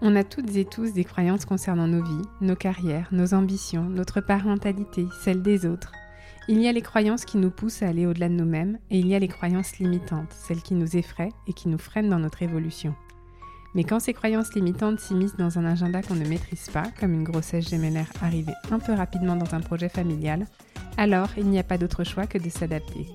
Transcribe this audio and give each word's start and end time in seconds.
On 0.00 0.14
a 0.14 0.22
toutes 0.22 0.54
et 0.54 0.64
tous 0.64 0.92
des 0.92 1.02
croyances 1.02 1.44
concernant 1.44 1.88
nos 1.88 2.04
vies, 2.04 2.28
nos 2.40 2.54
carrières, 2.54 3.08
nos 3.10 3.34
ambitions, 3.34 3.82
notre 3.82 4.20
parentalité, 4.20 5.06
celle 5.24 5.42
des 5.42 5.66
autres. 5.66 5.90
Il 6.46 6.60
y 6.62 6.68
a 6.68 6.72
les 6.72 6.82
croyances 6.82 7.24
qui 7.24 7.36
nous 7.36 7.50
poussent 7.50 7.82
à 7.82 7.88
aller 7.88 8.06
au-delà 8.06 8.28
de 8.28 8.34
nous-mêmes 8.34 8.78
et 8.90 9.00
il 9.00 9.08
y 9.08 9.16
a 9.16 9.18
les 9.18 9.26
croyances 9.26 9.76
limitantes, 9.78 10.32
celles 10.32 10.62
qui 10.62 10.74
nous 10.74 10.96
effraient 10.96 11.32
et 11.48 11.52
qui 11.52 11.68
nous 11.68 11.78
freinent 11.78 12.08
dans 12.08 12.20
notre 12.20 12.44
évolution. 12.44 12.94
Mais 13.74 13.82
quand 13.82 13.98
ces 13.98 14.14
croyances 14.14 14.54
limitantes 14.54 15.00
s'immiscent 15.00 15.36
dans 15.36 15.58
un 15.58 15.64
agenda 15.64 16.00
qu'on 16.00 16.14
ne 16.14 16.28
maîtrise 16.28 16.70
pas, 16.70 16.84
comme 17.00 17.12
une 17.12 17.24
grossesse 17.24 17.68
gémellaire 17.68 18.10
arrivée 18.22 18.54
un 18.70 18.78
peu 18.78 18.92
rapidement 18.92 19.34
dans 19.34 19.52
un 19.54 19.60
projet 19.60 19.88
familial, 19.88 20.46
alors 20.96 21.30
il 21.36 21.46
n'y 21.46 21.58
a 21.58 21.64
pas 21.64 21.76
d'autre 21.76 22.04
choix 22.04 22.26
que 22.28 22.38
de 22.38 22.48
s'adapter. 22.48 23.06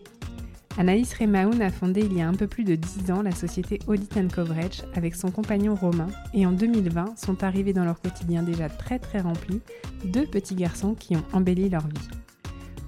Anaïs 0.77 1.13
Remaoun 1.13 1.61
a 1.61 1.69
fondé 1.69 2.01
il 2.01 2.17
y 2.17 2.21
a 2.21 2.27
un 2.27 2.33
peu 2.33 2.47
plus 2.47 2.63
de 2.63 2.73
10 2.73 3.11
ans 3.11 3.21
la 3.21 3.31
société 3.31 3.77
Audit 3.85 4.33
Coverage 4.33 4.81
avec 4.95 5.13
son 5.13 5.29
compagnon 5.29 5.75
Romain 5.75 6.07
et 6.33 6.47
en 6.47 6.51
2020 6.51 7.15
sont 7.17 7.43
arrivés 7.43 7.73
dans 7.73 7.85
leur 7.85 7.99
quotidien 8.01 8.41
déjà 8.41 8.69
très 8.69 8.97
très 8.97 9.19
rempli 9.19 9.61
deux 10.05 10.25
petits 10.25 10.55
garçons 10.55 10.95
qui 10.95 11.15
ont 11.15 11.23
embelli 11.31 11.69
leur 11.69 11.87
vie. 11.87 12.09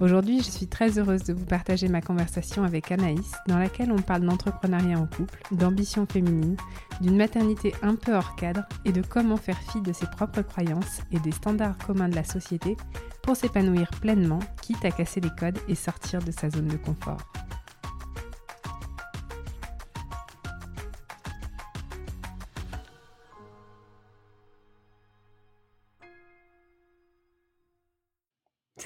Aujourd'hui, 0.00 0.40
je 0.40 0.50
suis 0.50 0.66
très 0.66 0.98
heureuse 0.98 1.22
de 1.22 1.32
vous 1.32 1.46
partager 1.46 1.88
ma 1.88 2.02
conversation 2.02 2.64
avec 2.64 2.90
Anaïs 2.90 3.32
dans 3.46 3.58
laquelle 3.58 3.92
on 3.92 4.02
parle 4.02 4.26
d'entrepreneuriat 4.26 4.98
en 4.98 5.06
couple, 5.06 5.38
d'ambition 5.52 6.06
féminine, 6.06 6.56
d'une 7.00 7.16
maternité 7.16 7.72
un 7.82 7.94
peu 7.94 8.14
hors 8.14 8.34
cadre 8.36 8.64
et 8.84 8.92
de 8.92 9.00
comment 9.00 9.38
faire 9.38 9.58
fi 9.72 9.80
de 9.80 9.92
ses 9.92 10.06
propres 10.06 10.42
croyances 10.42 11.00
et 11.12 11.20
des 11.20 11.32
standards 11.32 11.78
communs 11.78 12.10
de 12.10 12.16
la 12.16 12.24
société 12.24 12.76
pour 13.22 13.36
s'épanouir 13.36 13.88
pleinement, 14.02 14.40
quitte 14.60 14.84
à 14.84 14.90
casser 14.90 15.20
les 15.20 15.30
codes 15.30 15.58
et 15.66 15.74
sortir 15.74 16.20
de 16.20 16.30
sa 16.30 16.50
zone 16.50 16.68
de 16.68 16.76
confort. 16.76 17.32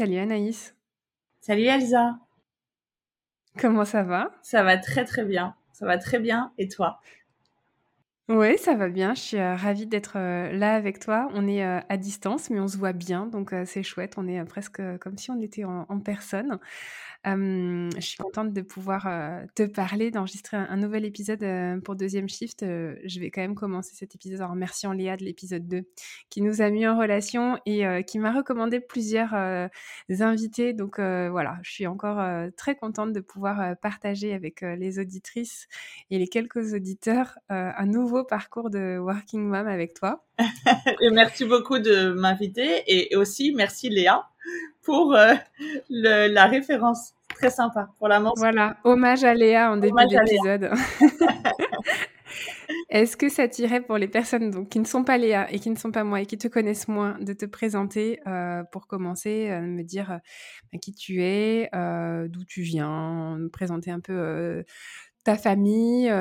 Salut 0.00 0.16
Anaïs. 0.16 0.74
Salut 1.42 1.64
Elsa. 1.64 2.18
Comment 3.58 3.84
ça 3.84 4.02
va? 4.02 4.30
Ça 4.40 4.62
va 4.62 4.78
très 4.78 5.04
très 5.04 5.26
bien. 5.26 5.54
Ça 5.74 5.84
va 5.84 5.98
très 5.98 6.18
bien. 6.18 6.54
Et 6.56 6.68
toi? 6.68 7.02
Oui, 8.30 8.56
ça 8.56 8.74
va 8.76 8.88
bien. 8.88 9.12
Je 9.12 9.20
suis 9.20 9.36
euh, 9.36 9.54
ravie 9.56 9.86
d'être 9.86 10.16
euh, 10.16 10.52
là 10.52 10.74
avec 10.74 11.00
toi. 11.00 11.28
On 11.34 11.46
est 11.46 11.62
euh, 11.62 11.80
à 11.90 11.98
distance, 11.98 12.48
mais 12.48 12.60
on 12.60 12.66
se 12.66 12.78
voit 12.78 12.94
bien, 12.94 13.26
donc 13.26 13.54
c'est 13.66 13.82
chouette. 13.82 14.14
On 14.16 14.26
est 14.26 14.42
presque 14.46 14.80
comme 15.00 15.18
si 15.18 15.30
on 15.30 15.38
était 15.42 15.64
en 15.64 16.00
personne 16.00 16.58
je 17.24 18.00
suis 18.00 18.16
contente 18.16 18.52
de 18.52 18.60
pouvoir 18.62 19.08
te 19.54 19.64
parler, 19.64 20.10
d'enregistrer 20.10 20.56
un, 20.56 20.76
nouvel 20.76 21.04
épisode 21.04 21.44
pour 21.82 21.96
Deuxième 21.96 22.28
Shift. 22.28 22.60
je 22.62 23.20
vais 23.20 23.30
quand 23.30 23.42
même 23.42 23.54
commencer 23.54 23.94
cet 23.94 24.14
épisode 24.14 24.40
en 24.40 24.48
remerciant 24.48 24.92
Léa 24.92 25.16
de 25.16 25.24
l'épisode 25.24 25.68
2 25.68 25.82
qui 26.30 26.42
nous 26.42 26.62
a 26.62 26.70
mis 26.70 26.86
en 26.86 26.98
relation 26.98 27.58
et 27.66 27.84
qui 28.06 28.18
m'a 28.18 28.32
recommandé 28.32 28.80
plusieurs 28.80 29.34
invités. 30.08 30.72
Donc 30.72 30.98
voilà, 30.98 31.58
je 31.62 31.70
suis 31.70 31.86
encore 31.86 32.22
très 32.56 32.74
contente 32.74 33.12
de 33.12 33.20
pouvoir 33.20 33.76
partager 33.82 34.32
avec 34.32 34.62
les 34.62 34.98
auditrices 34.98 35.68
et 36.10 36.18
les 36.18 36.28
quelques 36.28 36.72
auditeurs 36.72 37.38
un 37.48 37.86
nouveau 37.86 38.24
parcours 38.24 38.70
de 38.70 38.98
Working 38.98 39.42
Mom 39.42 39.66
avec 39.66 39.94
toi. 39.94 40.24
merci 41.12 41.44
beaucoup 41.44 41.78
de 41.78 42.12
m'inviter 42.12 42.82
et 42.86 43.16
aussi 43.16 43.52
merci 43.54 43.90
Léa 43.90 44.26
pour 44.82 45.16
la 45.88 46.46
référence 46.46 47.14
très 47.34 47.50
sympa 47.50 47.88
pour 47.98 48.08
la 48.08 48.20
mention. 48.20 48.40
Voilà, 48.40 48.76
hommage 48.84 49.24
à 49.24 49.34
Léa 49.34 49.70
en 49.72 49.76
début 49.76 50.06
d'épisode. 50.06 50.70
Est-ce 52.90 53.16
que 53.16 53.28
ça 53.28 53.46
t'irait 53.46 53.80
pour 53.80 53.98
les 53.98 54.08
personnes 54.08 54.50
donc, 54.50 54.68
qui 54.68 54.80
ne 54.80 54.84
sont 54.84 55.04
pas 55.04 55.16
Léa 55.16 55.50
et 55.52 55.60
qui 55.60 55.70
ne 55.70 55.76
sont 55.76 55.92
pas 55.92 56.02
moi 56.02 56.20
et 56.20 56.26
qui 56.26 56.38
te 56.38 56.48
connaissent 56.48 56.88
moins 56.88 57.16
de 57.20 57.32
te 57.32 57.46
présenter 57.46 58.20
euh, 58.26 58.64
pour 58.72 58.88
commencer, 58.88 59.48
euh, 59.50 59.60
me 59.60 59.82
dire 59.82 60.12
euh, 60.12 60.78
qui 60.78 60.92
tu 60.92 61.22
es, 61.22 61.70
d'où 62.28 62.44
tu 62.44 62.62
viens, 62.62 63.36
me 63.38 63.48
présenter 63.48 63.90
un 63.90 64.00
peu 64.00 64.64
ta 65.24 65.36
famille, 65.36 66.12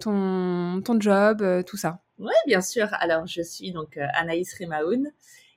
ton, 0.00 0.82
ton 0.84 1.00
job, 1.00 1.64
tout 1.64 1.76
ça? 1.76 2.02
Oui, 2.18 2.34
bien 2.46 2.60
sûr. 2.60 2.88
Alors, 3.00 3.26
je 3.26 3.40
suis 3.42 3.72
donc 3.72 3.98
Anaïs 4.14 4.54
Remaoun, 4.58 5.10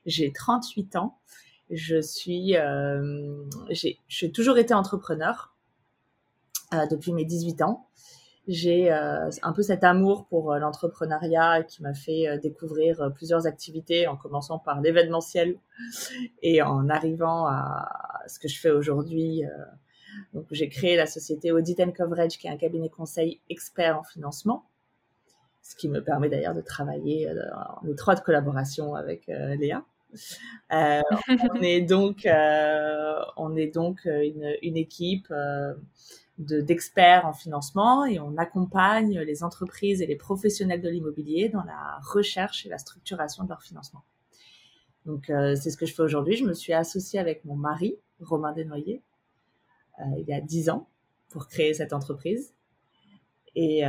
j'ai 0.06 0.32
38 0.32 0.96
ans. 0.96 1.18
Je 1.72 2.02
suis, 2.02 2.54
euh, 2.58 3.44
j'ai 4.08 4.30
toujours 4.30 4.58
été 4.58 4.74
entrepreneur 4.74 5.54
euh, 6.74 6.86
depuis 6.86 7.14
mes 7.14 7.24
18 7.24 7.62
ans. 7.62 7.86
J'ai 8.46 8.92
euh, 8.92 9.30
un 9.42 9.52
peu 9.54 9.62
cet 9.62 9.82
amour 9.82 10.26
pour 10.26 10.54
l'entrepreneuriat 10.54 11.62
qui 11.62 11.82
m'a 11.82 11.94
fait 11.94 12.38
découvrir 12.42 13.10
plusieurs 13.14 13.46
activités, 13.46 14.06
en 14.06 14.18
commençant 14.18 14.58
par 14.58 14.82
l'événementiel 14.82 15.58
et 16.42 16.60
en 16.60 16.90
arrivant 16.90 17.46
à 17.46 18.20
ce 18.26 18.38
que 18.38 18.48
je 18.48 18.60
fais 18.60 18.70
aujourd'hui. 18.70 19.42
donc, 20.34 20.44
j'ai 20.50 20.68
créé 20.68 20.96
la 20.96 21.06
société 21.06 21.52
Audit 21.52 21.80
and 21.80 21.92
Coverage, 21.92 22.36
qui 22.36 22.48
est 22.48 22.50
un 22.50 22.58
cabinet 22.58 22.90
conseil 22.90 23.40
expert 23.48 23.98
en 23.98 24.02
financement, 24.02 24.68
ce 25.62 25.74
qui 25.74 25.88
me 25.88 26.04
permet 26.04 26.28
d'ailleurs 26.28 26.54
de 26.54 26.60
travailler 26.60 27.32
en 27.80 27.88
étroite 27.88 28.22
collaboration 28.22 28.94
avec 28.94 29.28
Léa. 29.28 29.86
Euh, 30.72 31.02
on 31.50 31.60
est 31.62 31.80
donc, 31.82 32.26
euh, 32.26 33.14
on 33.36 33.56
est 33.56 33.68
donc 33.68 34.06
euh, 34.06 34.56
une, 34.62 34.76
équipe 34.76 35.32
d'experts 36.38 37.26
en 37.26 37.32
financement 37.32 38.04
et 38.04 38.18
on 38.18 38.36
accompagne 38.36 39.20
les 39.20 39.42
entreprises 39.44 40.02
et 40.02 40.06
les 40.06 40.16
professionnels 40.16 40.80
de 40.80 40.88
l'immobilier 40.88 41.48
dans 41.48 41.62
la 41.64 41.98
recherche 42.02 42.66
et 42.66 42.68
la 42.68 42.78
structuration 42.78 43.44
de 43.44 43.48
leur 43.48 43.62
financement. 43.62 44.02
Donc 45.04 45.26
c'est 45.26 45.70
ce 45.70 45.76
que 45.76 45.86
je 45.86 45.94
fais 45.94 46.02
aujourd'hui. 46.02 46.36
Je 46.36 46.44
me 46.44 46.54
suis 46.54 46.72
associée 46.72 47.18
avec 47.18 47.44
mon 47.44 47.56
mari, 47.56 47.96
Romain 48.20 48.52
Desnoyers, 48.52 49.02
il 50.16 50.24
y 50.26 50.32
a 50.32 50.40
dix 50.40 50.70
ans 50.70 50.88
pour 51.28 51.48
créer 51.48 51.74
cette 51.74 51.92
entreprise. 51.92 52.54
Et, 53.54 53.82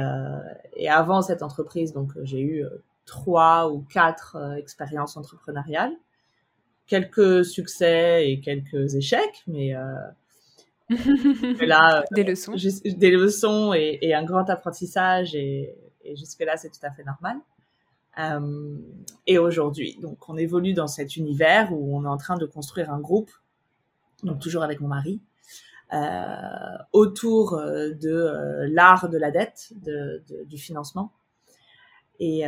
et 0.73 0.89
avant 0.89 1.21
cette 1.21 1.43
entreprise, 1.43 1.93
donc 1.93 2.11
j'ai 2.23 2.41
eu 2.41 2.65
trois 3.05 3.71
ou 3.71 3.81
quatre 3.81 4.57
expériences 4.57 5.17
entrepreneuriales 5.17 5.95
quelques 6.87 7.45
succès 7.45 8.29
et 8.29 8.39
quelques 8.39 8.95
échecs, 8.95 9.43
mais, 9.47 9.75
euh, 9.75 9.95
là, 11.65 12.03
des 12.11 12.23
leçons, 12.23 12.55
des 12.85 13.11
leçons 13.11 13.73
et, 13.73 14.13
un 14.13 14.23
grand 14.23 14.49
apprentissage 14.49 15.35
et, 15.35 15.75
jusque 16.15 16.41
là 16.41 16.57
c'est 16.57 16.69
tout 16.69 16.83
à 16.85 16.91
fait 16.91 17.03
normal. 17.03 17.37
Euh, 18.19 18.75
et 19.25 19.39
aujourd'hui, 19.39 19.97
donc 20.01 20.29
on 20.29 20.37
évolue 20.37 20.73
dans 20.73 20.87
cet 20.87 21.15
univers 21.15 21.71
où 21.71 21.97
on 21.97 22.03
est 22.03 22.09
en 22.09 22.17
train 22.17 22.37
de 22.37 22.45
construire 22.45 22.91
un 22.91 22.99
groupe, 22.99 23.31
donc 24.21 24.39
toujours 24.39 24.63
avec 24.63 24.81
mon 24.81 24.89
mari, 24.89 25.21
euh, 25.93 26.77
autour 26.91 27.57
de 27.57 28.67
l'art 28.69 29.09
de 29.09 29.17
la 29.17 29.31
dette, 29.31 29.73
de, 29.81 30.23
du 30.45 30.57
financement. 30.57 31.11
Et, 32.19 32.45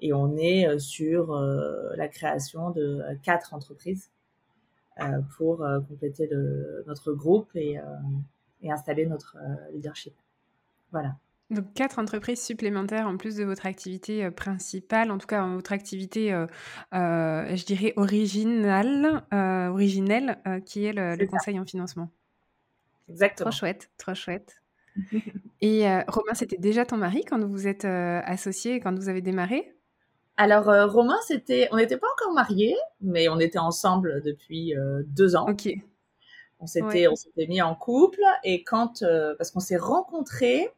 et 0.00 0.12
on 0.12 0.36
est 0.36 0.66
euh, 0.66 0.78
sur 0.78 1.34
euh, 1.34 1.94
la 1.96 2.08
création 2.08 2.70
de 2.70 3.00
euh, 3.00 3.14
quatre 3.22 3.54
entreprises 3.54 4.10
pour 5.36 5.64
compléter 5.88 6.26
le, 6.26 6.82
notre 6.88 7.12
groupe 7.12 7.48
et, 7.54 7.78
et 8.62 8.72
installer 8.72 9.06
notre 9.06 9.36
leadership. 9.72 10.12
Voilà. 10.90 11.14
Donc 11.50 11.72
quatre 11.72 11.98
entreprises 11.98 12.42
supplémentaires 12.42 13.06
en 13.06 13.16
plus 13.16 13.36
de 13.36 13.44
votre 13.44 13.64
activité 13.64 14.24
euh, 14.24 14.30
principale, 14.30 15.10
en 15.10 15.16
tout 15.16 15.26
cas 15.26 15.46
votre 15.46 15.72
activité, 15.72 16.32
euh, 16.32 16.46
euh, 16.92 17.56
je 17.56 17.64
dirais 17.64 17.94
originale, 17.96 19.22
originelle, 19.32 20.38
qui 20.66 20.84
est 20.84 20.92
le, 20.92 21.26
conseil 21.26 21.58
en 21.58 21.64
financement. 21.64 22.10
Exactement. 23.08 23.50
Trop 23.50 23.58
chouette, 23.58 23.90
trop 23.96 24.14
chouette. 24.14 24.60
Et 25.60 25.86
Romain, 26.06 26.34
c'était 26.34 26.56
déjà 26.56 26.84
ton 26.84 26.96
mari 26.96 27.24
quand 27.24 27.40
vous 27.40 27.48
vous 27.48 27.66
êtes 27.66 27.84
associés, 27.84 28.80
quand 28.80 28.94
vous 28.94 29.08
avez 29.08 29.22
démarré? 29.22 29.74
Alors 30.36 30.66
Romain, 30.92 31.18
c'était, 31.26 31.68
on 31.72 31.78
n'était 31.78 31.96
pas 31.96 32.06
encore 32.16 32.32
mariés, 32.32 32.76
mais 33.00 33.28
on 33.28 33.40
était 33.40 33.58
ensemble 33.58 34.22
depuis 34.22 34.74
deux 35.08 35.34
ans. 35.34 35.48
Ok. 35.48 35.68
On 36.60 36.66
s'était, 36.66 37.08
on 37.08 37.16
s'était 37.16 37.48
mis 37.48 37.60
en 37.60 37.74
couple 37.74 38.20
et 38.44 38.62
quand, 38.62 39.04
parce 39.36 39.50
qu'on 39.50 39.60
s'est 39.60 39.76
rencontrés 39.76 40.70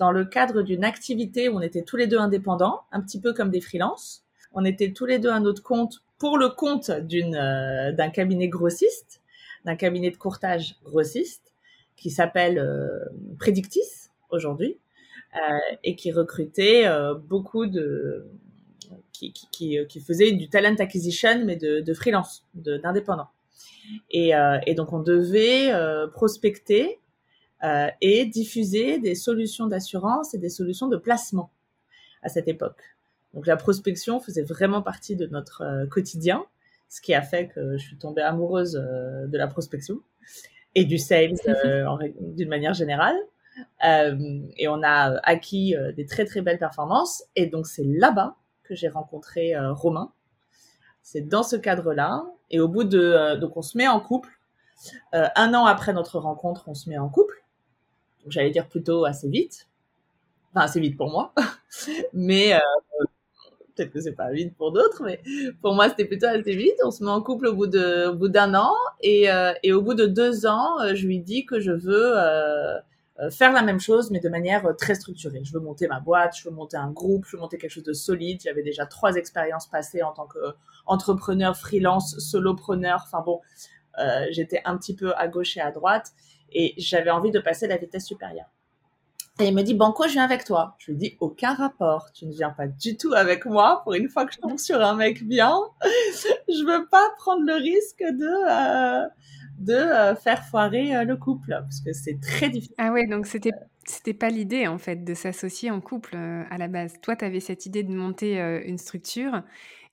dans 0.00 0.10
le 0.10 0.24
cadre 0.24 0.62
d'une 0.62 0.82
activité 0.82 1.48
où 1.48 1.58
on 1.58 1.60
était 1.60 1.82
tous 1.82 1.96
les 1.96 2.06
deux 2.06 2.18
indépendants, 2.18 2.80
un 2.90 3.00
petit 3.02 3.20
peu 3.20 3.34
comme 3.34 3.50
des 3.50 3.60
freelances. 3.60 4.24
On 4.52 4.64
était 4.64 4.92
tous 4.92 5.04
les 5.04 5.18
deux 5.18 5.28
à 5.28 5.38
notre 5.40 5.62
compte 5.62 6.02
pour 6.18 6.38
le 6.38 6.48
compte 6.48 6.90
d'une 6.90 7.36
euh, 7.36 7.92
d'un 7.92 8.08
cabinet 8.08 8.48
grossiste, 8.48 9.20
d'un 9.66 9.76
cabinet 9.76 10.10
de 10.10 10.16
courtage 10.16 10.76
grossiste 10.84 11.49
qui 12.00 12.10
s'appelle 12.10 12.58
euh, 12.58 13.04
Predictis 13.38 14.10
aujourd'hui 14.30 14.78
euh, 15.36 15.58
et 15.84 15.94
qui 15.94 16.10
recrutait 16.10 16.86
beaucoup 17.28 17.66
de 17.66 18.26
qui, 19.12 19.32
qui, 19.32 19.78
qui, 19.88 20.00
faisait 20.00 20.32
du 20.32 20.48
talent 20.48 20.74
acquisition 20.78 21.44
mais 21.44 21.56
de, 21.56 21.80
de 21.80 21.94
freelance, 21.94 22.44
d'indépendants. 22.54 23.28
Et, 24.10 24.32
et, 24.66 24.74
donc 24.74 24.92
on 24.92 25.00
devait 25.00 25.72
prospecter 26.12 27.00
euh, 27.62 27.88
et 28.00 28.24
diffuser 28.24 28.98
des 28.98 29.14
solutions 29.14 29.66
d'assurance 29.66 30.32
et 30.32 30.38
des 30.38 30.48
solutions 30.48 30.88
de 30.88 30.96
placement 30.96 31.50
à 32.22 32.30
cette 32.30 32.48
époque. 32.48 32.80
Donc 33.34 33.46
la 33.46 33.58
prospection 33.58 34.18
faisait 34.18 34.42
vraiment 34.42 34.80
partie 34.80 35.14
de 35.14 35.26
notre 35.26 35.60
euh, 35.60 35.86
quotidien, 35.86 36.46
ce 36.88 37.02
qui 37.02 37.12
a 37.12 37.20
fait 37.20 37.48
que 37.48 37.76
je 37.76 37.86
suis 37.86 37.98
tombée 37.98 38.22
amoureuse 38.22 38.76
euh, 38.82 39.26
de 39.26 39.36
la 39.36 39.46
prospection 39.46 40.00
et 40.74 40.84
du 40.84 40.98
sales 40.98 41.34
d'une 42.20 42.48
manière 42.48 42.74
générale. 42.74 43.16
et 43.82 44.68
on 44.68 44.82
a 44.82 45.18
acquis 45.22 45.74
des 45.96 46.06
très 46.06 46.24
très 46.24 46.40
belles 46.42 46.58
performances. 46.58 47.24
Et 47.36 47.46
donc 47.46 47.66
c'est 47.66 47.84
là-bas 47.84 48.36
que 48.62 48.74
j'ai 48.74 48.88
rencontré 48.88 49.54
Romain. 49.58 50.12
C'est 51.02 51.22
dans 51.22 51.42
ce 51.42 51.56
cadre-là. 51.56 52.24
Et 52.50 52.60
au 52.60 52.68
bout 52.68 52.84
de... 52.84 53.36
donc 53.36 53.56
on 53.56 53.62
se 53.62 53.76
met 53.76 53.88
en 53.88 54.00
couple. 54.00 54.30
un 55.12 55.54
an 55.54 55.66
après 55.66 55.92
notre 55.92 56.18
rencontre, 56.18 56.68
on 56.68 56.74
se 56.74 56.88
met 56.88 56.98
en 56.98 57.08
couple 57.08 57.40
j'allais 58.28 58.50
dire 58.50 58.68
plutôt 58.68 59.04
assez 59.04 59.28
vite. 59.28 59.68
Enfin, 60.50 60.64
assez 60.64 60.80
vite 60.80 60.96
pour 60.96 61.10
moi. 61.10 61.32
mais 62.12 62.54
euh, 62.54 62.58
peut-être 63.74 63.90
que 63.90 64.00
c'est 64.00 64.12
pas 64.14 64.30
vite 64.30 64.56
pour 64.56 64.72
d'autres, 64.72 65.02
mais 65.04 65.20
pour 65.62 65.74
moi, 65.74 65.88
c'était 65.88 66.04
plutôt 66.04 66.26
assez 66.26 66.54
vite. 66.54 66.74
On 66.84 66.90
se 66.90 67.04
met 67.04 67.10
en 67.10 67.22
couple 67.22 67.46
au 67.46 67.54
bout 67.54 67.66
de, 67.66 68.08
au 68.08 68.14
bout 68.14 68.28
d'un 68.28 68.54
an. 68.54 68.72
Et, 69.00 69.30
euh, 69.30 69.52
et, 69.62 69.72
au 69.72 69.82
bout 69.82 69.94
de 69.94 70.06
deux 70.06 70.46
ans, 70.46 70.80
euh, 70.80 70.94
je 70.94 71.06
lui 71.06 71.20
dis 71.20 71.46
que 71.46 71.60
je 71.60 71.72
veux 71.72 72.14
faire 73.30 73.52
la 73.52 73.62
même 73.62 73.80
chose, 73.80 74.10
mais 74.10 74.20
de 74.20 74.30
manière 74.30 74.74
très 74.78 74.94
structurée. 74.94 75.42
Je 75.44 75.52
veux 75.52 75.60
monter 75.60 75.86
ma 75.86 76.00
boîte, 76.00 76.34
je 76.38 76.48
veux 76.48 76.54
monter 76.54 76.78
un 76.78 76.90
groupe, 76.90 77.26
je 77.26 77.36
veux 77.36 77.40
monter 77.40 77.58
quelque 77.58 77.72
chose 77.72 77.84
de 77.84 77.92
solide. 77.92 78.40
J'avais 78.42 78.62
déjà 78.62 78.86
trois 78.86 79.14
expériences 79.16 79.66
passées 79.66 80.02
en 80.02 80.12
tant 80.12 80.26
qu'entrepreneur, 80.26 81.54
freelance, 81.54 82.18
solopreneur. 82.18 83.02
Enfin 83.04 83.22
bon, 83.24 83.40
j'étais 84.30 84.62
un 84.64 84.76
petit 84.78 84.96
peu 84.96 85.12
à 85.16 85.28
gauche 85.28 85.58
et 85.58 85.60
à 85.60 85.70
droite 85.70 86.12
et 86.52 86.74
j'avais 86.78 87.10
envie 87.10 87.30
de 87.30 87.40
passer 87.40 87.66
la 87.66 87.76
vitesse 87.76 88.06
supérieure. 88.06 88.50
Et 89.38 89.46
il 89.46 89.54
me 89.54 89.62
dit, 89.62 89.74
Banco, 89.74 90.06
je 90.06 90.12
viens 90.12 90.24
avec 90.24 90.44
toi. 90.44 90.76
Je 90.78 90.90
lui 90.90 90.98
dis, 90.98 91.16
aucun 91.20 91.54
rapport. 91.54 92.10
Tu 92.12 92.26
ne 92.26 92.32
viens 92.32 92.50
pas 92.50 92.66
du 92.66 92.96
tout 92.96 93.12
avec 93.14 93.46
moi. 93.46 93.80
Pour 93.84 93.94
une 93.94 94.08
fois 94.08 94.26
que 94.26 94.34
je 94.34 94.38
tombe 94.38 94.58
sur 94.58 94.82
un 94.82 94.94
mec 94.94 95.24
bien, 95.26 95.56
je 95.82 96.66
veux 96.66 96.86
pas 96.88 97.08
prendre 97.16 97.42
le 97.46 97.54
risque 97.54 98.02
de, 98.02 99.04
euh, 99.04 99.08
de 99.58 99.72
euh, 99.72 100.14
faire 100.14 100.44
foirer 100.44 100.94
euh, 100.94 101.04
le 101.04 101.16
couple. 101.16 101.50
Parce 101.50 101.80
que 101.80 101.92
c'est 101.92 102.20
très 102.20 102.50
difficile. 102.50 102.74
Ah 102.76 102.92
ouais, 102.92 103.06
donc 103.06 103.26
c'était, 103.26 103.52
c'était 103.86 104.12
pas 104.12 104.28
l'idée, 104.28 104.66
en 104.66 104.78
fait, 104.78 105.04
de 105.04 105.14
s'associer 105.14 105.70
en 105.70 105.80
couple 105.80 106.16
à 106.16 106.58
la 106.58 106.68
base. 106.68 106.94
Toi, 107.00 107.16
tu 107.16 107.24
avais 107.24 107.40
cette 107.40 107.64
idée 107.64 107.82
de 107.82 107.92
monter 107.92 108.38
une 108.66 108.78
structure. 108.78 109.42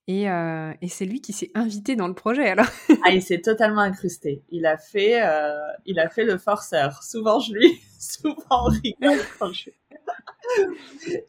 Et, 0.09 0.30
euh, 0.30 0.71
et 0.81 0.88
c'est 0.88 1.06
lui 1.06 1.19
qui 1.19 1.33
s'est 1.33 1.51
invité 1.54 1.98
dans 1.98 2.07
le 2.07 2.13
projet 2.13 2.48
alors. 2.48 2.68
ah, 3.06 3.12
il 3.12 3.21
s'est 3.21 3.42
totalement 3.42 3.81
incrusté. 3.81 4.42
Il 4.50 4.65
a 4.65 4.77
fait, 4.77 5.21
euh, 5.21 5.57
il 5.86 6.00
a 6.00 6.07
fait 6.07 6.24
le 6.24 6.38
forceur. 6.38 7.04
Souvent 7.04 7.39
je 7.39 7.54
lui, 7.54 7.81
souvent 8.00 8.38
on 8.50 8.69
rigole 8.69 9.19
quand 9.39 9.51
je. 9.51 9.69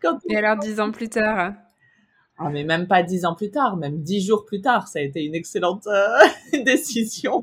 quand 0.01 0.19
et 0.29 0.37
alors 0.37 0.59
dix 0.59 0.79
ans 0.79 0.93
plus 0.93 1.09
tard. 1.09 1.55
Ah 2.41 2.51
mais 2.51 2.63
même 2.63 2.87
pas 2.87 3.03
dix 3.03 3.25
ans 3.25 3.35
plus 3.35 3.51
tard, 3.51 3.77
même 3.77 4.01
dix 4.01 4.25
jours 4.25 4.45
plus 4.45 4.61
tard, 4.61 4.87
ça 4.87 5.01
a 5.01 5.03
été 5.03 5.25
une 5.25 5.35
excellente 5.35 5.89
euh, 5.89 6.63
décision. 6.65 7.43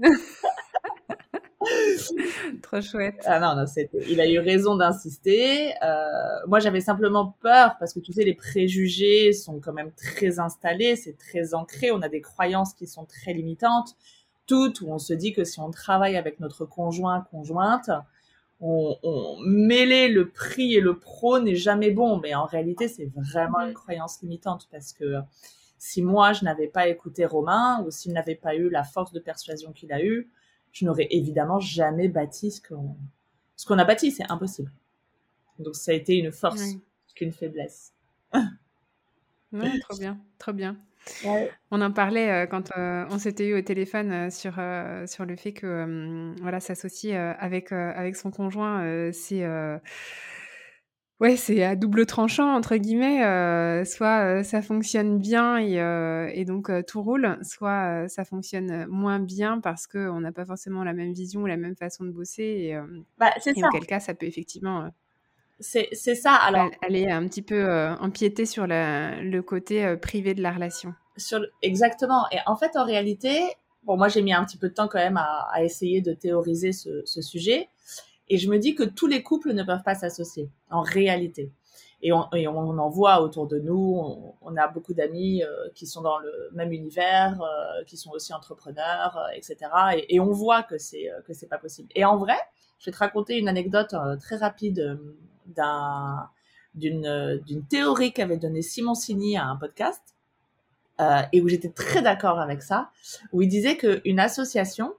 Trop 2.62 2.81
chouette. 2.81 3.21
Ah 3.25 3.39
non, 3.39 3.56
non, 3.56 3.65
il 4.07 4.21
a 4.21 4.27
eu 4.27 4.39
raison 4.39 4.75
d'insister. 4.75 5.73
Euh, 5.83 6.39
moi, 6.47 6.59
j'avais 6.59 6.81
simplement 6.81 7.35
peur 7.41 7.75
parce 7.79 7.94
que 7.94 8.00
tu 8.00 8.13
sais, 8.13 8.23
les 8.23 8.33
préjugés 8.33 9.33
sont 9.33 9.59
quand 9.59 9.73
même 9.73 9.91
très 9.91 10.39
installés, 10.39 10.95
c'est 10.95 11.17
très 11.17 11.53
ancré. 11.53 11.91
On 11.91 12.01
a 12.01 12.09
des 12.09 12.21
croyances 12.21 12.73
qui 12.73 12.88
sont 12.88 13.06
très 13.06 13.33
limitantes, 13.33 13.95
toutes 14.47 14.81
où 14.81 14.89
on 14.89 15.00
se 15.00 15.13
dit 15.13 15.33
que 15.33 15.44
si 15.44 15.59
on 15.59 15.71
travaille 15.71 16.17
avec 16.17 16.39
notre 16.39 16.65
conjoint, 16.65 17.25
conjointe, 17.31 17.89
on, 18.61 18.97
on 19.03 19.38
mêler 19.39 20.07
le 20.07 20.29
prix 20.29 20.75
et 20.75 20.81
le 20.81 20.97
pro 20.97 21.39
n'est 21.39 21.56
jamais 21.56 21.91
bon. 21.91 22.18
Mais 22.18 22.35
en 22.35 22.45
réalité, 22.45 22.88
c'est 22.88 23.11
vraiment 23.15 23.61
une 23.61 23.73
croyance 23.73 24.21
limitante 24.21 24.68
parce 24.71 24.94
que 24.94 25.15
si 25.77 26.01
moi, 26.01 26.33
je 26.33 26.44
n'avais 26.44 26.68
pas 26.68 26.88
écouté 26.88 27.25
Romain 27.25 27.83
ou 27.85 27.91
s'il 27.91 28.13
n'avait 28.13 28.35
pas 28.35 28.56
eu 28.56 28.69
la 28.69 28.83
force 28.83 29.11
de 29.11 29.19
persuasion 29.19 29.71
qu'il 29.71 29.91
a 29.91 30.03
eue, 30.03 30.29
je 30.75 30.86
n'aurais 30.86 31.07
évidemment 31.10 31.60
jamais 31.60 32.10
bâti 32.10 32.51
ce 32.51 32.62
qu'on 32.62 32.95
ce 33.56 33.66
qu'on 33.66 33.80
a 33.80 33.86
bâti, 33.86 34.12
c'est 34.12 34.30
impossible. 34.30 34.72
Donc 35.60 35.75
ça 35.75 35.92
a 35.92 35.94
été 35.94 36.16
une 36.16 36.33
force 36.33 36.75
qu'une 37.16 37.31
faiblesse. 37.31 37.94
Oui, 39.54 39.80
trop 39.80 39.98
bien, 39.98 40.19
trop 40.38 40.51
bien. 40.51 40.77
On 41.72 41.81
en 41.81 41.92
parlait 41.92 42.31
euh, 42.31 42.45
quand 42.48 42.75
euh, 42.75 43.06
on 43.10 43.19
s'était 43.19 43.48
eu 43.48 43.56
au 43.56 43.62
téléphone 43.62 44.12
euh, 44.12 44.30
sur, 44.30 44.54
sur 45.07 45.25
le 45.25 45.36
fait 45.36 45.54
que 45.54 46.33
voilà, 46.42 46.60
s'associer 46.60 47.16
avec, 47.16 47.71
avec 47.71 48.18
son 48.18 48.31
conjoint, 48.31 49.12
c'est 49.13 49.45
Ouais, 51.21 51.38
c'est 51.38 51.63
à 51.63 51.78
double 51.78 52.06
tranchant 52.06 52.54
entre 52.54 52.75
guillemets. 52.75 53.23
Euh, 53.23 53.85
soit 53.85 54.25
euh, 54.25 54.44
ça 54.44 54.61
fonctionne 54.61 55.18
bien 55.18 55.57
et, 55.57 55.80
euh, 55.80 56.30
et 56.33 56.44
donc 56.44 56.69
tout 56.87 57.01
roule, 57.01 57.37
soit 57.42 58.07
ça 58.09 58.25
fonctionne 58.25 58.85
moins 58.87 59.19
bien 59.19 59.61
parce 59.61 59.87
qu'on 59.87 60.19
n'a 60.19 60.33
pas 60.33 60.45
forcément 60.45 60.83
la 60.83 60.94
même 60.94 61.13
vision 61.13 61.42
ou 61.42 61.45
la 61.45 61.56
même 61.56 61.78
façon 61.78 62.04
de 62.04 62.11
bosser. 62.11 62.44
Et, 62.44 62.80
bah, 63.18 63.31
c'est 63.40 63.54
ça. 63.54 63.68
en 63.68 63.69
quel 63.69 63.85
cas, 63.85 63.99
ça 63.99 64.13
peut 64.13 64.25
effectivement 64.25 64.90
c'est 65.61 65.94
ça. 65.94 66.33
Alors, 66.33 66.69
aller 66.81 67.07
un 67.07 67.25
petit 67.30 67.42
peu 67.42 67.66
empiéter 68.01 68.45
sur 68.45 68.68
la, 68.68 69.21
le 69.21 69.42
côté 69.42 69.95
privé 70.01 70.33
de 70.33 70.42
la 70.42 70.51
relation. 70.51 70.94
Sur 71.16 71.45
exactement. 71.61 72.25
Et 72.33 72.40
en 72.45 72.57
fait, 72.57 72.75
en 72.75 72.83
réalité, 72.83 73.42
bon, 73.83 73.95
moi 73.95 74.09
j'ai 74.09 74.21
mis 74.21 74.33
un 74.33 74.44
petit 74.44 74.57
peu 74.57 74.68
de 74.68 74.73
temps 74.73 74.90
quand 74.90 74.99
même 74.99 75.16
à, 75.16 75.47
à 75.54 75.63
essayer 75.63 76.01
de 76.01 76.13
théoriser 76.13 76.73
ce, 76.73 77.04
ce 77.06 77.21
sujet. 77.21 77.69
Et 78.29 78.37
je 78.37 78.49
me 78.49 78.57
dis 78.57 78.75
que 78.75 78.83
tous 78.83 79.07
les 79.07 79.21
couples 79.21 79.53
ne 79.53 79.63
peuvent 79.63 79.83
pas 79.83 79.95
s'associer, 79.95 80.49
en 80.69 80.81
réalité. 80.81 81.51
Et 82.01 82.11
on, 82.11 82.19
en 82.77 82.89
voit 82.89 83.21
autour 83.21 83.47
de 83.47 83.57
nous, 83.57 84.35
on, 84.41 84.57
a 84.57 84.67
beaucoup 84.67 84.94
d'amis 84.94 85.41
euh, 85.44 85.69
qui 85.73 85.87
sont 85.87 86.01
dans 86.01 86.19
le 86.19 86.49
même 86.53 86.71
univers, 86.71 87.41
euh, 87.41 87.83
qui 87.85 87.97
sont 87.97 88.11
aussi 88.11 88.31
entrepreneurs, 88.33 89.17
euh, 89.17 89.35
etc. 89.35 89.57
Et, 90.09 90.19
on 90.19 90.31
voit 90.31 90.61
que 90.61 90.77
c'est 90.77 91.09
que 91.25 91.33
c'est 91.33 91.47
pas 91.47 91.57
possible. 91.57 91.89
Et 91.95 92.05
en 92.05 92.17
vrai, 92.17 92.37
je 92.77 92.85
vais 92.85 92.91
te 92.91 92.97
raconter 92.99 93.39
une 93.39 93.47
anecdote 93.47 93.95
très 94.19 94.35
rapide 94.35 94.99
d'un 95.47 96.29
d'une 96.75 97.65
théorie 97.69 98.11
qu'avait 98.11 98.37
donnée 98.37 98.61
Simon 98.61 98.95
Sini 98.95 99.37
à 99.37 99.45
un 99.45 99.55
podcast 99.55 100.01
et 101.31 101.41
où 101.41 101.47
j'étais 101.47 101.69
très 101.69 102.01
d'accord 102.01 102.39
avec 102.39 102.61
ça, 102.61 102.91
où 103.31 103.41
il 103.41 103.47
disait 103.47 103.77
qu'une 103.77 104.19
association, 104.19 104.94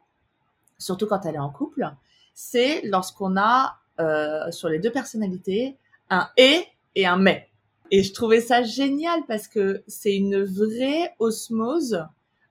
surtout 0.78 1.06
quand 1.06 1.24
elle 1.26 1.34
est 1.34 1.38
en 1.38 1.50
couple, 1.50 1.88
c'est 2.36 2.82
lorsqu'on 2.84 3.36
a 3.38 3.78
euh, 3.98 4.50
sur 4.52 4.68
les 4.68 4.78
deux 4.78 4.92
personnalités 4.92 5.78
un 6.10 6.28
et 6.36 6.64
et 6.94 7.06
un 7.06 7.16
mais. 7.16 7.48
Et 7.90 8.02
je 8.02 8.12
trouvais 8.12 8.40
ça 8.40 8.62
génial 8.62 9.20
parce 9.26 9.48
que 9.48 9.82
c'est 9.86 10.14
une 10.14 10.44
vraie 10.44 11.14
osmose 11.18 12.04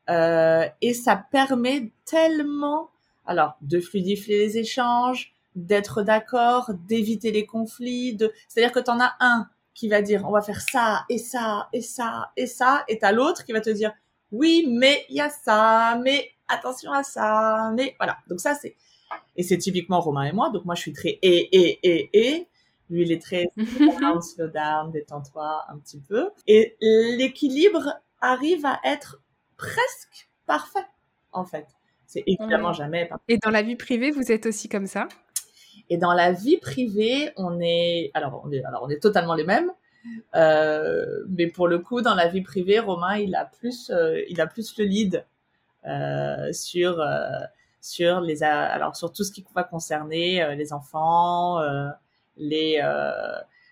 euh, 0.10 0.65
et 0.82 0.94
ça 0.94 1.15
permet 1.15 1.92
tellement, 2.06 2.89
alors, 3.25 3.58
de 3.62 3.80
fluidifier 3.80 4.39
les 4.39 4.58
échanges, 4.58 5.34
d'être 5.56 6.01
d'accord, 6.01 6.72
d'éviter 6.88 7.32
les 7.32 7.46
conflits. 7.46 8.15
De... 8.15 8.34
C'est-à-dire 8.48 8.74
que 8.74 8.80
tu 8.80 8.89
en 8.89 9.00
as 9.00 9.13
un 9.20 9.48
qui 9.75 9.88
va 9.88 10.01
dire 10.01 10.24
on 10.25 10.32
va 10.32 10.42
faire 10.42 10.62
ça 10.62 11.06
et 11.10 11.18
ça 11.20 11.68
et 11.74 11.82
ça 11.82 12.32
et 12.38 12.48
ça, 12.48 12.86
et 12.88 12.98
t'as 12.98 13.12
l'autre 13.12 13.46
qui 13.46 13.51
va 13.51 13.62
te 13.62 13.70
dire 13.70 13.94
oui, 14.32 14.65
mais 14.68 15.06
il 15.10 15.18
y 15.18 15.22
a 15.22 15.30
ça, 15.30 16.00
mais 16.04 16.32
attention 16.48 16.92
à 16.92 17.04
ça, 17.04 17.72
mais 17.75 17.96
voilà. 18.00 18.18
Donc 18.27 18.39
ça 18.39 18.56
c'est 18.56 18.75
et 19.36 19.44
c'est 19.44 19.58
typiquement 19.58 20.00
Romain 20.00 20.24
et 20.24 20.32
moi. 20.32 20.50
Donc 20.50 20.65
moi, 20.65 20.75
je 20.75 20.82
suis 20.82 20.94
très 20.94 21.10
et, 21.22 21.22
et, 21.22 21.80
et, 21.84 22.10
et. 22.13 22.48
Lui, 22.89 23.01
il 23.01 23.12
est 23.12 23.22
très 23.22 23.50
slow 23.58 23.92
down, 24.00 24.22
slow 24.22 24.48
down, 24.48 24.92
détends-toi 24.92 25.65
un 25.70 25.77
petit 25.80 26.00
peu. 26.00 26.30
Et 26.48 26.77
l'équilibre 26.82 27.96
arrive 28.22 28.65
à 28.65 28.80
être 28.84 29.22
presque 29.58 30.30
parfait, 30.46 30.86
en 31.32 31.46
fait. 31.46 31.65
C'est 32.06 32.24
évidemment 32.27 32.74
jamais 32.74 33.08
parfait. 33.08 33.24
Et 33.27 33.38
dans 33.39 33.50
la 33.50 33.63
vie 33.63 33.75
privée, 33.75 34.12
vous 34.12 34.32
êtes 34.32 34.46
aussi 34.46 34.70
comme 34.70 34.86
ça? 34.86 35.08
Et 35.89 35.98
dans 35.98 36.13
la 36.13 36.32
vie 36.32 36.58
privée, 36.58 37.32
on 37.38 37.60
est, 37.60 38.12
alors 38.13 38.42
on 38.46 38.51
est, 38.51 38.63
alors 38.63 38.84
on 38.84 38.89
est 38.89 39.01
totalement 39.01 39.34
les 39.34 39.44
mêmes. 39.44 39.72
Euh, 40.36 41.24
mais 41.30 41.48
pour 41.48 41.68
le 41.68 41.80
coup, 41.80 42.01
dans 42.01 42.15
la 42.15 42.27
vie 42.27 42.42
privée, 42.42 42.80
Romain, 42.80 43.18
il 43.18 43.36
a 43.36 43.46
plus, 43.46 43.89
euh, 43.89 44.22
il 44.30 44.39
a 44.42 44.48
plus 44.48 44.77
le 44.77 44.86
lead 44.86 45.25
euh, 45.88 46.51
sur 46.54 47.04
sur 47.86 48.20
les 48.20 48.44
alors 48.44 48.96
sur 48.96 49.12
tout 49.13 49.24
ce 49.24 49.32
qui 49.32 49.46
va 49.54 49.63
concerner 49.63 50.42
euh, 50.42 50.56
les 50.56 50.74
enfants, 50.74 51.60
les 52.38 52.82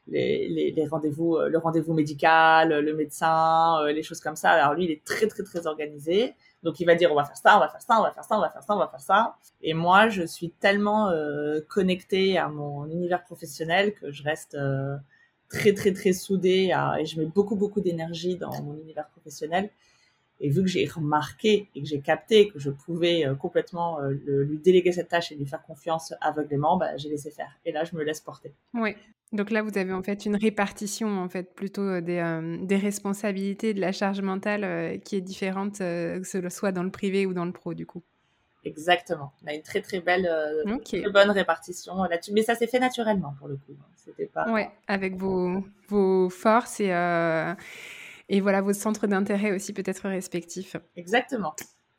les, 0.05 0.50
les, 0.50 0.72
les 0.72 0.86
rendez-vous, 0.88 1.39
le 1.39 1.58
rendez-vous 1.58 1.93
médical, 1.93 2.77
le 2.77 2.93
médecin, 2.93 3.82
les 3.86 4.03
choses 4.03 4.20
comme 4.20 4.36
ça. 4.36 4.51
Alors 4.51 4.74
lui, 4.74 4.84
il 4.84 4.91
est 4.91 5.03
très 5.05 5.27
très 5.27 5.43
très 5.43 5.65
organisé. 5.65 6.36
Donc 6.62 6.79
il 6.79 6.86
va 6.86 6.96
dire 6.96 7.12
on 7.12 7.15
va 7.15 7.24
faire 7.24 7.38
ça, 7.38 7.58
on 7.58 7.60
va 7.60 7.70
faire 7.70 7.82
ça, 7.82 8.00
on 8.00 8.03
va 8.03 8.12
faire 8.12 8.24
ça, 8.24 8.38
on 8.38 8.41
va 8.41 8.50
faire 8.50 8.63
ça, 8.63 8.75
on 8.75 8.79
va 8.79 8.88
faire 8.88 9.01
ça. 9.01 9.36
Et 9.62 9.74
moi, 9.74 10.10
je 10.10 10.24
suis 10.24 10.50
tellement 10.51 11.10
euh, 11.10 11.62
connectée 11.70 12.38
à 12.38 12.50
mon 12.50 12.86
univers 12.88 13.24
professionnel 13.24 13.93
que 13.93 14.12
je 14.12 14.24
reste 14.24 14.55
euh, 14.55 14.98
très 15.50 15.74
très 15.74 15.93
très 15.93 16.13
soudée 16.13 16.74
et 17.00 17.05
je 17.05 17.20
mets 17.20 17.25
beaucoup 17.25 17.55
beaucoup 17.55 17.82
d'énergie 17.82 18.36
dans 18.36 18.62
mon 18.62 18.75
univers 18.75 19.08
professionnel. 19.08 19.70
Et 20.44 20.50
vu 20.50 20.62
que 20.62 20.68
j'ai 20.68 20.86
remarqué 20.86 21.70
et 21.74 21.82
que 21.82 21.88
j'ai 21.88 22.02
capté 22.02 22.50
que 22.50 22.60
je 22.60 22.70
pouvais 22.70 23.26
euh, 23.26 23.34
complètement 23.34 24.02
euh, 24.02 24.12
lui 24.44 24.58
déléguer 24.58 24.92
cette 24.92 25.08
tâche 25.08 25.32
et 25.32 25.36
lui 25.36 25.46
faire 25.46 25.64
confiance 25.64 26.14
aveuglément, 26.20 26.76
bah, 26.76 26.98
j'ai 26.98 27.08
laissé 27.08 27.32
faire. 27.32 27.50
Et 27.66 27.72
là, 27.72 27.86
je 27.86 27.96
me 27.96 28.04
laisse 28.04 28.20
porter. 28.20 28.52
Oui. 28.74 28.94
Donc 29.32 29.52
là, 29.52 29.64
vous 29.64 29.78
avez 29.78 29.94
en 29.94 30.04
fait 30.04 30.26
une 30.26 30.36
répartition 30.36 31.08
en 31.08 31.30
fait 31.30 31.56
plutôt 31.56 31.82
euh, 31.82 32.02
des, 32.02 32.22
des 32.62 32.76
responsabilités, 32.76 33.74
de 33.74 33.80
la 33.80 33.94
charge 33.94 34.20
mentale 34.20 35.00
qui 35.00 35.16
est 35.16 35.22
différente, 35.22 35.80
que 35.80 36.22
ce 36.24 36.50
soit 36.50 36.74
dans 36.74 36.84
le 36.84 36.92
privé 36.92 37.26
ou 37.26 37.34
dans 37.34 37.46
le 37.46 37.54
pro 37.54 37.74
du 37.74 37.86
coup. 37.86 38.04
Exactement. 38.66 39.32
On 39.44 39.48
a 39.48 39.54
une 39.54 39.62
très 39.62 39.82
très 39.82 40.02
belle, 40.02 40.30
très 40.84 41.10
bonne 41.10 41.32
répartition 41.32 42.04
là-dessus. 42.04 42.34
Mais 42.34 42.44
ça 42.44 42.56
s'est 42.56 42.68
fait 42.68 42.80
naturellement 42.80 43.34
pour 43.40 43.48
le 43.48 43.56
coup. 43.56 43.74
C'était 43.96 44.26
pas. 44.26 44.52
Ouais, 44.52 44.70
avec 44.88 45.16
vos, 45.16 45.64
vos 45.88 46.30
forces 46.30 46.82
et 46.82 46.92
et 48.30 48.42
voilà 48.42 48.62
vos 48.62 48.74
centres 48.74 49.08
d'intérêt 49.08 49.51
aussi 49.51 49.74
peut-être 49.74 50.08
respectifs. 50.08 50.75
Exactement. 50.96 51.56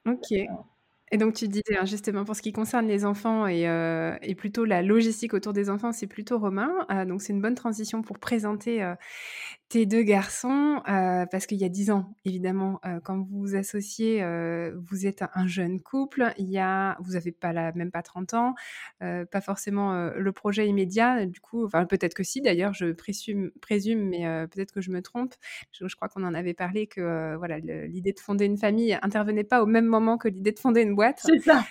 Ok. 0.07 0.33
Et 1.15 1.17
donc 1.17 1.35
tu 1.35 1.47
disais 1.47 1.79
hein, 1.79 1.85
justement 1.85 2.25
pour 2.25 2.35
ce 2.35 2.43
qui 2.43 2.53
concerne 2.53 2.89
les 2.89 3.05
enfants 3.05 3.47
et, 3.47 3.69
euh, 3.69 4.17
et 4.21 4.35
plutôt 4.35 4.65
la 4.65 4.83
logistique 4.83 5.33
autour 5.33 5.53
des 5.53 5.71
enfants, 5.71 5.93
c'est 5.93 6.09
plutôt 6.09 6.41
Romain. 6.41 6.73
Euh, 6.91 7.05
donc 7.05 7.23
c'est 7.23 7.33
une 7.33 7.41
bonne 7.41 7.55
transition 7.55 8.03
pour 8.03 8.19
présenter 8.19 8.83
euh, 8.83 8.97
tes 9.69 9.87
deux 9.87 10.03
garçons, 10.03 10.83
parce 10.85 11.47
qu'il 11.47 11.59
y 11.59 11.65
a 11.65 11.69
dix 11.69 11.91
ans, 11.91 12.15
évidemment, 12.25 12.81
quand 13.03 13.17
vous 13.17 13.41
vous 13.41 13.57
associez, 13.57 14.23
vous 14.77 15.07
êtes 15.07 15.25
un 15.35 15.49
jeune 15.49 15.81
couple, 15.81 16.33
il 16.39 16.49
y 16.49 16.59
a, 16.59 16.97
vous 17.01 17.13
n'avez 17.15 17.33
pas 17.33 17.53
la, 17.53 17.73
même 17.73 17.91
pas 17.91 18.03
30 18.03 18.35
ans, 18.35 18.55
pas 19.01 19.41
forcément 19.41 20.11
le 20.11 20.33
projet 20.33 20.69
immédiat, 20.69 21.27
du 21.27 21.41
coup, 21.41 21.65
enfin 21.65 21.87
peut-être 21.87 22.15
que 22.15 22.23
si 22.23 22.41
d'ailleurs, 22.41 22.73
je 22.73 22.93
présume, 22.93 23.51
présume 23.61 24.09
mais 24.09 24.47
peut-être 24.53 24.71
que 24.71 24.81
je 24.81 24.91
me 24.93 25.03
trompe. 25.03 25.35
Je, 25.73 25.89
je 25.89 25.97
crois 25.97 26.09
qu'on 26.09 26.25
en 26.25 26.35
avait 26.35 26.55
parlé 26.55 26.87
que 26.87 27.35
voilà, 27.37 27.59
l'idée 27.59 28.13
de 28.13 28.21
fonder 28.21 28.45
une 28.45 28.59
famille 28.59 28.97
intervenait 29.03 29.45
pas 29.45 29.61
au 29.63 29.67
même 29.67 29.87
moment 29.87 30.19
que 30.19 30.29
l'idée 30.29 30.53
de 30.53 30.59
fonder 30.61 30.83
une 30.83 30.95
boîte. 30.95 31.04
C'est 31.17 31.41
ça. 31.41 31.65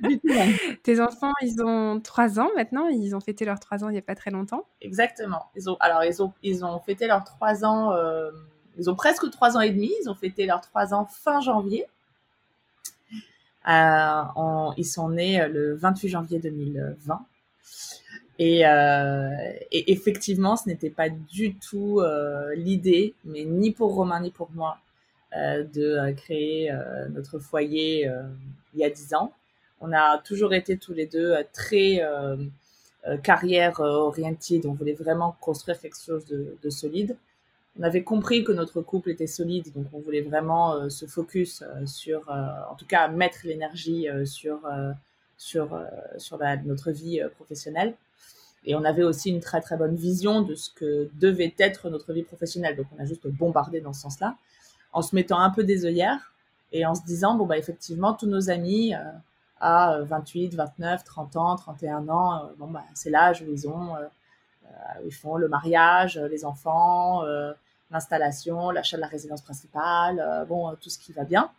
Tes 0.84 1.00
enfants, 1.00 1.32
ils 1.42 1.60
ont 1.62 2.00
3 2.00 2.38
ans 2.38 2.50
maintenant. 2.54 2.86
Ils 2.86 3.16
ont 3.16 3.20
fêté 3.20 3.44
leurs 3.44 3.58
3 3.58 3.84
ans 3.84 3.88
il 3.88 3.92
n'y 3.92 3.98
a 3.98 4.02
pas 4.02 4.14
très 4.14 4.30
longtemps. 4.30 4.64
Exactement. 4.80 5.46
Ils 5.56 5.68
ont, 5.68 5.76
alors, 5.80 6.04
ils 6.04 6.22
ont, 6.22 6.32
ils 6.42 6.64
ont 6.64 6.78
fêté 6.80 7.06
leurs 7.06 7.24
3 7.24 7.64
ans. 7.64 7.92
Euh, 7.92 8.30
ils 8.78 8.88
ont 8.88 8.94
presque 8.94 9.28
3 9.30 9.56
ans 9.56 9.60
et 9.60 9.70
demi. 9.70 9.90
Ils 10.02 10.08
ont 10.08 10.14
fêté 10.14 10.46
leurs 10.46 10.60
3 10.60 10.94
ans 10.94 11.04
fin 11.06 11.40
janvier. 11.40 11.84
Euh, 13.68 14.22
ils 14.76 14.86
sont 14.86 15.10
nés 15.10 15.40
euh, 15.40 15.48
le 15.48 15.74
28 15.74 16.08
janvier 16.08 16.38
2020. 16.38 17.20
Et, 18.38 18.64
euh, 18.66 19.30
et 19.72 19.90
effectivement, 19.92 20.56
ce 20.56 20.68
n'était 20.68 20.90
pas 20.90 21.08
du 21.08 21.56
tout 21.56 21.98
euh, 22.00 22.54
l'idée, 22.54 23.14
mais 23.24 23.44
ni 23.44 23.72
pour 23.72 23.94
Romain 23.94 24.20
ni 24.20 24.30
pour 24.30 24.48
moi, 24.54 24.78
euh, 24.78 24.87
de 25.32 26.12
créer 26.12 26.72
notre 27.10 27.38
foyer 27.38 28.10
il 28.74 28.80
y 28.80 28.84
a 28.84 28.90
10 28.90 29.14
ans 29.14 29.32
on 29.80 29.92
a 29.92 30.18
toujours 30.18 30.54
été 30.54 30.76
tous 30.76 30.92
les 30.92 31.06
deux 31.06 31.32
euh, 31.32 31.42
très 31.52 32.02
euh, 32.02 32.36
euh, 33.06 33.16
carrière 33.16 33.80
orientés, 33.80 34.60
on 34.64 34.74
voulait 34.74 34.92
vraiment 34.92 35.36
construire 35.40 35.78
quelque 35.80 35.98
chose 35.98 36.24
de, 36.26 36.70
solide. 36.70 37.16
On 37.78 37.82
avait 37.84 38.02
compris 38.02 38.42
que 38.42 38.50
notre 38.50 38.82
couple 38.82 39.10
était 39.10 39.28
solide, 39.28 39.72
donc 39.72 39.86
on 39.92 40.00
voulait 40.00 40.20
vraiment 40.20 40.90
se 40.90 41.06
focus 41.06 41.62
sur, 41.86 42.28
en 42.28 42.74
tout 42.74 42.86
cas, 42.86 43.06
mettre 43.06 43.38
l'énergie 43.44 44.08
sur 44.24 44.58
sur 45.36 45.80
sur 46.16 46.40
notre 46.64 46.90
vie 46.90 47.20
professionnelle. 47.36 47.94
Et 48.64 48.74
on 48.74 48.84
avait 48.84 49.04
aussi 49.04 49.30
une 49.30 49.38
très 49.38 49.60
très 49.60 49.76
bonne 49.76 49.94
vision 49.94 50.42
de 50.42 50.56
ce 50.56 50.70
que 50.70 51.08
devait 51.20 51.54
être 51.60 51.88
notre 51.88 52.12
vie 52.12 52.24
professionnelle. 52.24 52.74
Donc 52.74 52.86
on 52.98 53.00
a 53.00 53.06
juste 53.06 53.28
bombardé 53.28 53.80
dans 53.80 53.92
ce 53.92 54.00
sens-là, 54.02 54.36
en 54.92 55.02
se 55.02 55.14
mettant 55.14 55.38
un 55.38 55.50
peu 55.50 55.64
des 55.64 55.84
œillères 55.84 56.32
et 56.72 56.84
en 56.86 56.94
se 56.94 57.02
disant 57.04 57.34
bon 57.34 57.46
bah 57.46 57.58
effectivement 57.58 58.14
tous 58.14 58.26
nos 58.26 58.50
amis 58.50 58.94
à 59.60 60.00
28, 60.02 60.54
29, 60.54 61.04
30 61.04 61.36
ans, 61.36 61.56
31 61.56 62.08
ans. 62.08 62.36
Euh, 62.36 62.48
bon, 62.58 62.68
bah, 62.68 62.84
c'est 62.94 63.10
l'âge 63.10 63.42
où 63.42 63.50
ils 63.50 63.68
ont, 63.68 63.96
euh, 63.96 64.00
euh, 64.66 64.68
ils 65.04 65.14
font 65.14 65.36
le 65.36 65.48
mariage, 65.48 66.18
les 66.18 66.44
enfants, 66.44 67.22
l'installation, 67.90 68.70
l'achat 68.70 68.96
de 68.96 69.02
la 69.02 69.08
résidence 69.08 69.42
principale, 69.42 70.46
bon, 70.48 70.74
tout 70.80 70.90
ce 70.90 70.98
qui 70.98 71.12
va 71.12 71.24
bien. 71.24 71.50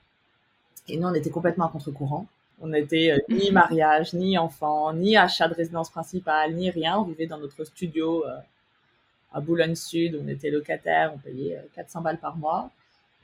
Et 0.87 0.97
nous, 0.97 1.07
on 1.07 1.13
était 1.13 1.29
complètement 1.29 1.65
à 1.65 1.69
contre-courant. 1.69 2.27
On 2.61 2.67
n'était 2.67 3.23
ni 3.29 3.51
mariage, 3.51 4.13
ni 4.13 4.37
enfant, 4.37 4.93
ni 4.93 5.15
achat 5.15 5.47
de 5.47 5.53
résidence 5.53 5.89
principale, 5.89 6.53
ni 6.53 6.69
rien. 6.69 6.97
On 6.97 7.03
vivait 7.03 7.25
dans 7.25 7.37
notre 7.37 7.63
studio 7.63 8.23
à 9.33 9.41
Boulogne-Sud. 9.41 10.19
On 10.23 10.27
était 10.27 10.51
locataire, 10.51 11.13
on 11.15 11.17
payait 11.17 11.59
400 11.73 12.01
balles 12.01 12.19
par 12.19 12.37
mois 12.37 12.69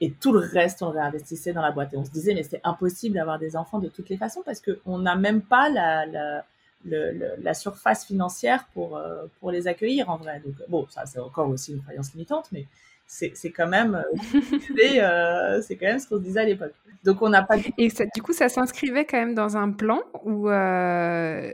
et 0.02 0.12
tout 0.12 0.34
le 0.34 0.40
reste, 0.40 0.82
on 0.82 0.90
réinvestissait 0.90 1.54
dans 1.54 1.62
la 1.62 1.72
boîte. 1.72 1.94
Et 1.94 1.98
on 1.98 2.06
se 2.06 2.12
disait, 2.12 2.34
mais 2.34 2.44
c'est 2.44 2.62
impossible 2.64 3.16
d'avoir 3.16 3.40
des 3.40 3.56
enfants 3.56 3.80
de 3.80 3.88
toutes 3.88 4.10
les 4.10 4.18
façons 4.18 4.42
parce 4.46 4.62
qu'on 4.62 5.00
n'a 5.00 5.16
même 5.16 5.42
pas 5.42 5.70
la, 5.70 6.06
la, 6.06 6.44
la, 6.84 7.54
surface 7.54 8.06
financière 8.06 8.68
pour, 8.74 8.98
euh, 8.98 9.26
pour 9.40 9.52
les 9.52 9.68
accueillir 9.68 10.10
en 10.10 10.18
vrai. 10.18 10.42
Donc, 10.46 10.56
bon, 10.68 10.86
ça, 10.90 11.06
c'est 11.06 11.20
encore 11.20 11.48
aussi 11.50 11.72
une 11.72 11.82
croyance 11.82 12.14
limitante, 12.14 12.50
mais 12.52 12.66
c'est, 13.08 13.32
quand 13.56 13.68
même 13.68 13.96
euh, 13.96 14.40
euh, 15.00 15.62
c'est 15.62 15.76
quand 15.78 15.86
même 15.86 16.00
ce 16.00 16.08
qu'on 16.08 16.18
se 16.18 16.24
disait 16.24 16.42
à 16.42 16.46
l'époque. 16.46 16.74
Donc 17.04 17.22
on 17.22 17.30
n'a 17.30 17.44
pas. 17.44 17.56
Et 17.78 17.90
du 18.16 18.22
coup, 18.24 18.34
ça 18.34 18.50
s'inscrivait 18.50 19.06
quand 19.06 19.18
même 19.18 19.36
dans 19.36 19.58
un 19.58 19.72
plan 19.72 20.02
où 20.24 20.50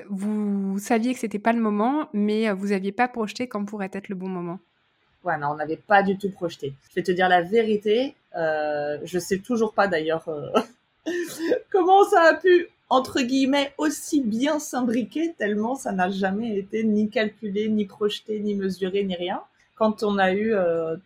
vous 0.10 0.80
saviez 0.80 1.14
que 1.14 1.20
c'était 1.20 1.40
pas 1.40 1.52
le 1.52 1.60
moment, 1.60 2.08
mais 2.14 2.52
vous 2.54 2.72
aviez 2.72 2.94
pas 2.94 3.10
projeté 3.10 3.48
quand 3.48 3.66
pourrait 3.66 3.92
être 3.94 4.08
le 4.08 4.16
bon 4.16 4.30
moment? 4.30 4.60
Ouais, 5.24 5.36
on 5.44 5.56
n'avait 5.56 5.78
pas 5.78 6.02
du 6.02 6.18
tout 6.18 6.32
projeté. 6.32 6.74
Je 6.90 6.96
vais 6.96 7.04
te 7.04 7.12
dire 7.12 7.30
la 7.30 7.42
vérité. 7.42 8.16
Euh, 8.36 8.98
je 9.04 9.20
sais 9.20 9.40
toujours 9.40 9.74
pas 9.74 9.88
d'ailleurs 9.88 10.28
euh, 10.30 10.50
comment 11.72 12.04
ça 12.06 12.22
a 12.22 12.34
pu 12.36 12.70
entre 12.90 13.22
guillemets 13.22 13.74
aussi 13.78 14.22
bien 14.22 14.58
s'imbriquer 14.60 15.34
tellement 15.38 15.76
ça 15.76 15.92
n'a 15.92 16.10
jamais 16.10 16.58
été 16.58 16.84
ni 16.84 17.10
calculé, 17.10 17.68
ni 17.70 17.86
projeté, 17.86 18.40
ni 18.40 18.56
mesuré, 18.56 19.04
ni 19.04 19.16
rien. 19.16 19.42
Quand 19.76 20.04
on 20.04 20.18
a 20.18 20.34
eu 20.34 20.54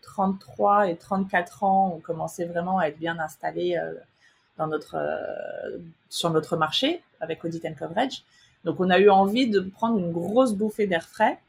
33 0.01 0.81
euh, 0.81 0.89
et 0.89 0.95
34 0.97 1.63
ans, 1.63 1.93
on 1.95 1.99
commençait 1.99 2.45
vraiment 2.45 2.79
à 2.79 2.87
être 2.87 2.97
bien 2.97 3.17
installé 3.19 3.77
euh, 3.77 3.93
dans 4.57 4.67
notre 4.67 4.97
sur 6.09 6.29
notre 6.29 6.57
marché 6.57 7.01
avec 7.19 7.43
Audit 7.43 7.65
and 7.65 7.75
Coverage. 7.77 8.23
Donc 8.63 8.79
on 8.79 8.89
a 8.89 8.99
eu 8.99 9.09
envie 9.09 9.49
de 9.49 9.59
prendre 9.59 9.97
une 9.99 10.11
grosse 10.11 10.53
bouffée 10.53 10.87
d'air 10.87 11.07
frais 11.07 11.39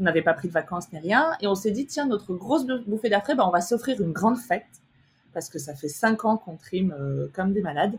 on 0.00 0.04
n'avait 0.04 0.22
pas 0.22 0.34
pris 0.34 0.48
de 0.48 0.52
vacances 0.52 0.92
ni 0.92 0.98
rien. 0.98 1.32
Et 1.40 1.46
on 1.46 1.54
s'est 1.54 1.70
dit, 1.70 1.86
tiens, 1.86 2.06
notre 2.06 2.34
grosse 2.34 2.66
bouffée 2.86 3.08
d'air 3.08 3.22
frais, 3.22 3.34
ben, 3.34 3.44
on 3.46 3.50
va 3.50 3.60
s'offrir 3.60 4.00
une 4.00 4.12
grande 4.12 4.38
fête. 4.38 4.66
Parce 5.32 5.48
que 5.48 5.58
ça 5.58 5.74
fait 5.74 5.88
cinq 5.88 6.24
ans 6.24 6.36
qu'on 6.36 6.56
trime 6.56 6.94
euh, 6.98 7.28
comme 7.34 7.52
des 7.52 7.62
malades. 7.62 7.98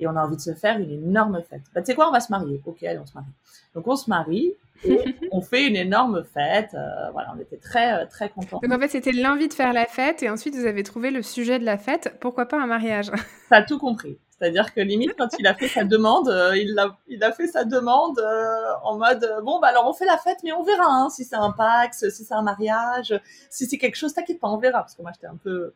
Et 0.00 0.06
on 0.06 0.14
a 0.14 0.24
envie 0.24 0.36
de 0.36 0.40
se 0.40 0.54
faire 0.54 0.78
une 0.78 0.90
énorme 0.90 1.42
fête. 1.48 1.62
Ben, 1.74 1.82
tu 1.82 1.86
sais 1.86 1.94
quoi, 1.94 2.08
on 2.08 2.12
va 2.12 2.20
se 2.20 2.30
marier. 2.30 2.60
Ok, 2.66 2.82
allez, 2.84 2.98
on 2.98 3.06
se 3.06 3.14
marie. 3.14 3.26
Donc 3.74 3.86
on 3.88 3.96
se 3.96 4.08
marie 4.08 4.52
et 4.84 5.16
on 5.32 5.40
fait 5.40 5.66
une 5.66 5.74
énorme 5.74 6.22
fête. 6.22 6.74
Euh, 6.74 7.10
voilà, 7.12 7.34
on 7.36 7.40
était 7.40 7.56
très, 7.56 7.94
euh, 7.94 8.06
très 8.06 8.28
contents. 8.28 8.60
Donc 8.62 8.72
en 8.72 8.78
fait, 8.78 8.88
c'était 8.88 9.12
l'envie 9.12 9.48
de 9.48 9.54
faire 9.54 9.72
la 9.72 9.86
fête. 9.86 10.22
Et 10.22 10.30
ensuite, 10.30 10.54
vous 10.54 10.66
avez 10.66 10.84
trouvé 10.84 11.10
le 11.10 11.22
sujet 11.22 11.58
de 11.58 11.64
la 11.64 11.78
fête. 11.78 12.16
Pourquoi 12.20 12.46
pas 12.46 12.60
un 12.60 12.66
mariage? 12.66 13.10
T'as 13.50 13.62
tout 13.62 13.78
compris. 13.78 14.18
C'est-à-dire 14.38 14.72
que 14.72 14.80
limite, 14.80 15.14
quand 15.18 15.28
il 15.38 15.46
a 15.46 15.54
fait 15.54 15.68
sa 15.68 15.84
demande, 15.84 16.28
euh, 16.28 16.56
il, 16.56 16.78
a, 16.78 16.96
il 17.08 17.22
a 17.24 17.32
fait 17.32 17.48
sa 17.48 17.64
demande 17.64 18.18
euh, 18.20 18.72
en 18.84 18.96
mode 18.96 19.24
euh, 19.24 19.40
bon, 19.40 19.58
bah 19.58 19.68
alors 19.68 19.88
on 19.88 19.92
fait 19.92 20.04
la 20.04 20.16
fête, 20.16 20.38
mais 20.44 20.52
on 20.52 20.62
verra 20.62 20.86
hein, 20.86 21.10
si 21.10 21.24
c'est 21.24 21.36
un 21.36 21.50
Pax, 21.50 22.08
si 22.10 22.24
c'est 22.24 22.34
un 22.34 22.42
mariage, 22.42 23.18
si 23.50 23.66
c'est 23.66 23.78
quelque 23.78 23.96
chose, 23.96 24.14
t'inquiète 24.14 24.38
pas, 24.38 24.48
on 24.48 24.58
verra. 24.58 24.80
Parce 24.80 24.94
que 24.94 25.02
moi, 25.02 25.10
j'étais 25.12 25.26
un 25.26 25.36
peu, 25.36 25.72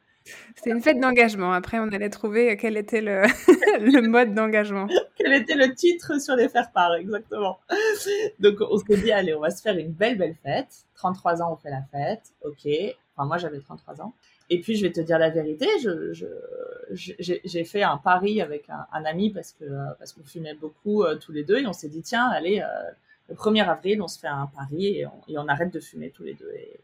C'était 0.54 0.71
une 0.71 0.81
fête 0.81 1.00
d'engagement. 1.00 1.52
Après, 1.52 1.81
on 1.81 1.88
allait 1.88 2.11
trouver 2.11 2.57
quel 2.57 2.76
était 2.76 3.00
le, 3.00 3.23
le 3.81 4.00
mode 4.07 4.33
d'engagement. 4.33 4.87
Quel 5.16 5.33
était 5.33 5.57
le 5.57 5.75
titre 5.75 6.21
sur 6.21 6.37
les 6.37 6.49
faire-part, 6.49 6.95
exactement. 6.95 7.59
Donc, 8.38 8.59
on 8.61 8.78
s'est 8.78 8.97
dit, 8.99 9.11
allez, 9.11 9.35
on 9.35 9.40
va 9.40 9.50
se 9.50 9.61
faire 9.61 9.76
une 9.76 9.90
belle, 9.90 10.16
belle 10.19 10.37
fête. 10.42 10.85
33 10.95 11.42
ans, 11.42 11.52
on 11.52 11.57
fait 11.57 11.71
la 11.71 11.83
fête. 11.90 12.23
OK. 12.45 12.69
Enfin, 13.16 13.26
moi, 13.26 13.38
j'avais 13.38 13.59
33 13.59 14.00
ans. 14.02 14.14
Et 14.50 14.61
puis, 14.61 14.76
je 14.76 14.87
vais 14.87 14.92
te 14.92 15.00
dire 15.00 15.18
la 15.18 15.30
vérité, 15.30 15.66
je, 15.82 16.12
j'ai 16.92 17.64
fait 17.64 17.82
un 17.82 17.96
pari 17.96 18.40
avec 18.40 18.68
un, 18.68 19.04
ami 19.04 19.30
parce 19.30 19.52
que 19.52 19.64
parce 19.99 20.12
qu'on 20.12 20.25
fumait 20.25 20.54
beaucoup 20.54 21.04
euh, 21.04 21.16
tous 21.16 21.32
les 21.32 21.44
deux 21.44 21.58
et 21.58 21.66
on 21.66 21.72
s'est 21.72 21.88
dit, 21.88 22.02
tiens, 22.02 22.28
allez, 22.28 22.61
euh, 22.61 22.90
le 23.28 23.34
1er 23.34 23.66
avril, 23.66 24.02
on 24.02 24.08
se 24.08 24.18
fait 24.18 24.28
un 24.28 24.46
pari 24.46 24.99
et 24.99 25.06
on, 25.06 25.12
et 25.28 25.38
on 25.38 25.49
arrête 25.49 25.72
de 25.72 25.80
fumer 25.80 26.11
tous 26.11 26.25
les 26.25 26.34
deux. 26.34 26.52
Et, 26.56 26.80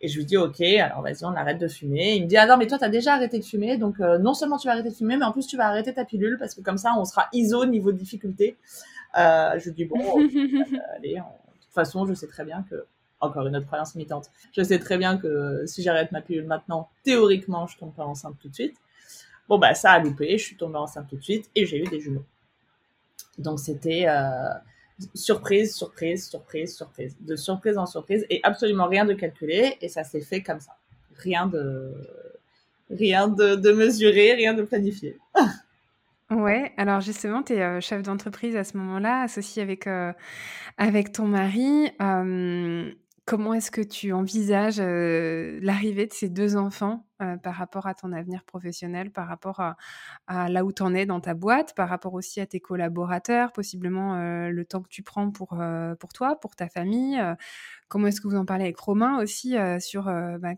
et 0.00 0.08
je 0.08 0.18
lui 0.18 0.26
dis, 0.26 0.36
OK, 0.36 0.60
alors 0.60 1.02
vas-y, 1.02 1.24
on 1.24 1.34
arrête 1.34 1.58
de 1.58 1.68
fumer. 1.68 2.16
Il 2.16 2.24
me 2.24 2.28
dit, 2.28 2.36
ah 2.36 2.46
non, 2.46 2.56
mais 2.58 2.66
toi, 2.66 2.78
tu 2.78 2.84
as 2.84 2.90
déjà 2.90 3.14
arrêté 3.14 3.38
de 3.38 3.44
fumer. 3.44 3.78
Donc, 3.78 4.00
euh, 4.00 4.18
non 4.18 4.34
seulement 4.34 4.58
tu 4.58 4.66
vas 4.66 4.74
arrêter 4.74 4.90
de 4.90 4.94
fumer, 4.94 5.16
mais 5.16 5.24
en 5.24 5.32
plus, 5.32 5.46
tu 5.46 5.56
vas 5.56 5.66
arrêter 5.66 5.94
ta 5.94 6.04
pilule 6.04 6.36
parce 6.38 6.54
que 6.54 6.60
comme 6.60 6.78
ça, 6.78 6.94
on 6.98 7.04
sera 7.04 7.28
ISO 7.32 7.64
niveau 7.64 7.92
difficulté. 7.92 8.56
Euh, 9.18 9.58
je 9.58 9.66
lui 9.66 9.72
dis, 9.72 9.84
bon, 9.86 9.98
allez, 10.96 11.14
de 11.14 11.62
toute 11.62 11.72
façon, 11.72 12.04
je 12.04 12.12
sais 12.12 12.26
très 12.26 12.44
bien 12.44 12.64
que, 12.68 12.84
encore 13.20 13.46
une 13.46 13.56
autre 13.56 13.66
croyance 13.66 13.94
limitante, 13.94 14.30
je 14.52 14.62
sais 14.62 14.78
très 14.78 14.98
bien 14.98 15.16
que 15.16 15.64
si 15.66 15.82
j'arrête 15.82 16.12
ma 16.12 16.20
pilule 16.20 16.46
maintenant, 16.46 16.90
théoriquement, 17.02 17.66
je 17.66 17.78
tombe 17.78 17.94
pas 17.94 18.04
enceinte 18.04 18.36
tout 18.40 18.48
de 18.48 18.54
suite. 18.54 18.76
Bon, 19.48 19.58
bah, 19.58 19.74
ça 19.74 19.92
a 19.92 19.98
loupé. 19.98 20.38
Je 20.38 20.44
suis 20.44 20.56
tombée 20.56 20.78
enceinte 20.78 21.08
tout 21.08 21.16
de 21.16 21.22
suite 21.22 21.50
et 21.54 21.66
j'ai 21.66 21.78
eu 21.78 21.84
des 21.84 22.00
jumeaux. 22.00 22.24
Donc, 23.38 23.60
c'était, 23.60 24.06
euh, 24.08 24.48
surprise, 25.14 25.74
surprise, 25.74 26.28
surprise, 26.28 26.74
surprise, 26.74 27.16
de 27.20 27.36
surprise 27.36 27.78
en 27.78 27.86
surprise 27.86 28.26
et 28.30 28.40
absolument 28.42 28.86
rien 28.86 29.04
de 29.04 29.12
calculé 29.12 29.76
et 29.80 29.88
ça 29.88 30.04
s'est 30.04 30.20
fait 30.20 30.42
comme 30.42 30.60
ça. 30.60 30.72
Rien 31.18 31.46
de, 31.46 31.92
rien 32.90 33.28
de, 33.28 33.54
de 33.56 33.72
mesuré, 33.72 34.34
rien 34.34 34.54
de 34.54 34.62
planifié. 34.62 35.18
Ouais, 36.28 36.72
alors 36.76 37.00
justement, 37.00 37.44
tu 37.44 37.52
es 37.52 37.62
euh, 37.62 37.80
chef 37.80 38.02
d'entreprise 38.02 38.56
à 38.56 38.64
ce 38.64 38.76
moment-là, 38.78 39.22
associé 39.22 39.62
avec, 39.62 39.86
euh, 39.86 40.12
avec 40.76 41.12
ton 41.12 41.26
mari. 41.26 41.92
Comment 43.26 43.54
est-ce 43.54 43.72
que 43.72 43.80
tu 43.80 44.12
envisages 44.12 44.78
l'arrivée 44.78 46.06
de 46.06 46.12
ces 46.12 46.28
deux 46.28 46.56
enfants 46.56 47.04
par 47.42 47.54
rapport 47.54 47.88
à 47.88 47.94
ton 47.94 48.12
avenir 48.12 48.44
professionnel, 48.44 49.10
par 49.10 49.26
rapport 49.26 49.58
à, 49.58 50.48
là 50.48 50.64
où 50.64 50.70
tu 50.70 50.84
en 50.84 50.94
es 50.94 51.06
dans 51.06 51.20
ta 51.20 51.34
boîte, 51.34 51.74
par 51.74 51.88
rapport 51.88 52.14
aussi 52.14 52.40
à 52.40 52.46
tes 52.46 52.60
collaborateurs, 52.60 53.50
possiblement 53.50 54.14
le 54.48 54.64
temps 54.64 54.80
que 54.80 54.88
tu 54.88 55.02
prends 55.02 55.32
pour, 55.32 55.58
pour 55.98 56.12
toi, 56.12 56.38
pour 56.38 56.54
ta 56.54 56.68
famille 56.68 57.20
Comment 57.88 58.06
est-ce 58.06 58.20
que 58.20 58.28
vous 58.28 58.36
en 58.36 58.44
parlez 58.44 58.62
avec 58.62 58.78
Romain 58.78 59.20
aussi 59.20 59.56
sur 59.80 60.04
bah, 60.04 60.52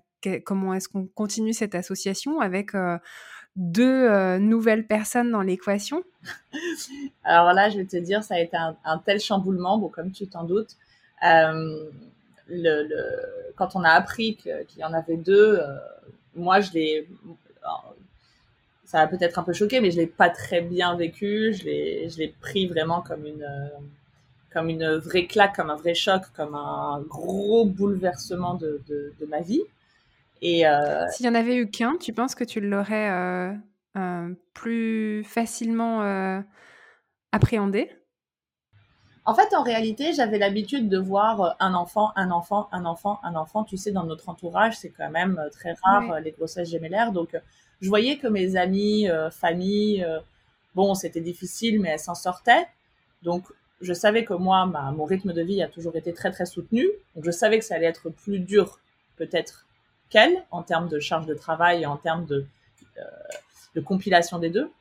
comment 0.45 0.75
est-ce 0.75 0.91
qu'on 0.91 1.07
continue 1.07 1.55
cette 1.55 1.75
association 1.75 2.41
avec 2.41 2.73
deux 3.57 4.39
nouvelles 4.41 4.87
personnes 4.87 5.31
dans 5.31 5.43
l'équation? 5.43 6.03
Alors 7.25 7.55
là, 7.55 7.71
je 7.71 7.79
vais 7.79 7.87
te 7.87 7.97
dire, 7.97 8.23
ça 8.23 8.35
a 8.35 8.41
été 8.41 8.59
un, 8.59 8.99
tel 8.99 9.21
chamboulement, 9.21 9.79
bon, 9.79 9.89
comme 9.89 10.13
tu 10.13 10.27
t'en 10.27 10.45
doutes 10.45 10.77
le, 12.49 12.89
quand 13.57 13.75
on 13.75 13.85
a 13.85 13.91
appris 13.91 14.37
qu'il 14.37 14.79
y 14.79 14.85
en 14.85 14.93
avait 14.93 15.17
deux, 15.17 15.59
euh, 15.59 15.77
moi, 16.35 16.61
je 16.61 16.73
l'ai. 16.73 17.09
Ça 18.85 19.01
a 19.01 19.07
peut-être 19.07 19.39
un 19.39 19.43
peu 19.43 19.53
choqué, 19.53 19.81
mais 19.81 19.91
je 19.91 19.99
l'ai 19.99 20.07
pas 20.07 20.31
très 20.31 20.63
bien 20.63 20.97
vécu. 20.97 21.53
Je 21.53 21.65
l'ai, 21.65 22.09
je 22.09 22.19
l'ai 22.19 22.29
pris 22.29 22.67
vraiment 22.67 23.03
comme 23.03 23.27
une, 23.27 23.47
comme 24.51 24.71
une 24.71 24.97
vraie 24.97 25.27
claque, 25.27 25.57
comme 25.57 25.69
un 25.69 25.77
vrai 25.77 25.95
choc, 25.95 26.23
comme 26.35 26.55
un 26.55 27.03
gros 27.03 27.67
bouleversement 27.67 28.55
de, 28.55 28.81
de, 28.89 29.27
ma 29.27 29.41
vie. 29.41 29.63
Et 30.41 30.67
euh, 30.67 31.07
s'il 31.11 31.27
y 31.27 31.29
en 31.29 31.35
avait 31.35 31.57
eu 31.57 31.69
qu'un, 31.69 31.97
tu 31.97 32.15
penses 32.15 32.35
que 32.35 32.45
tu 32.45 32.61
l'aurais 32.61 33.11
euh, 33.97 34.29
plus 34.55 35.23
facilement 35.25 36.43
appréhendé? 37.33 37.91
En 39.29 39.35
fait, 39.35 39.55
en 39.55 39.63
réalité, 39.63 40.15
j'avais 40.15 40.39
l'habitude 40.39 40.89
de 40.89 40.97
voir 40.97 41.41
euh, 41.43 41.51
un 41.61 41.75
enfant, 41.75 42.13
un 42.17 42.31
enfant, 42.31 42.67
un 42.73 42.87
enfant, 42.87 43.21
un 43.23 43.35
enfant. 43.35 43.63
Tu 43.63 43.77
sais, 43.77 43.93
dans 43.93 44.05
notre 44.05 44.31
entourage, 44.31 44.79
c'est 44.79 44.89
quand 44.89 45.11
même 45.11 45.39
euh, 45.39 45.51
très 45.51 45.75
rare 45.83 46.13
euh, 46.13 46.21
les 46.21 46.31
grossesses 46.31 46.71
gémellaires. 46.71 47.13
Donc, 47.13 47.37
je 47.83 47.89
voyais 47.91 48.17
que 48.17 48.27
mes 48.27 48.57
amis, 48.57 49.07
famille, 49.31 50.05
bon, 50.75 50.95
c'était 50.95 51.21
difficile, 51.21 51.79
mais 51.79 51.91
elles 51.91 51.99
s'en 51.99 52.15
sortaient. 52.15 52.67
Donc, 53.23 53.45
je 53.83 53.93
savais 53.93 54.25
que 54.25 54.33
moi, 54.33 54.65
ma, 54.65 54.93
mon 54.93 55.05
rythme 55.05 55.35
de 55.35 55.43
vie 55.43 55.63
a 55.63 55.69
toujours 55.69 55.95
été 55.95 56.15
très, 56.15 56.31
très 56.33 56.47
soutenu. 56.47 56.89
Donc, 57.15 57.25
je 57.25 57.31
savais 57.31 57.59
que 57.59 57.67
ça 57.67 57.75
allait 57.75 57.87
être 57.87 58.09
plus 58.09 58.41
dur, 58.41 58.81
peut-être, 59.17 59.67
qu'elle, 60.09 60.43
en 60.51 60.63
termes 60.63 60.89
de 60.89 61.01
charge 61.01 61.27
de 61.27 61.35
travail 61.35 61.83
et 61.83 61.87
en 61.87 61.99
termes 61.99 62.25
de, 62.25 62.47
de 63.75 63.81
compilation 63.81 64.39
des 64.39 64.49
deux. 64.49 64.73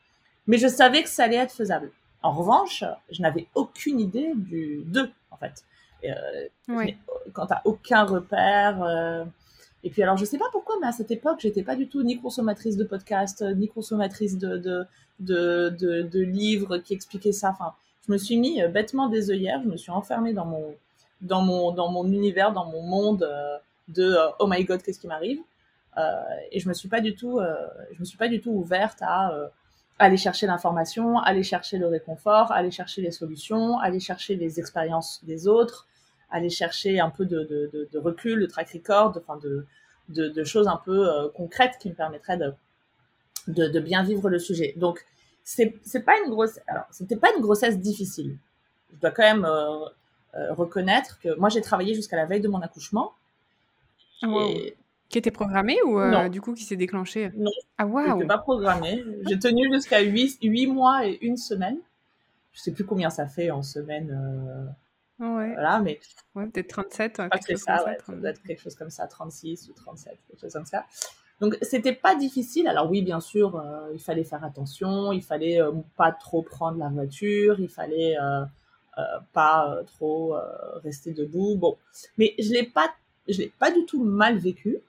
Mais 0.48 0.58
je 0.58 0.70
savais 0.70 1.04
que 1.04 1.10
ça 1.10 1.26
allait 1.26 1.36
être 1.36 1.54
faisable. 1.54 1.92
En 2.24 2.32
revanche, 2.32 2.84
je 3.12 3.22
n'avais 3.22 3.48
aucune 3.56 4.00
idée 4.00 4.32
du 4.36 4.84
2, 4.86 5.10
en 5.32 5.38
fait. 5.38 5.64
Euh, 6.04 6.48
Quand 7.34 7.48
tu 7.48 7.54
n'as 7.54 7.62
aucun 7.66 8.04
repère. 8.04 8.84
Euh, 8.84 9.26
et 9.84 9.90
puis, 9.90 10.04
alors, 10.04 10.18
je 10.18 10.24
ne 10.24 10.28
sais 10.28 10.38
pas 10.38 10.50
pourquoi, 10.52 10.76
mais 10.82 10.88
à 10.88 10.92
cette 10.92 11.12
époque, 11.12 11.40
j'étais 11.40 11.64
pas 11.64 11.76
du 11.76 11.88
tout 11.88 12.04
ni 12.04 12.20
consommatrice 12.20 12.78
de 12.78 12.84
podcasts, 12.84 13.44
ni 13.56 13.68
consommatrice 13.68 14.38
de, 14.38 14.58
de, 14.58 14.86
de, 15.20 16.02
de, 16.02 16.20
livres 16.22 16.78
qui 16.80 16.94
expliquaient 16.94 17.32
ça. 17.32 17.50
Enfin, 17.50 17.74
je 18.06 18.12
me 18.12 18.18
suis 18.18 18.38
mis 18.38 18.62
euh, 18.62 18.68
bêtement 18.68 19.08
des 19.08 19.32
œillères, 19.32 19.62
je 19.64 19.70
me 19.70 19.78
suis 19.78 19.92
enfermée 19.92 20.34
dans 20.34 20.46
mon, 20.46 20.76
dans 21.22 21.42
mon, 21.42 21.72
dans 21.72 21.90
mon 21.90 22.06
univers, 22.12 22.52
dans 22.52 22.66
mon 22.66 22.82
monde 22.82 23.24
euh, 23.24 23.58
de 23.88 24.16
oh 24.40 24.48
my 24.48 24.64
god, 24.66 24.82
qu'est-ce 24.82 25.00
qui 25.00 25.08
m'arrive? 25.08 25.40
Et 26.52 26.60
je 26.60 26.70
me 26.70 26.76
suis 26.76 26.90
pas 26.90 27.02
du 27.02 27.16
tout, 27.16 27.40
je 27.92 28.00
me 28.00 28.06
suis 28.06 28.20
pas 28.20 28.28
du 28.28 28.40
tout 28.40 28.52
ouverte 28.52 29.00
à 29.02 29.32
aller 30.00 30.18
chercher 30.18 30.48
l'information, 30.48 31.20
aller 31.20 31.44
chercher 31.44 31.78
le 31.78 31.88
réconfort, 31.88 32.52
aller 32.52 32.72
chercher 32.72 33.02
les 33.02 33.12
solutions, 33.12 33.80
aller 33.80 34.00
chercher 34.00 34.36
les 34.36 34.60
expériences 34.60 35.24
des 35.24 35.48
autres, 35.48 35.88
aller 36.30 36.50
chercher 36.50 37.00
un 37.00 37.10
peu 37.10 37.26
de, 37.26 37.44
de, 37.44 37.90
de, 37.92 38.00
recul, 38.00 38.42
de 38.42 38.46
track 38.46 38.70
record, 38.74 39.18
enfin 39.18 39.38
de, 39.38 39.66
de, 40.10 40.44
choses 40.44 40.68
un 40.68 40.78
peu 40.78 41.10
euh, 41.10 41.30
concrètes 41.30 41.78
qui 41.80 41.90
me 41.90 41.96
permettraient 41.96 42.38
de, 43.48 43.80
bien 43.80 44.04
vivre 44.04 44.30
le 44.30 44.40
sujet. 44.40 44.74
Donc, 44.78 45.06
c'est, 45.44 45.76
c'est 45.84 46.04
pas 46.04 46.18
une 46.24 46.30
grosse, 46.30 46.60
alors, 46.68 46.86
c'était 46.92 47.16
pas 47.16 47.30
une 47.36 47.42
grossesse 47.42 47.80
difficile. 47.80 48.38
Je 48.94 49.00
dois 49.00 49.12
quand 49.12 49.24
même 49.24 49.46
euh, 49.46 49.86
euh, 50.36 50.54
reconnaître 50.54 51.20
que 51.20 51.36
moi, 51.38 51.50
j'ai 51.50 51.62
travaillé 51.62 51.94
jusqu'à 51.94 52.18
la 52.18 52.26
veille 52.26 52.42
de 52.42 52.50
mon 52.50 52.62
accouchement. 52.62 53.14
Qui 55.10 55.18
était 55.18 55.32
programmé 55.32 55.82
ou 55.84 56.00
euh, 56.00 56.28
du 56.28 56.42
coup 56.42 56.54
qui 56.54 56.64
s'est 56.64 56.76
déclenché? 56.76 57.32
Non. 57.36 57.50
Ah 57.78 57.86
waouh. 57.86 58.28
pas 58.28 58.38
programmé. 58.40 59.06
J'ai 59.28 59.40
tenu 59.40 59.72
jusqu'à 59.74 60.02
8, 60.02 60.40
8, 60.44 60.68
mois 60.68 61.08
et 61.08 61.18
une 61.22 61.38
semaine. 61.38 61.78
Je 62.52 62.60
sais 62.60 62.72
plus 62.72 62.84
combien 62.84 63.10
ça 63.10 63.26
fait 63.26 63.50
en 63.50 63.64
semaine. 63.64 64.12
Euh... 64.12 65.26
Ouais. 65.38 65.54
Voilà, 65.54 65.80
mais. 65.80 66.00
Ouais, 66.36 66.46
peut-être 66.48 66.68
37. 66.68 67.20
Hein, 67.22 67.30
c'est 67.42 67.56
ça, 67.56 67.86
ouais, 67.86 67.98
ça 68.06 68.14
doit 68.14 68.32
être 68.32 68.44
quelque 68.44 68.62
chose 68.62 68.76
comme 68.76 68.90
ça, 68.90 69.08
36 69.08 69.70
ou 69.70 69.74
37, 69.74 70.18
quelque 70.28 70.42
chose 70.42 70.54
comme 70.54 70.66
ça. 70.66 70.86
Donc 71.40 71.58
c'était 71.62 71.94
pas 71.94 72.16
difficile. 72.16 72.68
Alors 72.68 72.90
oui, 72.90 73.02
bien 73.02 73.22
sûr, 73.22 73.56
euh, 73.56 73.90
il 73.94 74.02
fallait 74.02 74.26
faire 74.26 74.44
attention, 74.44 75.14
il 75.14 75.24
fallait 75.24 75.60
pas 75.96 76.12
trop 76.12 76.42
prendre 76.42 76.80
la 76.80 76.90
voiture, 76.90 77.60
il 77.60 77.70
fallait 77.70 78.18
pas 79.32 79.80
trop 79.86 80.36
rester 80.84 81.14
debout. 81.14 81.56
Bon, 81.56 81.78
mais 82.18 82.34
je 82.40 82.52
l'ai 82.52 82.64
pas, 82.64 82.90
je 83.30 83.38
l'ai 83.38 83.54
pas 83.58 83.72
du 83.72 83.86
tout 83.86 84.04
mal 84.04 84.38
vécu. 84.38 84.82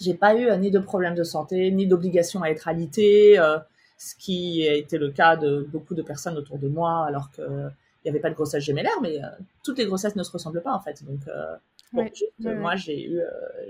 J'ai 0.00 0.14
pas 0.14 0.34
eu 0.34 0.48
euh, 0.48 0.56
ni 0.56 0.70
de 0.70 0.78
problème 0.78 1.14
de 1.14 1.24
santé, 1.24 1.70
ni 1.70 1.86
d'obligation 1.86 2.42
à 2.42 2.50
être 2.50 2.68
alitée, 2.68 3.38
euh, 3.38 3.58
ce 3.96 4.14
qui 4.14 4.68
a 4.68 4.74
été 4.74 4.96
le 4.96 5.10
cas 5.10 5.36
de 5.36 5.66
beaucoup 5.72 5.94
de 5.94 6.02
personnes 6.02 6.36
autour 6.36 6.58
de 6.58 6.68
moi, 6.68 7.04
alors 7.06 7.30
qu'il 7.32 7.72
n'y 8.04 8.10
avait 8.10 8.20
pas 8.20 8.30
de 8.30 8.34
grossesse 8.34 8.62
gémellaire, 8.62 9.00
mais 9.02 9.22
euh, 9.22 9.26
toutes 9.64 9.78
les 9.78 9.86
grossesses 9.86 10.14
ne 10.14 10.22
se 10.22 10.30
ressemblent 10.30 10.62
pas 10.62 10.72
en 10.72 10.80
fait. 10.80 11.04
Donc, 11.04 11.20
bon, 11.92 12.08
moi, 12.60 12.76
j'ai 12.76 13.08
eu, 13.08 13.20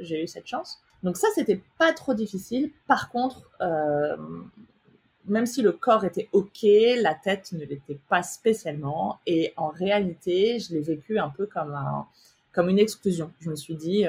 j'ai 0.03 0.23
eu 0.23 0.27
cette 0.27 0.47
chance. 0.47 0.83
Donc 1.03 1.17
ça, 1.17 1.29
c'était 1.35 1.63
pas 1.79 1.95
trop 1.95 2.13
difficile. 2.13 2.73
Par 2.87 3.09
contre, 3.11 3.49
même 5.25 5.47
si 5.47 5.63
le 5.63 5.73
corps 5.73 6.05
était 6.05 6.29
ok, 6.33 6.67
la 7.01 7.15
tête 7.15 7.53
ne 7.53 7.65
l'était 7.65 7.99
pas 8.11 8.23
spécialement. 8.23 9.19
Et 9.27 9.55
en 9.57 9.69
réalité, 9.69 10.59
je 10.59 10.75
l'ai 10.75 10.81
vécu 10.81 11.19
un 11.19 11.31
peu 11.31 11.47
comme 11.47 11.73
un, 11.73 12.07
comme 12.53 12.69
une 12.69 12.79
exclusion. 12.79 13.31
Je 13.41 13.49
me 13.49 13.57
suis 13.57 13.77
dit, 13.77 14.05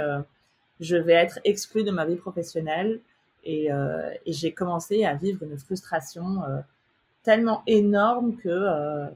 je 0.79 0.95
vais 0.95 1.13
être 1.13 1.39
exclue 1.43 1.83
de 1.83 1.91
ma 1.91 2.05
vie 2.05 2.15
professionnelle. 2.15 2.99
Et, 3.43 3.71
euh, 3.71 4.09
j'ai 4.25 4.53
commencé 4.53 5.05
à 5.05 5.13
vivre 5.15 5.43
une 5.43 5.57
frustration 5.57 6.43
euh, 6.43 6.59
tellement 7.23 7.63
énorme 7.67 8.35
que, 8.37 8.49
euh, 8.49 9.07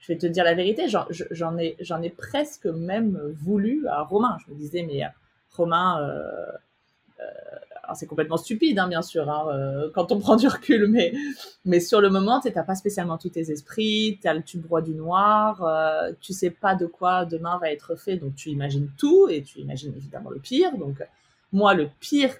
je 0.00 0.12
vais 0.12 0.18
te 0.18 0.26
dire 0.26 0.44
la 0.44 0.54
vérité, 0.54 0.88
j'en 0.88 1.58
ai, 1.58 1.76
ai 2.02 2.10
presque 2.10 2.66
même 2.66 3.18
voulu 3.34 3.86
à 3.88 4.02
Romain. 4.02 4.36
Je 4.46 4.52
me 4.52 4.58
disais, 4.58 4.82
mais 4.82 5.02
Romain, 5.50 5.98
c'est 7.94 8.06
complètement 8.06 8.36
stupide, 8.36 8.78
hein, 8.78 8.88
bien 8.88 9.02
sûr, 9.02 9.28
hein, 9.30 9.48
euh, 9.52 9.90
quand 9.94 10.12
on 10.12 10.18
prend 10.20 10.36
du 10.36 10.48
recul, 10.48 10.88
mais, 11.64 11.80
sur 11.80 12.00
le 12.00 12.10
moment, 12.10 12.40
tu 12.40 12.50
n'as 12.50 12.62
pas 12.62 12.74
spécialement 12.74 13.18
tous 13.18 13.30
tes 13.30 13.50
esprits, 13.50 14.18
tu 14.20 14.28
as 14.28 14.34
le 14.34 14.42
tube 14.42 14.66
du 14.84 14.94
noir, 14.94 15.62
euh, 15.64 16.12
tu 16.20 16.32
sais 16.32 16.50
pas 16.50 16.74
de 16.74 16.86
quoi 16.86 17.24
demain 17.24 17.58
va 17.58 17.70
être 17.70 17.96
fait, 17.96 18.16
donc 18.16 18.34
tu 18.34 18.50
imagines 18.50 18.88
tout 18.98 19.28
et 19.28 19.42
tu 19.42 19.60
imagines 19.60 19.92
évidemment 19.96 20.30
le 20.30 20.38
pire. 20.38 20.76
Donc, 20.76 20.96
moi, 21.52 21.74
le 21.74 21.88
pire 22.00 22.34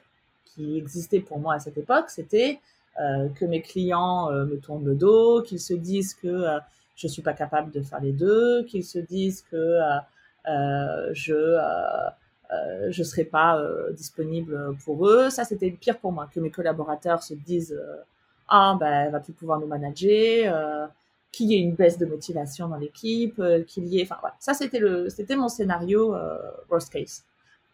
qui 0.45 0.77
existait 0.79 1.21
pour 1.21 1.39
moi 1.39 1.55
à 1.55 1.59
cette 1.59 1.79
époque, 1.79 2.09
c'était 2.09 2.61
que 3.35 3.45
mes 3.45 3.61
clients 3.61 4.31
me 4.31 4.57
tournent 4.57 4.87
le 4.87 4.95
dos, 4.95 5.43
qu'ils 5.43 5.61
se 5.61 5.75
disent 5.75 6.15
que 6.15 6.47
je 6.97 7.07
suis 7.07 7.21
pas 7.21 7.35
capable 7.35 7.71
de 7.71 7.83
faire 7.83 8.01
les 8.01 8.13
deux, 8.13 8.65
qu'ils 8.65 8.85
se 8.85 8.99
disent 8.99 9.45
que 9.51 9.79
je 11.13 11.35
euh, 12.53 12.89
je 12.91 13.03
serai 13.03 13.25
pas 13.25 13.61
disponible 13.93 14.77
pour 14.85 15.09
eux. 15.09 15.31
Ça, 15.31 15.45
c'était 15.45 15.71
pire 15.71 15.99
pour 15.99 16.13
moi 16.13 16.29
que 16.33 16.41
mes 16.41 16.51
collaborateurs 16.51 17.23
se 17.23 17.35
disent 17.35 17.79
ah 18.49 18.77
ben 18.79 19.07
elle 19.07 19.13
va 19.13 19.21
plus 19.21 19.33
pouvoir 19.33 19.59
nous 19.59 19.67
manager, 19.67 20.91
qu'il 21.33 21.51
y 21.51 21.55
ait 21.55 21.61
une 21.61 21.75
baisse 21.75 21.99
de 21.99 22.07
motivation 22.07 22.69
dans 22.69 22.77
l'équipe, 22.77 23.43
qu'il 23.67 23.87
y 23.87 24.01
ait, 24.01 24.05
enfin 24.05 24.19
voilà, 24.21 24.37
ça 24.39 24.55
c'était 24.55 24.79
le, 24.79 25.09
c'était 25.11 25.37
mon 25.37 25.49
scénario 25.49 26.15
worst 26.71 26.93
case 26.93 27.25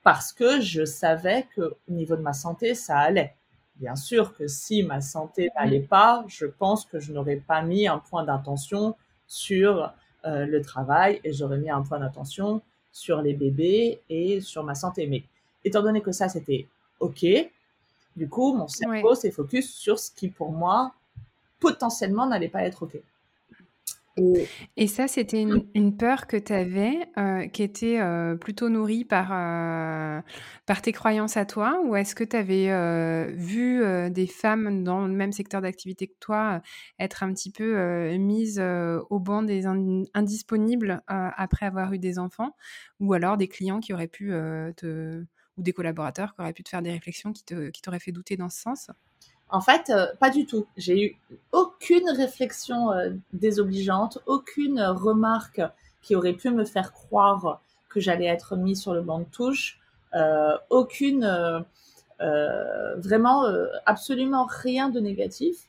parce 0.02 0.32
que 0.32 0.60
je 0.60 0.84
savais 0.84 1.46
que 1.54 1.60
au 1.88 1.92
niveau 1.92 2.16
de 2.16 2.22
ma 2.22 2.32
santé, 2.32 2.74
ça 2.74 2.98
allait. 2.98 3.34
Bien 3.76 3.96
sûr 3.96 4.36
que 4.36 4.46
si 4.46 4.82
ma 4.82 5.00
santé 5.00 5.46
mmh. 5.46 5.60
n'allait 5.60 5.80
pas, 5.80 6.24
je 6.28 6.46
pense 6.46 6.84
que 6.84 6.98
je 6.98 7.12
n'aurais 7.12 7.36
pas 7.36 7.62
mis 7.62 7.86
un 7.86 7.98
point 7.98 8.24
d'attention 8.24 8.96
sur 9.26 9.92
euh, 10.26 10.46
le 10.46 10.60
travail 10.60 11.20
et 11.24 11.32
j'aurais 11.32 11.58
mis 11.58 11.70
un 11.70 11.82
point 11.82 11.98
d'attention 11.98 12.62
sur 12.92 13.22
les 13.22 13.34
bébés 13.34 14.00
et 14.08 14.40
sur 14.40 14.62
ma 14.62 14.74
santé. 14.74 15.06
Mais 15.06 15.24
étant 15.64 15.82
donné 15.82 16.02
que 16.02 16.12
ça, 16.12 16.28
c'était 16.28 16.66
OK, 17.00 17.24
du 18.16 18.28
coup, 18.28 18.54
mon 18.54 18.68
cerveau 18.68 19.14
s'est 19.14 19.30
focus 19.30 19.72
sur 19.74 19.98
ce 19.98 20.10
qui, 20.10 20.28
pour 20.28 20.52
moi, 20.52 20.92
potentiellement 21.58 22.26
n'allait 22.26 22.48
pas 22.48 22.62
être 22.62 22.82
OK. 22.84 22.96
Et, 24.76 24.86
ça, 24.88 25.08
c'était 25.08 25.40
une, 25.42 25.96
peur 25.96 26.26
que 26.26 26.36
tu 26.36 26.52
avais, 26.52 27.08
euh, 27.18 27.46
qui 27.48 27.62
était 27.62 27.98
euh, 28.00 28.36
plutôt 28.36 28.68
nourrie 28.68 29.04
par, 29.04 29.30
euh, 29.32 30.20
par 30.66 30.82
tes 30.82 30.92
croyances 30.92 31.36
à 31.36 31.46
toi, 31.46 31.80
ou 31.84 31.96
est-ce 31.96 32.14
que 32.14 32.24
tu 32.24 32.36
avais 32.36 33.32
vu 33.32 33.82
des 34.10 34.26
femmes 34.26 34.84
dans 34.84 35.06
le 35.06 35.12
même 35.14 35.32
secteur 35.32 35.62
d'activité 35.62 36.08
que 36.08 36.16
toi 36.20 36.60
être 36.98 37.22
un 37.22 37.32
petit 37.32 37.50
peu 37.50 38.16
mises 38.18 38.60
au 39.10 39.18
banc 39.18 39.42
des 39.42 39.64
indisponibles 40.14 41.02
après 41.06 41.66
avoir 41.66 41.92
eu 41.92 41.98
des 41.98 42.18
enfants, 42.18 42.54
ou 43.00 43.14
alors 43.14 43.36
des 43.36 43.48
clients 43.48 43.80
qui 43.80 43.94
auraient 43.94 44.08
pu 44.08 44.28
te, 44.76 45.24
ou 45.56 45.62
des 45.62 45.72
collaborateurs 45.72 46.34
qui 46.34 46.40
auraient 46.42 46.52
pu 46.52 46.62
te 46.62 46.68
faire 46.68 46.82
des 46.82 46.92
réflexions 46.92 47.32
qui 47.32 47.44
t'auraient 47.82 48.00
fait 48.00 48.12
douter 48.12 48.36
dans 48.36 48.50
ce 48.50 48.60
sens? 48.60 48.90
En 49.52 49.60
fait, 49.60 49.90
euh, 49.90 50.06
pas 50.18 50.30
du 50.30 50.46
tout. 50.46 50.66
J'ai 50.78 51.04
eu 51.04 51.16
aucune 51.52 52.08
réflexion 52.08 52.90
euh, 52.92 53.10
désobligeante, 53.34 54.18
aucune 54.26 54.80
remarque 54.80 55.60
qui 56.00 56.16
aurait 56.16 56.32
pu 56.32 56.50
me 56.50 56.64
faire 56.64 56.92
croire 56.92 57.60
que 57.90 58.00
j'allais 58.00 58.26
être 58.26 58.56
mis 58.56 58.74
sur 58.74 58.94
le 58.94 59.02
banc 59.02 59.20
de 59.20 59.24
touche, 59.24 59.78
euh, 60.14 60.56
aucune, 60.70 61.64
vraiment, 62.98 63.44
absolument 63.84 64.46
rien 64.48 64.88
de 64.88 65.00
négatif. 65.00 65.68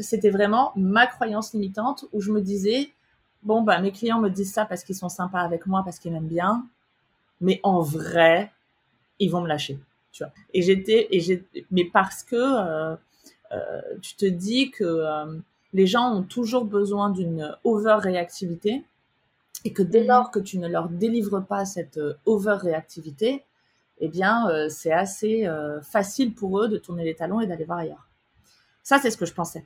C'était 0.00 0.30
vraiment 0.30 0.72
ma 0.76 1.06
croyance 1.06 1.52
limitante 1.52 2.04
où 2.12 2.20
je 2.20 2.30
me 2.30 2.40
disais, 2.40 2.92
bon, 3.42 3.62
bah, 3.62 3.80
mes 3.80 3.92
clients 3.92 4.20
me 4.20 4.30
disent 4.30 4.52
ça 4.52 4.64
parce 4.64 4.84
qu'ils 4.84 4.94
sont 4.94 5.08
sympas 5.08 5.40
avec 5.40 5.66
moi, 5.66 5.82
parce 5.84 5.98
qu'ils 5.98 6.12
m'aiment 6.12 6.28
bien, 6.28 6.64
mais 7.40 7.60
en 7.62 7.80
vrai, 7.80 8.52
ils 9.18 9.30
vont 9.30 9.40
me 9.40 9.48
lâcher. 9.48 9.78
Et 10.52 10.62
j'étais, 10.62 11.08
et 11.10 11.44
mais 11.70 11.84
parce 11.84 12.22
que 12.22 12.36
euh, 12.36 12.96
euh, 13.52 13.80
tu 14.00 14.14
te 14.14 14.26
dis 14.26 14.70
que 14.70 14.84
euh, 14.84 15.38
les 15.72 15.86
gens 15.86 16.12
ont 16.14 16.22
toujours 16.22 16.64
besoin 16.64 17.10
d'une 17.10 17.56
over-réactivité 17.64 18.84
et 19.64 19.72
que 19.72 19.82
dès 19.82 20.04
mm. 20.04 20.08
lors 20.08 20.30
que 20.30 20.38
tu 20.38 20.58
ne 20.58 20.68
leur 20.68 20.88
délivres 20.88 21.44
pas 21.44 21.64
cette 21.64 22.00
over-réactivité, 22.26 23.44
eh 24.00 24.08
bien, 24.08 24.48
c'est 24.68 24.90
assez 24.90 25.48
facile 25.82 26.34
pour 26.34 26.60
eux 26.60 26.68
de 26.68 26.76
tourner 26.76 27.04
les 27.04 27.14
talons 27.14 27.40
et 27.40 27.46
d'aller 27.46 27.64
voir 27.64 27.78
ailleurs. 27.78 28.08
Ça, 28.82 28.98
c'est 28.98 29.12
ce 29.12 29.16
que 29.16 29.26
je 29.26 29.32
pensais. 29.32 29.64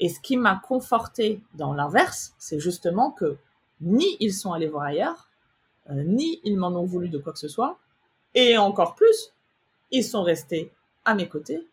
Et 0.00 0.08
ce 0.08 0.20
qui 0.20 0.38
m'a 0.38 0.58
conforté 0.66 1.42
dans 1.52 1.74
l'inverse, 1.74 2.34
c'est 2.38 2.58
justement 2.58 3.10
que 3.10 3.36
ni 3.82 4.16
ils 4.20 4.32
sont 4.32 4.54
allés 4.54 4.68
voir 4.68 4.84
ailleurs, 4.84 5.28
ni 5.90 6.40
ils 6.44 6.56
m'en 6.56 6.68
ont 6.68 6.86
voulu 6.86 7.10
de 7.10 7.18
quoi 7.18 7.34
que 7.34 7.38
ce 7.38 7.48
soit, 7.48 7.78
et 8.34 8.56
encore 8.56 8.94
plus, 8.94 9.34
ils 9.90 10.04
sont 10.04 10.22
restés 10.22 10.70
à 11.04 11.14
mes 11.14 11.28
côtés 11.28 11.66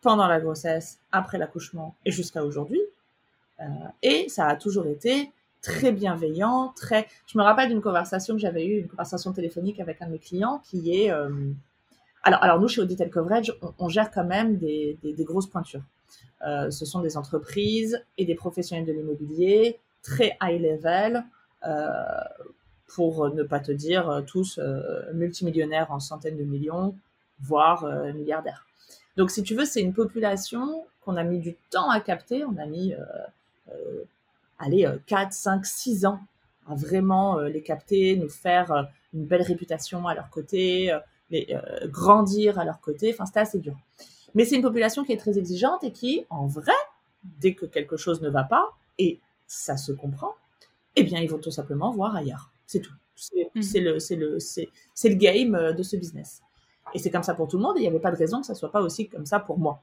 pendant 0.00 0.26
la 0.26 0.40
grossesse, 0.40 0.98
après 1.12 1.38
l'accouchement 1.38 1.94
et 2.04 2.10
jusqu'à 2.10 2.44
aujourd'hui. 2.44 2.80
Euh, 3.60 3.64
et 4.02 4.28
ça 4.28 4.46
a 4.48 4.56
toujours 4.56 4.86
été 4.86 5.30
très 5.62 5.92
bienveillant, 5.92 6.72
très. 6.74 7.06
Je 7.26 7.38
me 7.38 7.44
rappelle 7.44 7.68
d'une 7.68 7.80
conversation 7.80 8.34
que 8.34 8.40
j'avais 8.40 8.66
eue, 8.66 8.80
une 8.80 8.88
conversation 8.88 9.32
téléphonique 9.32 9.78
avec 9.78 10.02
un 10.02 10.06
de 10.06 10.12
mes 10.12 10.18
clients 10.18 10.60
qui 10.68 11.00
est. 11.00 11.10
Euh, 11.10 11.30
alors, 12.24 12.42
alors 12.42 12.60
nous 12.60 12.68
chez 12.68 12.80
Auditel 12.80 13.10
Coverage, 13.10 13.54
on, 13.78 13.88
gère 13.88 14.10
quand 14.10 14.24
même 14.24 14.56
des, 14.56 14.98
des, 15.02 15.24
grosses 15.24 15.48
pointures. 15.48 15.82
Euh, 16.46 16.70
ce 16.70 16.84
sont 16.84 17.00
des 17.00 17.16
entreprises 17.16 18.04
et 18.18 18.24
des 18.24 18.34
professionnels 18.34 18.86
de 18.86 18.92
l'immobilier 18.92 19.78
très 20.02 20.36
high 20.42 20.60
level. 20.60 21.24
Pour 22.94 23.30
ne 23.30 23.42
pas 23.42 23.60
te 23.60 23.72
dire 23.72 24.22
tous 24.26 24.60
multimillionnaires 25.14 25.90
en 25.90 26.00
centaines 26.00 26.36
de 26.36 26.44
millions, 26.44 26.94
voire 27.42 27.84
euh, 27.84 28.12
milliardaires. 28.12 28.66
Donc, 29.16 29.30
si 29.30 29.42
tu 29.42 29.54
veux, 29.54 29.64
c'est 29.64 29.82
une 29.82 29.92
population 29.92 30.86
qu'on 31.04 31.16
a 31.16 31.24
mis 31.24 31.38
du 31.38 31.54
temps 31.70 31.90
à 31.90 32.00
capter. 32.00 32.44
On 32.44 32.56
a 32.56 32.66
mis, 32.66 32.94
euh, 32.94 33.04
euh, 33.70 34.04
allez, 34.58 34.88
4, 35.06 35.32
5, 35.32 35.66
6 35.66 36.06
ans 36.06 36.20
à 36.68 36.74
vraiment 36.74 37.40
les 37.40 37.60
capter, 37.60 38.16
nous 38.16 38.28
faire 38.28 38.88
une 39.12 39.26
belle 39.26 39.42
réputation 39.42 40.06
à 40.06 40.14
leur 40.14 40.30
côté, 40.30 40.96
les, 41.30 41.58
grandir 41.86 42.58
à 42.60 42.64
leur 42.64 42.80
côté. 42.80 43.12
Enfin, 43.12 43.26
c'était 43.26 43.40
assez 43.40 43.58
dur. 43.58 43.76
Mais 44.34 44.44
c'est 44.44 44.54
une 44.54 44.62
population 44.62 45.04
qui 45.04 45.12
est 45.12 45.16
très 45.16 45.38
exigeante 45.38 45.82
et 45.82 45.90
qui, 45.90 46.24
en 46.30 46.46
vrai, 46.46 46.72
dès 47.40 47.54
que 47.54 47.66
quelque 47.66 47.96
chose 47.96 48.22
ne 48.22 48.30
va 48.30 48.44
pas, 48.44 48.70
et 48.98 49.18
ça 49.48 49.76
se 49.76 49.90
comprend, 49.90 50.34
eh 50.94 51.02
bien, 51.02 51.20
ils 51.20 51.28
vont 51.28 51.38
tout 51.38 51.50
simplement 51.50 51.90
voir 51.90 52.14
ailleurs. 52.14 52.51
C'est 52.72 52.80
tout. 52.80 52.94
C'est 53.14 53.50
mmh. 53.54 53.84
le, 53.84 53.98
le, 54.16 54.38
le 54.38 55.14
game 55.14 55.74
de 55.76 55.82
ce 55.82 55.96
business. 55.96 56.40
Et 56.94 56.98
c'est 56.98 57.10
comme 57.10 57.22
ça 57.22 57.34
pour 57.34 57.48
tout 57.48 57.58
le 57.58 57.62
monde 57.62 57.74
il 57.76 57.82
n'y 57.82 57.86
avait 57.86 58.00
pas 58.00 58.10
de 58.10 58.16
raison 58.16 58.40
que 58.40 58.46
ça 58.46 58.54
soit 58.54 58.72
pas 58.72 58.80
aussi 58.80 59.08
comme 59.10 59.26
ça 59.26 59.40
pour 59.40 59.58
moi. 59.58 59.82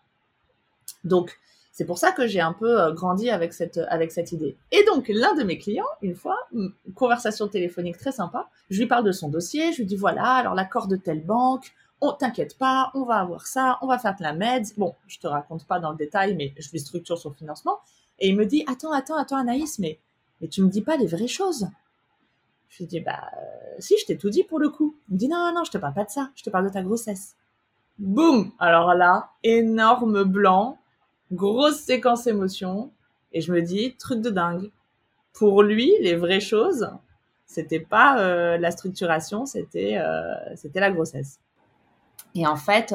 Donc, 1.04 1.38
c'est 1.71 1.86
pour 1.86 1.99
ça 1.99 2.12
que 2.12 2.25
j'ai 2.25 2.41
un 2.41 2.54
peu 2.54 2.82
euh, 2.82 2.91
grandi 2.91 3.30
avec 3.30 3.54
cette, 3.54 3.78
avec 3.89 4.12
cette 4.12 4.32
idée. 4.32 4.58
Et 4.71 4.84
donc, 4.86 5.06
l'un 5.08 5.36
de 5.36 5.43
mes 5.43 5.60
clients, 5.60 5.86
une 6.02 6.15
fois, 6.15 6.36
une 6.52 6.73
conversation 6.95 7.47
téléphonique 7.47 7.99
très 7.99 8.12
sympa, 8.12 8.49
je 8.71 8.80
lui 8.80 8.88
parle 8.88 9.04
de 9.04 9.12
son 9.12 9.30
dossier, 9.30 9.71
je 9.71 9.78
lui 9.78 9.86
dis 9.86 9.95
voilà, 9.95 10.34
alors 10.34 10.56
l'accord 10.56 10.88
de 10.88 10.95
telle 10.95 11.23
banque, 11.23 11.71
on 12.02 12.12
t'inquiète 12.13 12.58
pas, 12.58 12.89
on 12.95 13.04
va 13.04 13.17
avoir 13.17 13.45
ça, 13.45 13.78
on 13.84 13.88
va 13.88 13.99
faire 13.99 14.15
de 14.15 14.23
la 14.23 14.34
med. 14.34 14.65
Bon, 14.78 14.95
je 15.06 15.19
te 15.19 15.28
raconte 15.28 15.67
pas 15.67 15.80
dans 15.80 15.91
le 15.91 15.97
détail, 15.97 16.36
mais 16.36 16.56
je 16.58 16.71
lui 16.71 16.80
structure 16.80 17.19
son 17.19 17.32
financement. 17.32 17.78
Et 18.17 18.30
il 18.30 18.36
me 18.36 18.47
dit 18.47 18.63
attends, 18.67 18.91
attends, 18.91 19.17
attends, 19.17 19.38
Anaïs, 19.38 19.78
mais, 19.78 19.99
mais 20.41 20.47
tu 20.47 20.63
me 20.63 20.69
dis 20.69 20.82
pas 20.82 20.97
les 20.97 21.08
vraies 21.08 21.28
choses. 21.28 21.67
Je 22.70 22.84
lui 22.84 22.88
dis, 22.88 23.00
bah, 23.00 23.30
euh, 23.36 23.76
si, 23.80 23.96
je 24.00 24.06
t'ai 24.06 24.18
tout 24.18 24.30
dit 24.30 24.44
pour 24.44 24.60
le 24.60 24.70
coup. 24.70 24.96
Il 25.10 25.16
me 25.16 25.20
dit, 25.20 25.28
non, 25.28 25.52
non, 25.54 25.64
je 25.64 25.72
te 25.72 25.78
parle 25.78 25.94
pas 25.94 26.06
de 26.06 26.10
ça, 26.10 26.30
je 26.36 26.44
te 26.44 26.50
parle 26.50 26.66
de 26.66 26.72
ta 26.72 26.84
grossesse. 26.84 27.36
Boum 27.98 28.52
Alors 28.60 28.94
là, 28.94 29.32
énorme 29.44 30.24
blanc, 30.24 30.78
grosse 31.32 31.80
séquence 31.80 32.28
émotion, 32.28 32.92
et 33.34 33.42
je 33.42 33.52
me 33.52 33.62
dis, 33.62 33.96
truc 33.98 34.22
de 34.22 34.30
dingue. 34.30 34.72
Pour 35.34 35.64
lui, 35.64 35.92
les 36.02 36.16
vraies 36.16 36.40
choses, 36.40 36.90
c'était 37.46 37.80
pas 37.80 38.20
euh, 38.20 38.58
la 38.58 38.72
structuration, 38.72 39.46
c'était 39.46 39.98
euh, 39.98 40.56
c'était 40.56 40.80
la 40.80 40.92
grossesse. 40.92 41.40
Et 42.36 42.46
en 42.46 42.56
fait, 42.56 42.94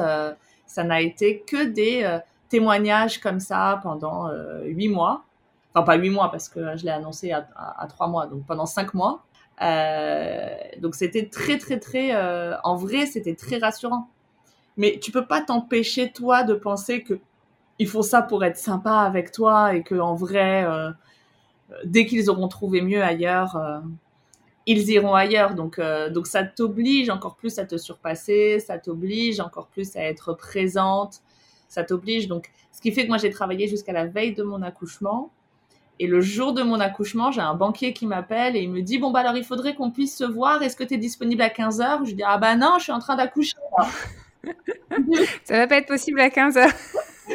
ça 0.65 0.83
n'a 0.83 1.01
été 1.01 1.41
que 1.41 1.65
des 1.65 2.19
témoignages 2.47 3.19
comme 3.19 3.41
ça 3.41 3.81
pendant 3.83 4.29
huit 4.63 4.87
mois. 4.87 5.25
Enfin, 5.73 5.83
pas 5.85 5.95
huit 5.95 6.09
mois 6.09 6.31
parce 6.31 6.47
que 6.47 6.77
je 6.77 6.85
l'ai 6.85 6.91
annoncé 6.91 7.33
à 7.33 7.87
trois 7.89 8.07
mois, 8.07 8.27
donc 8.27 8.45
pendant 8.45 8.65
cinq 8.65 8.93
mois. 8.93 9.25
Euh, 9.61 10.49
donc 10.79 10.95
c'était 10.95 11.27
très 11.27 11.57
très 11.57 11.79
très, 11.79 12.13
euh, 12.15 12.55
en 12.63 12.75
vrai 12.75 13.05
c'était 13.05 13.35
très 13.35 13.57
rassurant. 13.57 14.09
Mais 14.77 14.99
tu 15.01 15.11
peux 15.11 15.25
pas 15.25 15.41
t'empêcher 15.41 16.11
toi 16.11 16.43
de 16.43 16.53
penser 16.53 17.03
que 17.03 17.19
il 17.79 17.87
faut 17.87 18.03
ça 18.03 18.21
pour 18.21 18.43
être 18.43 18.57
sympa 18.57 18.99
avec 18.99 19.31
toi 19.31 19.75
et 19.75 19.83
que 19.83 19.95
en 19.95 20.15
vrai, 20.15 20.65
euh, 20.65 20.91
dès 21.85 22.05
qu'ils 22.05 22.29
auront 22.29 22.47
trouvé 22.47 22.81
mieux 22.81 23.03
ailleurs, 23.03 23.83
ils 24.65 24.89
iront 24.91 25.15
ailleurs. 25.15 25.55
Donc, 25.55 25.79
donc 26.11 26.27
ça 26.27 26.43
t'oblige 26.43 27.09
encore 27.09 27.35
plus 27.35 27.59
à 27.59 27.65
te 27.65 27.77
surpasser, 27.77 28.59
ça 28.59 28.77
t'oblige 28.79 29.39
encore 29.39 29.67
plus 29.67 29.95
à 29.97 30.03
être 30.03 30.33
présente, 30.33 31.21
ça 31.69 31.83
t'oblige. 31.83 32.27
Donc, 32.27 32.51
ce 32.71 32.81
qui 32.81 32.91
fait 32.91 33.03
que 33.03 33.09
moi 33.09 33.17
j'ai 33.17 33.29
travaillé 33.29 33.67
jusqu'à 33.67 33.93
la 33.93 34.05
veille 34.05 34.33
de 34.33 34.43
mon 34.43 34.61
accouchement. 34.61 35.31
Et 35.99 36.07
le 36.07 36.19
jour 36.19 36.53
de 36.53 36.61
mon 36.61 36.79
accouchement, 36.79 37.31
j'ai 37.31 37.41
un 37.41 37.53
banquier 37.53 37.93
qui 37.93 38.05
m'appelle 38.05 38.55
et 38.55 38.59
il 38.59 38.71
me 38.71 38.81
dit 38.81 38.97
Bon, 38.97 39.11
bah 39.11 39.21
alors 39.21 39.37
il 39.37 39.43
faudrait 39.43 39.75
qu'on 39.75 39.91
puisse 39.91 40.17
se 40.17 40.23
voir. 40.23 40.61
Est-ce 40.61 40.75
que 40.75 40.83
tu 40.83 40.95
es 40.95 40.97
disponible 40.97 41.41
à 41.41 41.49
15h 41.49 42.05
Je 42.05 42.15
dis 42.15 42.23
Ah, 42.25 42.37
bah 42.37 42.55
non, 42.55 42.75
je 42.77 42.83
suis 42.83 42.91
en 42.91 42.99
train 42.99 43.15
d'accoucher. 43.15 43.55
ça 45.43 45.57
va 45.57 45.67
pas 45.67 45.77
être 45.77 45.87
possible 45.87 46.19
à 46.19 46.29
15h. 46.29 46.69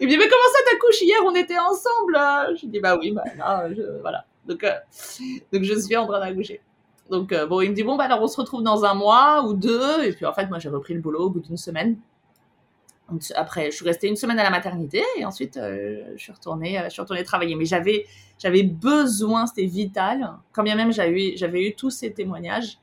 il 0.00 0.06
me 0.06 0.08
dit 0.08 0.18
Mais 0.18 0.28
comment 0.28 0.52
ça 0.52 0.70
t'accouches? 0.70 1.02
Hier, 1.02 1.18
on 1.24 1.34
était 1.34 1.58
ensemble. 1.58 2.56
Je 2.60 2.66
dis 2.66 2.80
Bah 2.80 2.96
oui, 2.98 3.10
bah 3.10 3.24
non, 3.36 3.74
voilà. 4.00 4.24
Donc, 4.46 4.62
euh, 4.62 4.72
donc 5.52 5.62
je 5.62 5.74
suis 5.78 5.96
en 5.96 6.06
train 6.06 6.20
d'accoucher. 6.20 6.60
Donc, 7.10 7.32
euh, 7.32 7.46
bon, 7.46 7.60
il 7.60 7.70
me 7.70 7.74
dit, 7.74 7.82
bon, 7.82 7.96
bah, 7.96 8.04
alors 8.04 8.22
on 8.22 8.26
se 8.26 8.40
retrouve 8.40 8.62
dans 8.62 8.84
un 8.84 8.94
mois 8.94 9.44
ou 9.46 9.54
deux. 9.54 10.04
Et 10.04 10.12
puis, 10.12 10.26
en 10.26 10.32
fait, 10.32 10.46
moi, 10.46 10.58
j'ai 10.58 10.68
repris 10.68 10.94
le 10.94 11.00
boulot 11.00 11.26
au 11.26 11.30
bout 11.30 11.40
d'une 11.40 11.56
semaine. 11.56 11.96
Après, 13.34 13.70
je 13.70 13.76
suis 13.76 13.84
restée 13.84 14.08
une 14.08 14.16
semaine 14.16 14.38
à 14.38 14.44
la 14.44 14.50
maternité 14.50 15.02
et 15.16 15.24
ensuite, 15.24 15.56
euh, 15.56 16.02
je, 16.16 16.22
suis 16.22 16.32
retournée, 16.32 16.80
je 16.84 16.90
suis 16.90 17.02
retournée 17.02 17.22
travailler. 17.22 17.54
Mais 17.54 17.64
j'avais, 17.64 18.06
j'avais 18.38 18.62
besoin, 18.62 19.46
c'était 19.46 19.66
vital, 19.66 20.32
quand 20.52 20.62
bien 20.62 20.74
même 20.74 20.92
j'avais 20.92 21.68
eu, 21.68 21.74
tous 21.74 21.90
ces 21.90 22.12
témoignages, 22.12 22.78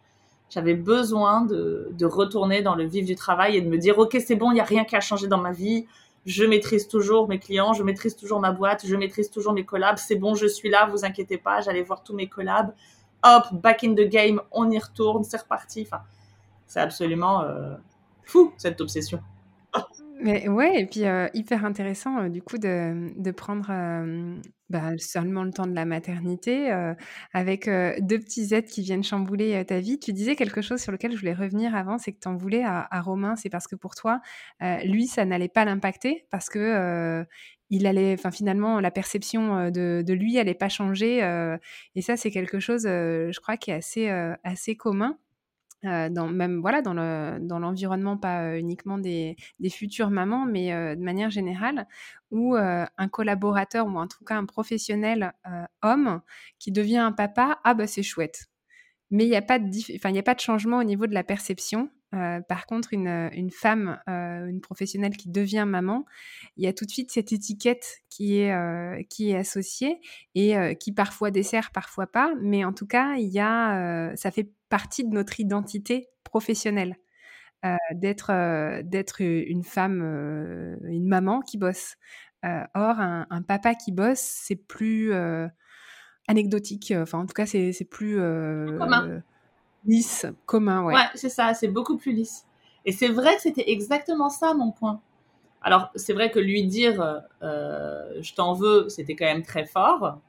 j'avais 0.49 0.75
besoin 0.75 1.41
de, 1.41 1.89
de, 1.97 2.05
retourner 2.05 2.62
dans 2.62 2.75
le 2.75 2.86
vif 2.86 3.05
du 3.05 3.15
travail 3.15 3.57
et 3.57 3.62
de 3.62 3.69
me 3.69 3.77
dire, 3.77 3.97
OK, 3.97 4.17
c'est 4.25 4.36
bon, 4.36 4.51
il 4.51 4.55
n'y 4.55 4.60
a 4.60 4.65
rien 4.65 4.84
qui 4.84 4.95
a 4.95 5.01
changé 5.01 5.27
dans 5.27 5.38
ma 5.38 5.51
vie. 5.51 5.86
Je 6.25 6.43
maîtrise 6.43 6.88
toujours 6.88 7.27
mes 7.27 7.39
clients, 7.39 7.73
je 7.73 7.81
maîtrise 7.81 8.15
toujours 8.15 8.39
ma 8.39 8.51
boîte, 8.51 8.86
je 8.86 8.95
maîtrise 8.95 9.31
toujours 9.31 9.53
mes 9.53 9.65
collabs. 9.65 9.97
C'est 9.97 10.17
bon, 10.17 10.36
je 10.36 10.45
suis 10.45 10.69
là, 10.69 10.86
vous 10.86 11.03
inquiétez 11.03 11.38
pas, 11.38 11.62
j'allais 11.62 11.81
voir 11.81 12.03
tous 12.03 12.13
mes 12.13 12.27
collabs 12.27 12.73
hop, 13.23 13.53
back 13.53 13.84
in 13.84 13.93
the 13.93 14.07
game, 14.07 14.41
on 14.51 14.69
y 14.71 14.79
retourne, 14.79 15.23
c'est 15.23 15.38
reparti. 15.38 15.84
Enfin, 15.86 16.03
c'est 16.67 16.79
absolument 16.79 17.41
euh, 17.41 17.75
fou 18.23 18.53
cette 18.57 18.81
obsession. 18.81 19.21
Mais 20.23 20.47
ouais, 20.47 20.81
et 20.81 20.86
puis 20.86 21.01
hyper 21.34 21.65
intéressant 21.65 22.29
du 22.29 22.43
coup 22.43 22.60
de, 22.60 23.12
de 23.19 23.31
prendre 23.31 23.67
bah, 24.69 24.91
seulement 24.97 25.43
le 25.43 25.51
temps 25.51 25.65
de 25.65 25.73
la 25.73 25.86
maternité 25.86 26.71
avec 27.34 27.65
deux 27.65 28.19
petits 28.19 28.53
êtres 28.53 28.69
qui 28.71 28.84
viennent 28.84 29.03
chambouler 29.03 29.65
ta 29.65 29.79
vie. 29.79 29.99
Tu 29.99 30.13
disais 30.13 30.36
quelque 30.36 30.62
chose 30.62 30.79
sur 30.79 30.91
lequel 30.91 31.13
je 31.13 31.17
voulais 31.17 31.34
revenir 31.34 31.75
avant, 31.75 31.97
c'est 31.97 32.12
que 32.12 32.19
tu 32.19 32.27
en 32.27 32.36
voulais 32.36 32.63
à, 32.63 32.88
à 32.91 33.01
Romain, 33.01 33.36
c'est 33.36 33.49
parce 33.49 33.65
que 33.67 33.75
pour 33.75 33.95
toi, 33.95 34.21
lui, 34.84 35.07
ça 35.07 35.25
n'allait 35.25 35.49
pas 35.49 35.65
l'impacter 35.65 36.25
parce 36.29 36.49
que 36.49 37.25
il 37.71 37.88
allait, 37.88 38.13
enfin 38.13 38.31
finalement, 38.31 38.79
la 38.79 38.91
perception 38.91 39.71
de, 39.71 40.03
de 40.05 40.13
lui 40.13 40.38
allait 40.38 40.53
pas 40.53 40.69
changer. 40.69 41.19
et 41.95 42.01
ça, 42.01 42.15
c'est 42.15 42.29
quelque 42.29 42.60
chose, 42.60 42.84
je 42.84 43.39
crois, 43.39 43.57
qui 43.57 43.71
est 43.71 43.75
assez, 43.75 44.07
assez 44.43 44.75
commun. 44.75 45.17
Dans 45.83 46.27
même 46.27 46.61
voilà 46.61 46.81
dans 46.81 46.93
le 46.93 47.39
dans 47.41 47.59
l'environnement 47.59 48.17
pas 48.17 48.57
uniquement 48.57 48.97
des, 48.97 49.35
futures 49.69 50.09
mamans 50.09 50.45
mais 50.45 50.71
de 50.95 51.01
manière 51.01 51.29
générale 51.29 51.87
où 52.29 52.55
un 52.55 53.07
collaborateur 53.09 53.87
ou 53.87 53.97
en 53.97 54.07
tout 54.07 54.23
cas 54.23 54.35
un 54.35 54.45
professionnel 54.45 55.33
homme 55.81 56.21
qui 56.59 56.71
devient 56.71 56.97
un 56.97 57.11
papa 57.11 57.59
ah 57.63 57.73
bah 57.73 57.87
c'est 57.87 58.03
chouette 58.03 58.45
mais 59.09 59.25
il 59.25 59.29
n'y 59.29 59.35
a 59.35 59.41
pas 59.41 59.59
de 59.59 60.17
a 60.17 60.23
pas 60.23 60.35
de 60.35 60.39
changement 60.39 60.77
au 60.77 60.83
niveau 60.83 61.07
de 61.07 61.13
la 61.13 61.23
perception 61.23 61.89
par 62.11 62.65
contre, 62.65 62.93
une, 62.93 63.29
une 63.33 63.51
femme, 63.51 63.99
une 64.07 64.59
professionnelle 64.59 65.15
qui 65.15 65.29
devient 65.29 65.65
maman, 65.65 66.05
il 66.57 66.65
y 66.65 66.67
a 66.67 66.73
tout 66.73 66.85
de 66.85 66.91
suite 66.91 67.09
cette 67.11 67.31
étiquette 67.31 68.01
qui 68.09 68.39
est, 68.39 69.07
qui 69.07 69.31
est 69.31 69.37
associée 69.37 70.01
et 70.35 70.75
qui 70.77 70.91
parfois 70.91 71.31
dessert, 71.31 71.71
parfois 71.71 72.07
pas. 72.07 72.33
Mais 72.41 72.65
en 72.65 72.73
tout 72.73 72.85
cas, 72.85 73.15
y 73.15 73.39
a, 73.39 74.13
ça 74.17 74.31
fait 74.31 74.51
partie 74.71 75.03
de 75.03 75.13
notre 75.13 75.39
identité 75.39 76.10
professionnelle. 76.23 76.95
d'être 77.93 78.31
d'être 78.81 79.21
une 79.21 79.63
femme, 79.63 80.01
une 80.84 81.07
maman 81.07 81.41
qui 81.41 81.60
bosse. 81.60 81.97
or, 82.43 82.99
un, 82.99 83.27
un, 83.29 83.41
papa 83.43 83.75
qui 83.75 83.91
bosse, 83.91 84.19
c'est 84.19 84.55
plus 84.55 85.13
anecdotique. 86.27 86.91
Enfin, 86.97 87.19
en 87.19 87.25
tout 87.27 87.34
cas, 87.34 87.45
c'est 87.45 87.88
plus 87.89 88.17
Lisse, 89.86 90.27
commun, 90.45 90.84
ouais. 90.84 90.93
Ouais, 90.93 91.10
c'est 91.15 91.29
ça, 91.29 91.53
c'est 91.53 91.67
beaucoup 91.67 91.97
plus 91.97 92.12
lisse. 92.12 92.45
Et 92.86 92.91
c'est 92.91 93.07
vrai 93.07 93.36
que 93.36 93.41
c'était 93.41 93.71
exactement 93.71 94.29
ça 94.29 94.53
mon 94.53 94.71
point. 94.71 95.01
Alors, 95.62 95.89
c'est 95.95 96.13
vrai 96.13 96.31
que 96.31 96.39
lui 96.39 96.65
dire 96.65 97.21
euh, 97.41 98.21
je 98.21 98.34
t'en 98.34 98.53
veux, 98.53 98.89
c'était 98.89 99.15
quand 99.15 99.25
même 99.25 99.43
très 99.43 99.65
fort. 99.65 100.19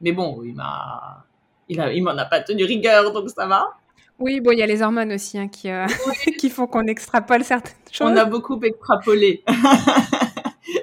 Mais 0.00 0.12
bon, 0.12 0.42
il 0.42 0.54
m'a. 0.54 1.25
Il, 1.68 1.80
a, 1.80 1.92
il 1.92 2.02
m'en 2.02 2.16
a 2.16 2.24
pas 2.24 2.40
tenu 2.40 2.64
rigueur, 2.64 3.12
donc 3.12 3.28
ça 3.30 3.46
va. 3.46 3.74
Oui, 4.18 4.40
bon, 4.40 4.52
il 4.52 4.58
y 4.58 4.62
a 4.62 4.66
les 4.66 4.82
hormones 4.82 5.12
aussi 5.12 5.38
hein, 5.38 5.48
qui, 5.48 5.70
euh, 5.70 5.86
qui 6.38 6.48
font 6.48 6.66
qu'on 6.66 6.86
extrapole 6.86 7.44
certaines 7.44 7.74
choses. 7.90 8.10
On 8.10 8.16
a 8.16 8.24
beaucoup 8.24 8.58
extrapolé. 8.62 9.42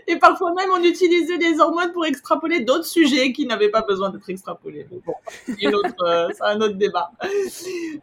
Et 0.07 0.17
parfois 0.17 0.53
même, 0.53 0.69
on 0.71 0.83
utilisait 0.83 1.37
des 1.37 1.59
hormones 1.59 1.91
pour 1.91 2.05
extrapoler 2.05 2.61
d'autres 2.61 2.85
sujets 2.85 3.33
qui 3.33 3.45
n'avaient 3.45 3.69
pas 3.69 3.81
besoin 3.81 4.09
d'être 4.11 4.29
extrapolés. 4.29 4.87
bon, 5.05 5.13
euh, 6.05 6.27
c'est 6.31 6.43
un 6.43 6.61
autre 6.61 6.75
débat. 6.75 7.11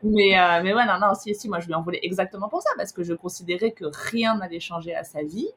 Mais, 0.02 0.38
euh, 0.38 0.60
mais 0.62 0.74
ouais, 0.74 0.86
non, 0.86 0.98
non, 1.00 1.14
si, 1.14 1.34
si, 1.34 1.48
moi, 1.48 1.60
je 1.60 1.68
lui 1.68 1.74
en 1.74 1.82
voulais 1.82 2.00
exactement 2.02 2.48
pour 2.48 2.62
ça, 2.62 2.70
parce 2.76 2.92
que 2.92 3.02
je 3.02 3.14
considérais 3.14 3.70
que 3.70 3.84
rien 4.10 4.36
n'allait 4.36 4.60
changer 4.60 4.94
à 4.94 5.04
sa 5.04 5.22
vie, 5.22 5.48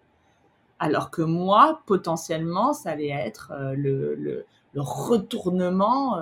alors 0.79 1.09
que 1.09 1.21
moi, 1.21 1.81
potentiellement, 1.88 2.73
ça 2.73 2.91
allait 2.91 3.09
être 3.09 3.51
euh, 3.51 3.73
le, 3.75 4.15
le, 4.15 4.45
le, 4.73 4.81
retournement 4.81 6.19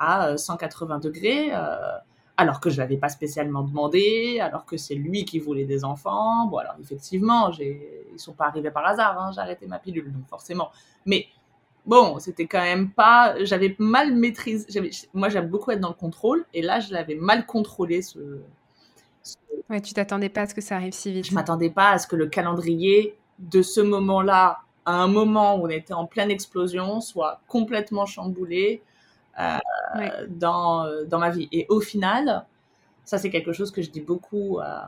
à 0.00 0.36
180 0.36 0.98
degrés 0.98 1.52
alors 2.40 2.58
que 2.58 2.70
je 2.70 2.78
l'avais 2.78 2.96
pas 2.96 3.10
spécialement 3.10 3.62
demandé, 3.62 4.40
alors 4.40 4.64
que 4.64 4.78
c'est 4.78 4.94
lui 4.94 5.26
qui 5.26 5.38
voulait 5.38 5.66
des 5.66 5.84
enfants. 5.84 6.46
Bon, 6.46 6.56
alors 6.56 6.74
effectivement, 6.80 7.52
j'ai... 7.52 8.06
ils 8.14 8.18
sont 8.18 8.32
pas 8.32 8.46
arrivés 8.46 8.70
par 8.70 8.86
hasard, 8.86 9.20
hein, 9.20 9.30
j'ai 9.34 9.40
arrêté 9.42 9.66
ma 9.66 9.78
pilule, 9.78 10.10
donc 10.10 10.26
forcément. 10.26 10.70
Mais 11.04 11.26
bon, 11.84 12.18
c'était 12.18 12.46
quand 12.46 12.62
même 12.62 12.92
pas. 12.92 13.34
J'avais 13.44 13.76
mal 13.78 14.14
maîtrisé. 14.14 14.90
Moi, 15.12 15.28
j'aime 15.28 15.48
beaucoup 15.48 15.70
être 15.70 15.80
dans 15.80 15.90
le 15.90 15.94
contrôle, 15.94 16.46
et 16.54 16.62
là, 16.62 16.80
je 16.80 16.94
l'avais 16.94 17.14
mal 17.14 17.44
contrôlé. 17.44 18.00
Ce... 18.00 18.18
Ouais, 19.68 19.82
tu 19.82 19.92
t'attendais 19.92 20.30
pas 20.30 20.42
à 20.42 20.46
ce 20.46 20.54
que 20.54 20.62
ça 20.62 20.76
arrive 20.76 20.94
si 20.94 21.12
vite. 21.12 21.26
Je 21.26 21.34
m'attendais 21.34 21.68
pas 21.68 21.90
à 21.90 21.98
ce 21.98 22.06
que 22.06 22.16
le 22.16 22.26
calendrier 22.26 23.18
de 23.38 23.60
ce 23.60 23.82
moment-là, 23.82 24.60
à 24.86 24.94
un 24.94 25.08
moment 25.08 25.56
où 25.56 25.66
on 25.66 25.68
était 25.68 25.92
en 25.92 26.06
pleine 26.06 26.30
explosion, 26.30 27.02
soit 27.02 27.42
complètement 27.48 28.06
chamboulé. 28.06 28.82
Euh, 29.96 30.26
dans, 30.28 30.84
euh, 30.84 31.04
dans 31.04 31.18
ma 31.18 31.30
vie. 31.30 31.48
Et 31.50 31.66
au 31.68 31.80
final, 31.80 32.46
ça 33.04 33.18
c'est 33.18 33.30
quelque 33.30 33.52
chose 33.52 33.72
que 33.72 33.82
je 33.82 33.90
dis 33.90 34.00
beaucoup 34.00 34.60
euh, 34.60 34.78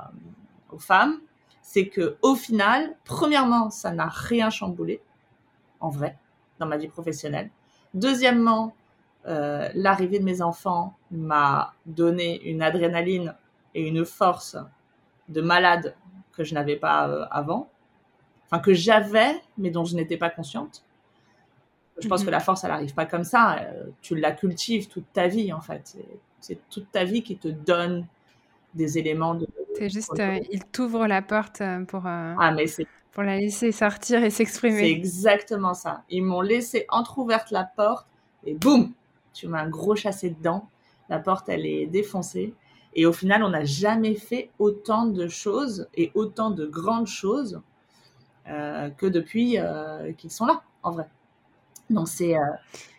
aux 0.70 0.78
femmes, 0.78 1.18
c'est 1.60 1.88
que 1.88 2.16
au 2.22 2.36
final, 2.36 2.94
premièrement, 3.04 3.70
ça 3.70 3.90
n'a 3.90 4.06
rien 4.06 4.48
chamboulé, 4.48 5.00
en 5.80 5.88
vrai, 5.88 6.18
dans 6.60 6.66
ma 6.66 6.76
vie 6.76 6.86
professionnelle. 6.86 7.50
Deuxièmement, 7.94 8.74
l'arrivée 9.24 10.18
de 10.18 10.24
mes 10.24 10.42
enfants 10.42 10.96
m'a 11.10 11.74
donné 11.86 12.42
une 12.48 12.62
adrénaline 12.62 13.36
et 13.74 13.86
une 13.86 14.04
force 14.04 14.56
de 15.28 15.40
malade 15.40 15.94
que 16.32 16.42
je 16.42 16.54
n'avais 16.54 16.76
pas 16.76 17.26
avant, 17.30 17.68
enfin 18.46 18.60
que 18.60 18.74
j'avais, 18.74 19.40
mais 19.58 19.70
dont 19.70 19.84
je 19.84 19.94
n'étais 19.94 20.16
pas 20.16 20.30
consciente. 20.30 20.84
Je 22.02 22.08
pense 22.08 22.22
que 22.22 22.26
mhm. 22.26 22.32
la 22.32 22.40
force, 22.40 22.64
elle 22.64 22.70
n'arrive 22.70 22.94
pas 22.94 23.06
comme 23.06 23.24
ça. 23.24 23.58
Euh, 23.60 23.84
tu 24.00 24.16
la 24.16 24.32
cultives 24.32 24.88
toute 24.88 25.12
ta 25.12 25.28
vie, 25.28 25.52
en 25.52 25.60
fait. 25.60 25.96
C'est 26.40 26.58
toute 26.68 26.90
ta 26.90 27.04
vie 27.04 27.22
qui 27.22 27.36
te 27.36 27.48
donne 27.48 28.06
des 28.74 28.98
éléments 28.98 29.34
de. 29.34 29.46
C'est 29.76 29.88
juste, 29.88 30.18
euh, 30.18 30.40
il 30.50 30.64
t'ouvre 30.64 31.06
la 31.06 31.22
porte 31.22 31.60
euh, 31.60 31.84
pour, 31.84 32.02
ah, 32.06 32.52
mais 32.54 32.66
pour 33.12 33.22
la 33.22 33.38
laisser 33.38 33.72
sortir 33.72 34.24
et 34.24 34.30
s'exprimer. 34.30 34.80
C'est 34.80 34.90
exactement 34.90 35.74
ça. 35.74 36.02
Ils 36.10 36.22
m'ont 36.22 36.40
laissé 36.40 36.86
entrouverte 36.88 37.50
la 37.50 37.64
porte 37.64 38.06
et 38.44 38.54
boum, 38.54 38.92
tu 39.32 39.46
m'as 39.46 39.62
un 39.62 39.68
gros 39.68 39.94
chassé 39.94 40.30
dedans. 40.30 40.68
La 41.08 41.18
porte, 41.18 41.48
elle 41.48 41.66
est 41.66 41.86
défoncée. 41.86 42.54
Et 42.94 43.06
au 43.06 43.12
final, 43.12 43.42
on 43.42 43.50
n'a 43.50 43.64
jamais 43.64 44.14
fait 44.14 44.50
autant 44.58 45.06
de 45.06 45.26
choses 45.28 45.88
et 45.94 46.10
autant 46.14 46.50
de 46.50 46.66
grandes 46.66 47.06
choses 47.06 47.60
que 48.46 49.06
depuis 49.06 49.56
qu'ils 50.18 50.30
sont 50.30 50.46
là, 50.46 50.62
en 50.82 50.90
vrai. 50.90 51.06
Donc, 51.92 52.08
c'est 52.08 52.36
euh, 52.36 52.42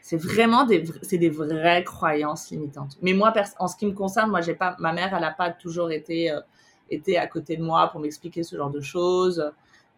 c'est 0.02 0.18
vraiment 0.18 0.66
des, 0.66 0.84
c'est 1.02 1.18
des 1.18 1.30
vraies 1.30 1.84
croyances 1.84 2.52
limitantes. 2.52 2.98
Mais 3.02 3.14
moi, 3.14 3.34
en 3.60 3.68
ce 3.68 3.76
qui 3.76 3.86
me 3.86 3.94
concerne, 3.94 4.30
moi, 4.30 4.42
j'ai 4.42 4.54
pas, 4.54 4.76
ma 4.80 4.92
mère, 4.92 5.14
elle 5.14 5.22
n'a 5.22 5.32
pas 5.32 5.52
toujours 5.52 5.92
été, 5.92 6.30
euh, 6.32 6.42
été 6.90 7.18
à 7.18 7.28
côté 7.28 7.56
de 7.56 7.64
moi 7.64 7.88
pour 7.88 8.02
m'expliquer 8.02 8.44
ce 8.44 8.58
genre 8.58 8.70
de 8.70 8.82
choses. 8.82 9.52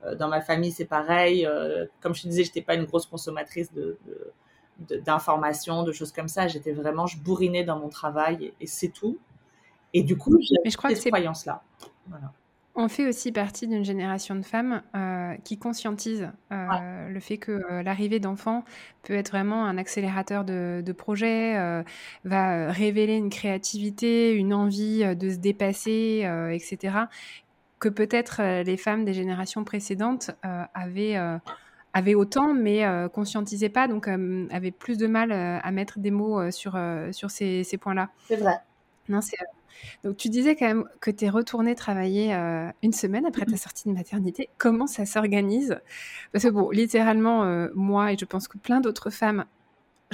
Euh, 0.04 0.16
dans 0.16 0.28
ma 0.28 0.42
famille, 0.42 0.72
c'est 0.72 0.86
pareil. 0.86 1.48
comme 2.02 2.14
je 2.14 2.24
te 2.24 2.28
disais, 2.28 2.44
j'étais 2.44 2.62
pas 2.62 2.76
une 2.76 2.86
grosse 2.86 3.08
consommatrice 3.08 3.74
de, 3.74 3.98
d'informations, 5.04 5.84
de, 5.84 5.92
choses 5.92 6.12
comme 6.12 6.28
ça. 6.28 6.48
J'étais 6.48 6.74
vraiment, 6.74 7.08
je 7.08 7.18
bourrinais 7.18 7.64
dans 7.64 7.80
mon 7.80 7.90
travail 7.90 8.54
et, 8.62 8.68
c'est 8.68 8.90
tout. 8.90 9.18
Et 9.94 10.04
du 10.04 10.18
coup, 10.18 10.38
j'ai 10.42 10.96
ces 10.96 11.10
croyances-là. 11.10 11.64
Voilà. 12.08 12.32
On 12.78 12.90
fait 12.90 13.08
aussi 13.08 13.32
partie 13.32 13.68
d'une 13.68 13.86
génération 13.86 14.36
de 14.36 14.42
femmes 14.42 14.82
euh, 14.96 15.34
qui 15.46 15.58
conscientisent 15.58 16.30
euh, 16.52 17.08
le 17.08 17.20
fait 17.22 17.38
que 17.38 17.52
euh, 17.54 17.84
l'arrivée 17.84 18.20
d'enfants 18.20 18.66
peut 19.04 19.14
être 19.14 19.30
vraiment 19.30 19.66
un 19.66 19.78
accélérateur 19.78 20.44
de, 20.44 20.84
de 20.86 20.92
projet, 20.92 21.56
va 22.26 22.72
révéler 22.72 23.16
une 23.16 23.30
créativité, 23.30 24.34
une 24.34 24.54
envie 24.54 25.16
de 25.16 25.30
se 25.30 25.38
dépasser, 25.38 26.28
etc. 26.52 26.96
Que 27.80 27.88
peut-être 27.88 28.42
les 28.64 28.78
femmes 28.78 29.06
des 29.06 29.14
générations 29.14 29.64
précédentes 29.64 30.32
avaient, 30.74 31.18
avaient 31.94 32.16
autant, 32.16 32.56
mais 32.56 32.84
conscientisaient 33.14 33.70
pas, 33.70 33.88
donc 33.88 34.08
avaient 34.08 34.72
plus 34.72 34.98
de 34.98 35.06
mal 35.06 35.32
à 35.32 35.72
mettre 35.72 36.00
des 36.00 36.12
mots 36.12 36.50
sur, 36.50 36.80
sur 37.12 37.30
ces, 37.30 37.64
ces 37.64 37.78
points-là. 37.78 38.10
C'est 38.28 38.38
vrai. 38.38 38.56
Non, 39.08 39.22
c'est 39.22 39.38
donc, 40.04 40.18
tu 40.18 40.30
disais 40.30 40.56
quand 40.56 40.68
même 40.68 40.86
que 41.02 41.12
tu 41.12 41.26
es 41.26 41.30
retournée 41.30 41.76
travailler 41.76 42.34
euh, 42.34 42.70
une 42.84 42.94
semaine 42.94 43.26
après 43.26 43.46
ta 43.46 43.58
sortie 43.58 43.88
de 43.88 43.94
maternité. 43.94 44.50
Comment 44.58 44.88
ça 44.88 45.06
s'organise? 45.06 45.80
Parce 46.32 46.46
que, 46.46 46.50
bon, 46.50 46.70
littéralement, 46.70 47.44
euh, 47.44 47.70
moi 47.76 48.12
et 48.14 48.18
je 48.18 48.26
pense 48.26 48.48
que 48.48 48.58
plein 48.58 48.82
d'autres 48.82 49.10
femmes, 49.10 49.46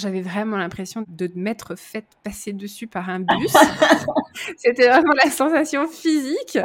j'avais 0.01 0.21
vraiment 0.21 0.57
l'impression 0.57 1.05
de 1.07 1.29
m'être 1.35 1.75
fait 1.75 2.05
passer 2.23 2.53
dessus 2.53 2.87
par 2.87 3.09
un 3.09 3.19
bus. 3.19 3.53
C'était 4.57 4.87
vraiment 4.87 5.13
la 5.23 5.29
sensation 5.29 5.87
physique. 5.87 6.57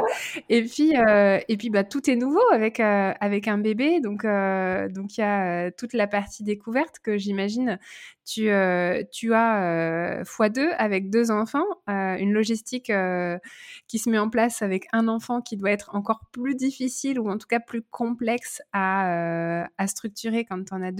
Et 0.49 0.63
puis, 0.63 0.95
euh, 0.97 1.39
et 1.47 1.57
puis 1.57 1.69
bah, 1.69 1.83
tout 1.83 2.09
est 2.09 2.15
nouveau 2.15 2.41
avec, 2.51 2.79
euh, 2.79 3.13
avec 3.19 3.47
un 3.47 3.57
bébé. 3.57 3.99
Donc, 4.01 4.25
euh, 4.25 4.87
il 4.95 5.19
y 5.19 5.21
a 5.21 5.71
toute 5.71 5.93
la 5.93 6.07
partie 6.07 6.43
découverte 6.43 6.99
que 6.99 7.17
j'imagine 7.17 7.79
tu, 8.25 8.49
tu 9.11 9.33
as 9.33 10.21
x2 10.23 10.75
avec 10.77 11.09
deux 11.09 11.31
enfants, 11.31 11.65
une 11.87 12.33
logistique 12.33 12.91
qui 13.87 13.99
se 13.99 14.09
met 14.09 14.17
en 14.17 14.29
place 14.29 14.61
avec 14.61 14.85
un 14.91 15.07
enfant 15.07 15.41
qui 15.41 15.55
doit 15.55 15.71
être 15.71 15.95
encore 15.95 16.19
plus 16.33 16.55
difficile 16.55 17.21
ou 17.21 17.29
en 17.29 17.37
tout 17.37 17.47
cas 17.47 17.61
plus 17.61 17.83
complexe 17.83 18.61
à, 18.73 19.65
à 19.77 19.87
structurer 19.87 20.43
quand 20.43 20.61
tu 20.61 20.73
en 20.73 20.81
as 20.81 20.91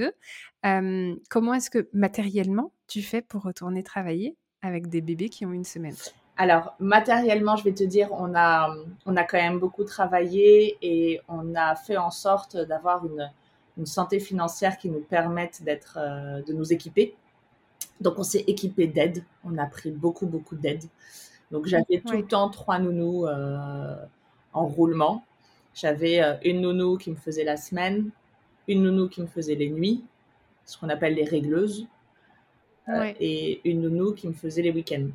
comment 0.64 1.54
est-ce 1.54 1.70
que 1.70 1.88
matériellement 1.94 2.72
tu 2.88 3.02
fais 3.02 3.22
pour 3.22 3.44
retourner 3.44 3.84
travailler 3.84 4.36
avec 4.62 4.88
des 4.88 5.02
bébés 5.02 5.30
qui 5.30 5.46
ont 5.46 5.54
une 5.54 5.64
semaine? 5.64 5.96
Alors, 6.40 6.76
matériellement, 6.80 7.56
je 7.56 7.64
vais 7.64 7.74
te 7.74 7.84
dire, 7.84 8.10
on 8.12 8.36
a, 8.36 8.72
on 9.08 9.18
a 9.18 9.24
quand 9.24 9.38
même 9.38 9.58
beaucoup 9.60 9.84
travaillé 9.84 10.78
et 10.84 11.20
on 11.28 11.56
a 11.56 11.76
fait 11.76 11.98
en 11.98 12.12
sorte 12.12 12.56
d'avoir 12.56 13.04
une, 13.06 13.32
une 13.78 13.88
santé 13.88 14.20
financière 14.20 14.78
qui 14.78 14.90
nous 14.90 15.00
permette 15.00 15.64
d'être, 15.64 15.98
euh, 16.00 16.44
de 16.44 16.54
nous 16.54 16.72
équiper. 16.72 17.16
Donc, 18.02 18.20
on 18.20 18.24
s'est 18.24 18.44
équipé 18.46 18.86
d'aide. 18.86 19.24
On 19.44 19.58
a 19.58 19.66
pris 19.66 19.90
beaucoup, 19.90 20.28
beaucoup 20.28 20.56
d'aide. 20.56 20.84
Donc, 21.50 21.66
j'avais 21.66 22.02
tout 22.06 22.18
le 22.18 22.26
temps 22.26 22.50
trois 22.50 22.78
nounous 22.78 23.26
euh, 23.26 23.96
en 24.54 24.68
roulement. 24.68 25.24
J'avais 25.74 26.22
euh, 26.22 26.36
une 26.44 26.62
nounou 26.62 26.98
qui 26.98 27.10
me 27.10 27.16
faisait 27.16 27.46
la 27.46 27.58
semaine, 27.58 28.12
une 28.68 28.84
nounou 28.84 29.10
qui 29.10 29.22
me 29.22 29.28
faisait 29.28 29.56
les 29.56 29.72
nuits, 29.72 30.04
ce 30.68 30.78
qu'on 30.78 30.90
appelle 30.90 31.16
les 31.16 31.24
régleuses, 31.24 31.88
et 33.20 33.60
une 33.70 33.82
nounou 33.82 34.14
qui 34.14 34.28
me 34.28 34.34
faisait 34.34 34.62
les 34.62 34.72
week-ends. 34.72 35.08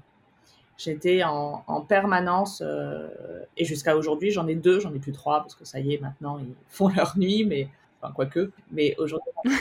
J'étais 0.77 1.23
en, 1.23 1.81
permanence, 1.88 2.61
euh, 2.65 3.09
et 3.57 3.65
jusqu'à 3.65 3.97
aujourd'hui, 3.97 4.33
j'en 4.33 4.49
ai 4.49 4.57
deux, 4.57 4.81
j'en 4.81 4.93
ai 4.93 4.99
plus 4.99 5.12
trois, 5.12 5.41
parce 5.41 5.55
que 5.55 5.65
ça 5.65 5.79
y 5.79 5.95
est, 5.95 5.99
maintenant, 5.99 6.38
ils 6.38 6.55
font 6.69 6.88
leur 6.88 7.17
nuit, 7.17 7.45
mais 7.45 7.69
enfin, 8.01 8.12
quoique. 8.12 8.51
Mais 8.73 8.97
aujourd'hui. 8.99 9.31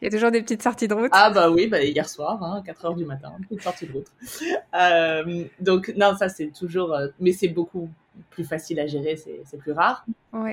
Il 0.00 0.04
y 0.04 0.06
a 0.06 0.10
toujours 0.10 0.30
des 0.30 0.40
petites 0.40 0.62
sorties 0.62 0.88
de 0.88 0.94
route. 0.94 1.10
Ah, 1.12 1.30
bah 1.30 1.50
oui, 1.50 1.66
bah, 1.66 1.82
hier 1.82 2.08
soir, 2.08 2.42
hein, 2.42 2.62
4 2.64 2.84
heures 2.84 2.94
du 2.94 3.04
matin, 3.04 3.32
petite 3.48 3.62
sortie 3.62 3.86
de 3.86 3.92
route. 3.92 4.06
Euh, 4.74 5.44
donc, 5.60 5.92
non, 5.96 6.16
ça, 6.16 6.28
c'est 6.28 6.48
toujours. 6.48 6.94
Euh, 6.94 7.08
mais 7.20 7.32
c'est 7.32 7.48
beaucoup 7.48 7.90
plus 8.30 8.44
facile 8.44 8.78
à 8.80 8.86
gérer, 8.86 9.16
c'est 9.16 9.58
plus 9.58 9.72
rare. 9.72 10.04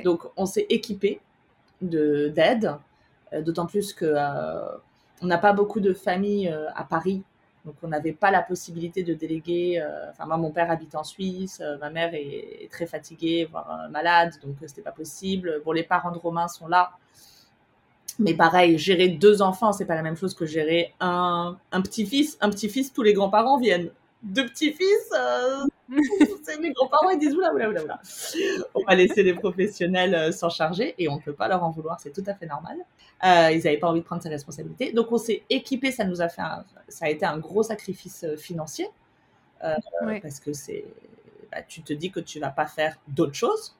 Donc, 0.03 0.23
on 0.37 0.45
s'est 0.45 0.65
équipé 0.69 1.21
d'aide, 1.81 2.75
d'autant 3.39 3.65
plus 3.65 3.93
que. 3.93 4.15
on 5.21 5.25
n'a 5.25 5.37
pas 5.37 5.53
beaucoup 5.53 5.79
de 5.79 5.93
familles 5.93 6.53
à 6.75 6.83
Paris 6.83 7.23
donc, 7.65 7.75
on 7.83 7.87
n'avait 7.87 8.13
pas 8.13 8.31
la 8.31 8.41
possibilité 8.41 9.03
de 9.03 9.13
déléguer. 9.13 9.79
Euh, 9.79 10.09
enfin, 10.09 10.25
moi, 10.25 10.37
mon 10.37 10.51
père 10.51 10.71
habite 10.71 10.95
en 10.95 11.03
Suisse, 11.03 11.61
euh, 11.61 11.77
ma 11.77 11.91
mère 11.91 12.11
est, 12.13 12.69
très 12.71 12.87
fatiguée, 12.87 13.47
voire 13.49 13.81
euh, 13.85 13.89
malade, 13.89 14.33
donc 14.43 14.55
c'était 14.65 14.81
pas 14.81 14.91
possible. 14.91 15.61
Bon, 15.63 15.71
les 15.71 15.83
parents 15.83 16.11
de 16.11 16.17
Romain 16.17 16.47
sont 16.47 16.67
là. 16.67 16.91
Mais 18.19 18.33
pareil, 18.33 18.77
gérer 18.77 19.09
deux 19.09 19.41
enfants, 19.41 19.73
c'est 19.73 19.85
pas 19.85 19.95
la 19.95 20.01
même 20.01 20.17
chose 20.17 20.33
que 20.33 20.45
gérer 20.45 20.93
un 20.99 21.57
petit-fils. 21.71 22.37
Un 22.41 22.49
petit-fils, 22.49 22.91
tous 22.91 23.03
les 23.03 23.13
grands-parents 23.13 23.57
viennent. 23.57 23.89
Deux 24.21 24.45
petits-fils, 24.45 25.11
mes 26.61 26.71
grands-parents, 26.71 27.09
ils 27.09 27.19
disent 27.19 27.35
oula, 27.35 27.53
oula, 27.53 27.69
oula, 27.69 27.83
oula. 27.83 28.01
On 28.75 28.83
va 28.87 28.95
laisser 28.95 29.23
les 29.23 29.33
professionnels 29.33 30.15
euh, 30.15 30.31
s'en 30.31 30.49
charger 30.49 30.95
et 30.97 31.09
on 31.09 31.17
ne 31.17 31.21
peut 31.21 31.33
pas 31.33 31.47
leur 31.47 31.63
en 31.63 31.71
vouloir, 31.71 31.99
c'est 31.99 32.11
tout 32.11 32.23
à 32.27 32.33
fait 32.33 32.45
normal. 32.45 32.77
Euh, 33.23 33.51
ils 33.51 33.63
n'avaient 33.63 33.77
pas 33.77 33.87
envie 33.87 33.99
de 33.99 34.05
prendre 34.05 34.23
ces 34.23 34.29
responsabilités. 34.29 34.93
Donc 34.93 35.11
on 35.11 35.17
s'est 35.17 35.43
équipé, 35.49 35.91
ça 35.91 36.05
nous 36.05 36.21
a 36.21 36.29
fait 36.29 36.41
ça 36.87 37.05
a 37.05 37.09
été 37.09 37.25
un 37.25 37.37
gros 37.37 37.63
sacrifice 37.63 38.23
euh, 38.23 38.37
financier 38.37 38.87
parce 40.21 40.39
que 40.39 40.53
c'est, 40.53 40.85
bah, 41.51 41.61
tu 41.67 41.83
te 41.83 41.93
dis 41.93 42.09
que 42.09 42.19
tu 42.19 42.39
vas 42.39 42.49
pas 42.49 42.65
faire 42.65 42.97
d'autres 43.07 43.35
choses 43.35 43.75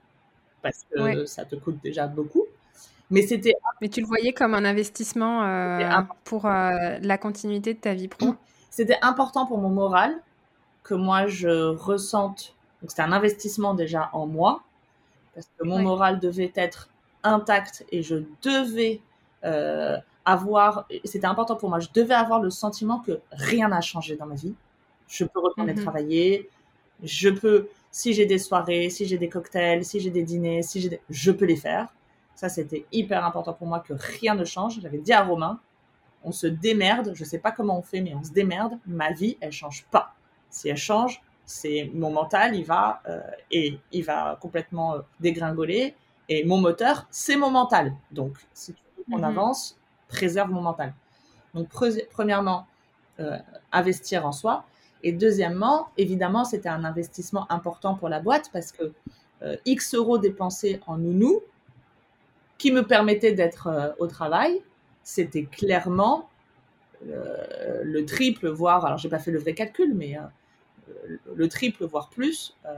parce 0.62 0.86
que 0.92 1.26
ça 1.26 1.44
te 1.44 1.56
coûte 1.56 1.80
déjà 1.82 2.06
beaucoup. 2.06 2.46
Mais 3.10 3.24
c'était. 3.24 3.56
Mais 3.82 3.90
tu 3.90 4.00
le 4.00 4.06
voyais 4.06 4.32
comme 4.32 4.54
un 4.54 4.64
investissement 4.64 5.42
pour 6.24 6.44
la 6.46 7.18
continuité 7.18 7.74
de 7.74 7.80
ta 7.80 7.96
vie 7.96 8.08
pro? 8.08 8.36
C'était 8.70 9.00
important 9.02 9.48
pour 9.48 9.58
mon 9.58 9.70
moral 9.70 10.16
que 10.84 10.94
moi 10.94 11.28
je 11.28 11.68
ressente. 11.68 12.56
Donc 12.82 12.92
c'était 12.92 13.04
un 13.04 13.12
investissement 13.12 13.74
déjà 13.74 14.10
en 14.14 14.26
moi, 14.26 14.64
parce 15.34 15.48
que 15.58 15.66
mon 15.66 15.82
moral 15.82 16.20
devait 16.20 16.52
être 16.56 16.90
intact 17.24 17.86
et 17.92 18.02
je 18.02 18.24
devais 18.42 19.02
euh, 19.44 19.98
avoir, 20.26 20.88
c'était 21.06 21.28
important 21.28 21.56
pour 21.56 21.70
moi, 21.70 21.80
je 21.80 21.90
devais 21.94 22.14
avoir 22.14 22.40
le 22.42 22.50
sentiment 22.50 23.00
que 23.00 23.20
rien 23.32 23.70
n'a 23.70 23.82
changé 23.82 24.16
dans 24.16 24.26
ma 24.26 24.36
vie. 24.36 24.54
Je 25.08 25.26
peux 25.26 25.40
retourner 25.40 25.74
mhm. 25.74 25.84
travailler, 25.84 26.50
je 27.04 27.30
peux, 27.30 27.68
si 27.92 28.14
j'ai 28.14 28.26
des 28.26 28.38
soirées, 28.38 28.90
si 28.90 29.06
j'ai 29.06 29.18
des 29.18 29.30
cocktails, 29.30 29.84
si 29.84 30.00
j'ai 30.00 30.10
des 30.10 30.24
dîners, 30.24 30.64
si 30.64 30.82
j'ai 30.82 31.00
je 31.10 31.32
peux 31.32 31.46
les 31.46 31.56
faire. 31.56 31.90
Ça, 32.36 32.50
c'était 32.50 32.86
hyper 32.92 33.26
important 33.26 33.54
pour 33.54 33.68
moi 33.68 33.82
que 33.82 33.94
rien 33.94 34.34
ne 34.36 34.46
change. 34.46 34.80
J'avais 34.82 34.98
dit 34.98 35.14
à 35.14 35.24
Romain, 35.24 35.60
on 36.24 36.32
se 36.32 36.48
démerde, 36.48 37.12
je 37.14 37.24
sais 37.24 37.40
pas 37.40 37.52
comment 37.52 37.78
on 37.78 37.82
fait, 37.82 38.02
mais 38.02 38.16
on 38.16 38.24
se 38.24 38.32
démerde. 38.32 38.74
Ma 38.88 39.12
vie, 39.12 39.38
elle 39.42 39.52
change 39.52 39.86
pas. 39.92 40.16
Si 40.52 40.70
elle 40.70 40.78
change, 40.78 41.22
c'est 41.52 41.92
mon 41.94 42.12
mental, 42.12 42.56
il 42.56 42.64
va 42.64 43.02
euh, 43.08 43.20
et 43.52 43.78
il 43.92 44.04
va 44.04 44.38
complètement 44.40 44.96
euh, 44.96 45.00
dégringoler. 45.20 45.96
Et 46.30 46.46
mon 46.46 46.60
moteur, 46.60 47.08
c'est 47.10 47.36
mon 47.36 47.50
mental. 47.50 47.94
Donc, 48.12 48.38
si 48.54 48.74
tu 48.74 48.82
veux 48.98 49.04
qu'on 49.12 49.18
mhm. 49.18 49.38
avance, 49.38 49.78
préserve 50.08 50.50
mon 50.50 50.62
mental. 50.62 50.94
Donc, 51.54 51.68
premièrement, 52.12 52.68
euh, 53.20 53.38
investir 53.72 54.26
en 54.26 54.32
soi. 54.32 54.64
Et 55.04 55.12
deuxièmement, 55.12 55.90
évidemment, 55.98 56.46
c'était 56.46 56.70
un 56.70 56.86
investissement 56.86 57.52
important 57.52 57.96
pour 57.96 58.08
la 58.08 58.20
boîte 58.20 58.50
parce 58.54 58.72
que 58.72 58.94
X 59.66 59.96
euros 59.96 60.20
dépensés 60.20 60.80
en 60.86 60.98
nounou, 60.98 61.42
qui 62.60 62.72
me 62.72 62.86
permettait 62.86 63.32
d'être 63.32 63.96
au 63.98 64.06
travail, 64.06 64.62
c'était 65.04 65.46
clairement 65.46 66.30
le 67.02 68.06
triple, 68.06 68.48
voire, 68.50 68.86
alors 68.86 69.00
j'ai 69.00 69.10
pas 69.10 69.18
fait 69.18 69.32
le 69.32 69.40
vrai 69.40 69.56
calcul, 69.56 69.96
mais 69.96 70.16
le 71.36 71.50
triple, 71.50 71.86
voire 71.86 72.10
plus, 72.10 72.56
euh, 72.66 72.70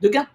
de 0.00 0.08
gains. 0.08 0.26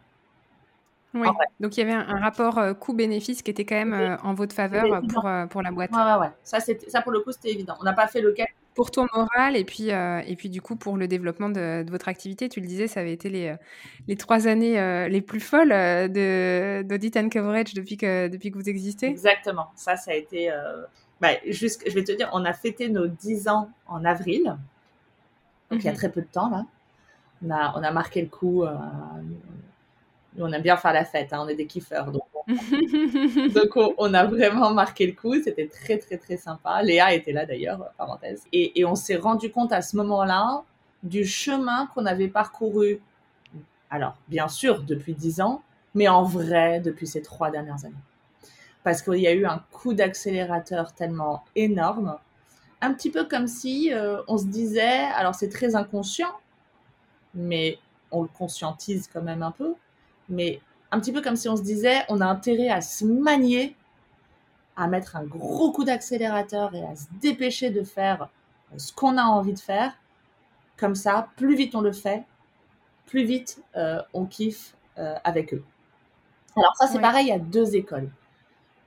Oui, 1.13 1.27
donc 1.61 1.77
il 1.77 1.79
y 1.79 1.83
avait 1.83 1.93
un, 1.93 2.19
rapport 2.19 2.57
euh, 2.57 2.73
coût-bénéfice 2.73 3.41
qui 3.41 3.49
était 3.49 3.63
quand 3.63 3.75
même 3.75 3.93
euh, 3.93 4.17
en 4.17 4.33
votre 4.33 4.53
faveur 4.53 5.01
pour, 5.07 5.25
pour 5.49 5.61
la 5.61 5.71
boîte. 5.71 5.91
Ouais, 5.91 6.03
ouais, 6.03 6.19
ouais. 6.19 6.31
Ça, 6.43 6.59
ça, 6.59 7.01
pour 7.01 7.13
le 7.13 7.21
coup, 7.21 7.31
c'était 7.31 7.51
évident. 7.51 7.75
On 7.79 7.85
n'a 7.85 7.93
pas 7.93 8.07
fait 8.07 8.19
le 8.19 8.33
calcul. 8.33 8.53
Pour 8.73 8.91
ton 8.91 9.07
moral 9.13 9.55
et 9.55 9.63
puis, 9.63 9.87
et 9.87 10.35
puis 10.37 10.49
du 10.49 10.61
coup 10.61 10.75
pour 10.75 10.97
le 10.97 11.07
développement 11.07 11.47
de, 11.47 11.89
votre 11.89 12.09
activité, 12.09 12.49
tu 12.49 12.59
le 12.59 12.67
disais, 12.67 12.87
ça 12.87 12.99
avait 12.99 13.13
été 13.13 13.29
les, 13.29 13.55
les 14.09 14.17
trois 14.17 14.47
années 14.49 15.07
les 15.07 15.21
plus 15.21 15.39
folles 15.39 15.69
d'Audit 15.69 17.11
and 17.15 17.29
Coverage 17.29 17.73
depuis 17.73 17.95
que, 17.95 18.27
depuis 18.27 18.51
que 18.51 18.57
vous 18.57 18.67
existez. 18.67 19.05
Exactement. 19.07 19.67
Ça, 19.75 19.95
ça 19.95 20.11
a 20.11 20.15
été. 20.15 20.51
Bah, 21.21 21.29
juste, 21.47 21.83
je 21.87 21.95
vais 21.95 22.03
te 22.03 22.11
dire, 22.11 22.29
on 22.33 22.43
a 22.43 22.51
fêté 22.51 22.89
nos 22.89 23.07
10 23.07 23.47
ans 23.47 23.69
en 23.87 24.03
avril. 24.03 24.57
Donc 25.71 25.81
il 25.81 25.85
y 25.85 25.89
a 25.89 25.91
mhm. 25.91 25.97
très 25.97 26.09
peu 26.09 26.21
de 26.21 26.27
temps 26.27 26.49
là 26.49 26.65
on 27.45 27.51
a, 27.51 27.73
on 27.77 27.83
a 27.83 27.91
marqué 27.91 28.21
le 28.21 28.27
coup. 28.27 28.63
Euh, 28.63 28.75
on 30.37 30.51
aime 30.51 30.61
bien 30.61 30.75
faire 30.75 30.93
la 30.93 31.05
fête, 31.05 31.31
hein, 31.31 31.41
on 31.43 31.47
est 31.47 31.55
des 31.55 31.65
kiffeurs. 31.65 32.11
Donc, 32.11 32.23
on, 33.97 34.13
a 34.13 34.25
vraiment 34.25 34.73
marqué 34.73 35.07
le 35.07 35.13
coup. 35.13 35.41
C'était 35.41 35.67
très, 35.67 35.97
très, 35.97 36.17
très 36.17 36.37
sympa. 36.37 36.81
Léa 36.83 37.13
était 37.13 37.31
là 37.31 37.45
d'ailleurs, 37.45 37.91
parenthèse. 37.97 38.43
Et, 38.51 38.79
et 38.79 38.85
on 38.85 38.95
s'est 38.95 39.15
rendu 39.15 39.51
compte 39.51 39.71
à 39.71 39.81
ce 39.81 39.95
moment-là 39.97 40.63
du 41.03 41.25
chemin 41.25 41.87
qu'on 41.93 42.05
avait 42.05 42.27
parcouru. 42.27 42.99
Alors, 43.89 44.15
bien 44.27 44.47
sûr, 44.47 44.81
depuis 44.81 45.13
dix 45.13 45.39
ans, 45.39 45.61
mais 45.93 46.07
en 46.07 46.23
vrai, 46.23 46.79
depuis 46.81 47.07
ces 47.07 47.21
trois 47.21 47.49
dernières 47.49 47.85
années. 47.85 47.95
Parce 48.83 49.01
qu'il 49.01 49.19
y 49.19 49.27
a 49.27 49.33
eu 49.33 49.45
un 49.45 49.63
coup 49.71 49.93
d'accélérateur 49.93 50.93
tellement 50.93 51.43
énorme. 51.55 52.17
Un 52.81 52.93
petit 52.93 53.09
peu 53.09 53.25
comme 53.25 53.47
si 53.47 53.93
euh, 53.93 54.21
on 54.27 54.37
se 54.37 54.45
disait, 54.45 55.05
alors 55.15 55.33
c'est 55.33 55.49
très 55.49 55.75
inconscient, 55.75 56.31
mais 57.35 57.77
on 58.11 58.23
le 58.23 58.27
conscientise 58.27 59.09
quand 59.11 59.21
même 59.21 59.43
un 59.43 59.51
peu. 59.51 59.75
Mais 60.29 60.61
un 60.91 60.99
petit 60.99 61.11
peu 61.11 61.21
comme 61.21 61.35
si 61.35 61.49
on 61.49 61.57
se 61.57 61.61
disait, 61.61 62.03
on 62.09 62.21
a 62.21 62.25
intérêt 62.25 62.69
à 62.69 62.81
se 62.81 63.05
manier, 63.05 63.75
à 64.75 64.87
mettre 64.87 65.15
un 65.15 65.23
gros 65.23 65.71
coup 65.71 65.83
d'accélérateur 65.83 66.73
et 66.73 66.83
à 66.83 66.95
se 66.95 67.05
dépêcher 67.21 67.69
de 67.69 67.83
faire 67.83 68.29
ce 68.77 68.93
qu'on 68.93 69.17
a 69.17 69.23
envie 69.23 69.53
de 69.53 69.59
faire. 69.59 69.93
Comme 70.77 70.95
ça, 70.95 71.29
plus 71.37 71.55
vite 71.55 71.75
on 71.75 71.81
le 71.81 71.93
fait, 71.93 72.23
plus 73.05 73.23
vite 73.23 73.61
euh, 73.75 74.01
on 74.13 74.25
kiffe 74.25 74.75
euh, 74.97 75.15
avec 75.23 75.53
eux. 75.53 75.63
Alors 76.57 76.75
ça, 76.75 76.87
c'est 76.87 76.99
pareil 76.99 77.31
à 77.31 77.39
deux 77.39 77.75
écoles. 77.75 78.09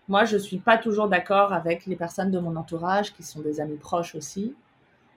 Moi, 0.08 0.24
je 0.24 0.36
ne 0.36 0.40
suis 0.40 0.58
pas 0.58 0.78
toujours 0.78 1.08
d'accord 1.08 1.52
avec 1.52 1.84
les 1.84 1.96
personnes 1.96 2.30
de 2.30 2.38
mon 2.38 2.56
entourage, 2.56 3.12
qui 3.12 3.22
sont 3.22 3.40
des 3.40 3.60
amis 3.60 3.76
proches 3.76 4.14
aussi, 4.14 4.54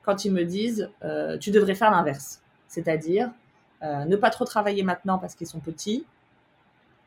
quand 0.04 0.26
ils 0.26 0.34
me 0.34 0.44
disent, 0.44 0.90
euh, 1.04 1.38
tu 1.38 1.52
devrais 1.52 1.76
faire 1.76 1.92
l'inverse 1.92 2.42
c'est-à-dire 2.72 3.30
euh, 3.84 4.06
ne 4.06 4.16
pas 4.16 4.30
trop 4.30 4.46
travailler 4.46 4.82
maintenant 4.82 5.18
parce 5.20 5.36
qu'ils 5.36 5.48
sont 5.48 5.60
petits 5.60 6.06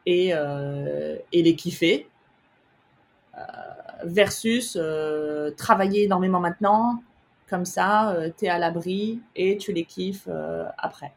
et, 0.07 0.31
euh, 0.35 1.17
les 1.33 1.57
kiffer, 1.57 2.07
euh, 3.37 3.41
versus 4.05 4.79
travailler 5.57 6.05
énormément 6.05 6.41
maintenant 6.41 7.03
Comme 7.49 7.65
ça, 7.65 8.15
tu 8.37 8.45
es 8.45 8.49
à 8.49 8.59
l'abri 8.59 9.21
et 9.35 9.57
tu 9.57 9.73
les 9.73 9.85
kiffes 9.85 10.29
après. 10.77 11.13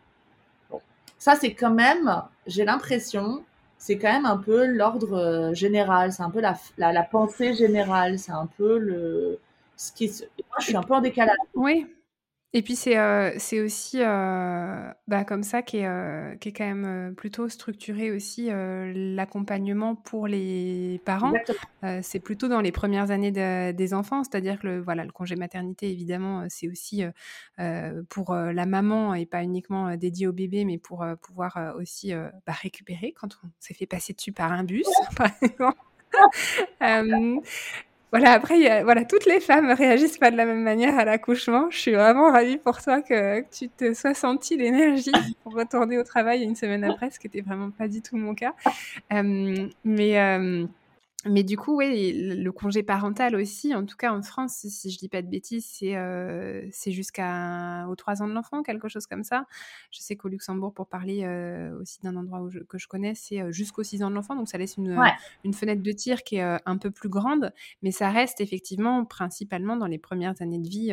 Bon. 0.69 0.79
Ça, 1.17 1.35
c'est 1.35 1.53
quand 1.53 1.71
même, 1.71 2.23
j'ai 2.45 2.63
l'impression, 2.63 3.43
c'est 3.77 3.97
quand 3.97 4.11
même 4.11 4.25
un 4.25 4.37
peu 4.37 4.65
l'ordre 4.65 5.51
général, 5.53 6.13
c'est 6.13 6.23
un 6.23 6.29
peu 6.29 6.39
la, 6.39 6.55
la, 6.77 7.03
pensée 7.03 7.53
générale, 7.53 8.17
c'est 8.17 8.31
un 8.31 8.47
peu 8.57 8.77
le... 8.77 9.39
Ce 9.75 9.91
qui, 9.91 10.07
moi, 10.07 10.57
je 10.59 10.65
suis 10.65 10.77
un 10.77 10.81
peu 10.81 10.93
en 10.93 11.01
décalage. 11.01 11.35
Oui, 11.53 11.85
et 12.53 12.61
puis 12.61 12.75
c'est, 12.75 12.95
c'est 13.39 13.59
aussi, 13.59 13.99
bah, 13.99 15.23
comme 15.27 15.43
ça 15.43 15.61
qu'est, 15.61 15.83
est 15.83 16.51
quand 16.51 16.65
même, 16.65 17.13
plutôt 17.15 17.49
structuré 17.49 18.11
aussi, 18.11 18.49
l'accompagnement 18.49 19.95
pour 19.95 20.27
les 20.27 21.01
parents. 21.05 21.33
c'est 22.01 22.19
plutôt 22.19 22.47
dans 22.47 22.61
les 22.61 22.71
premières 22.71 23.11
années 23.11 23.31
des 23.31 23.93
enfants, 23.93 24.23
c'est-à-dire 24.23 24.59
que 24.59 24.67
le 24.67 24.81
voilà, 24.81 25.03
le 25.05 25.11
congé 25.11 25.35
maternité 25.35 25.91
évidemment, 25.91 26.45
c'est 26.49 26.67
aussi, 26.67 27.03
pour, 28.09 28.33
la 28.33 28.65
maman 28.65 29.13
et 29.13 29.25
pas 29.25 29.43
uniquement, 29.43 29.95
dédié 29.95 30.27
au 30.27 30.33
bébé, 30.33 30.65
mais 30.65 30.77
pour, 30.77 31.05
pouvoir, 31.21 31.75
aussi, 31.77 32.13
bah, 32.45 32.53
récupérer 32.53 33.13
quand 33.13 33.37
on 33.43 33.47
s'est 33.59 33.73
fait 33.73 33.85
passer 33.85 34.13
dessus 34.13 34.31
par 34.31 34.51
un 34.51 34.63
bus, 34.63 34.87
par 35.17 35.29
exemple. 35.41 35.77
Voilà, 38.11 38.31
après, 38.31 38.83
voilà, 38.83 39.03
toutes 39.03 39.25
les 39.25 39.41
femmes 39.41 39.69
réagissent 39.71 40.17
pas 40.17 40.31
de 40.31 40.37
la 40.37 40.45
même 40.45 40.61
manière 40.61 40.97
à 40.97 41.03
l'accouchement. 41.03 41.69
Je 41.69 41.77
suis 41.77 41.93
vraiment 41.93 42.31
ravie 42.31 42.57
pour 42.57 42.81
toi 42.81 43.01
que, 43.01 43.41
tu 43.51 43.67
te 43.67 43.93
sois 43.93 44.13
senti 44.13 44.55
l'énergie 44.55 45.11
pour 45.43 45.53
retourner 45.53 45.97
au 45.97 46.03
travail 46.03 46.43
une 46.43 46.55
semaine 46.55 46.85
après, 46.85 47.09
ce 47.09 47.19
qui 47.19 47.27
n'était 47.27 47.41
vraiment 47.41 47.69
pas 47.69 47.89
du 47.89 48.01
tout 48.01 48.15
mon 48.15 48.33
cas. 48.33 48.53
Euh, 49.11 49.67
mais 49.83 50.19
euh, 50.19 50.65
mais 51.29 51.43
du 51.43 51.57
coup, 51.57 51.77
oui, 51.77 52.13
le 52.13 52.51
congé 52.51 52.83
parental 52.83 53.35
aussi, 53.35 53.73
en 53.75 53.85
tout 53.85 53.97
cas 53.97 54.13
en 54.13 54.21
France, 54.21 54.65
si, 54.67 54.89
je 54.91 54.97
dis 54.97 55.09
pas 55.09 55.21
de 55.21 55.27
bêtises, 55.27 55.65
c'est 55.65 55.95
euh, 55.95 56.69
jusqu'à 56.87 57.87
aux 57.89 57.95
3 57.95 58.21
ans 58.21 58.27
de 58.27 58.33
l'enfant, 58.33 58.63
quelque 58.63 58.87
chose 58.87 59.07
comme 59.07 59.23
ça. 59.23 59.45
Je 59.91 59.99
sais 59.99 60.15
qu'au 60.15 60.27
Luxembourg, 60.27 60.73
pour 60.73 60.87
parler 60.87 61.23
euh, 61.23 61.79
aussi 61.79 61.99
d'un 62.01 62.15
endroit 62.15 62.41
où 62.41 62.49
que 62.67 62.77
je 62.77 62.87
connais, 62.87 63.15
c'est 63.15 63.41
euh, 63.41 63.51
jusqu'aux 63.51 63.83
6 63.83 64.03
ans 64.03 64.09
de 64.09 64.15
l'enfant, 64.15 64.35
donc 64.35 64.49
ça 64.49 64.57
laisse 64.57 64.77
une, 64.77 64.97
une, 65.43 65.53
fenêtre 65.53 65.81
de 65.81 65.91
tir 65.91 66.23
qui 66.23 66.37
est 66.37 66.43
euh, 66.43 66.57
un 66.65 66.77
peu 66.77 66.91
plus 66.91 67.09
grande, 67.09 67.53
mais 67.81 67.91
ça 67.91 68.09
reste 68.09 68.41
effectivement 68.41 69.05
principalement 69.05 69.75
dans 69.75 69.87
les 69.87 69.97
premières 69.97 70.41
années 70.41 70.59
de 70.59 70.67
vie 70.67 70.87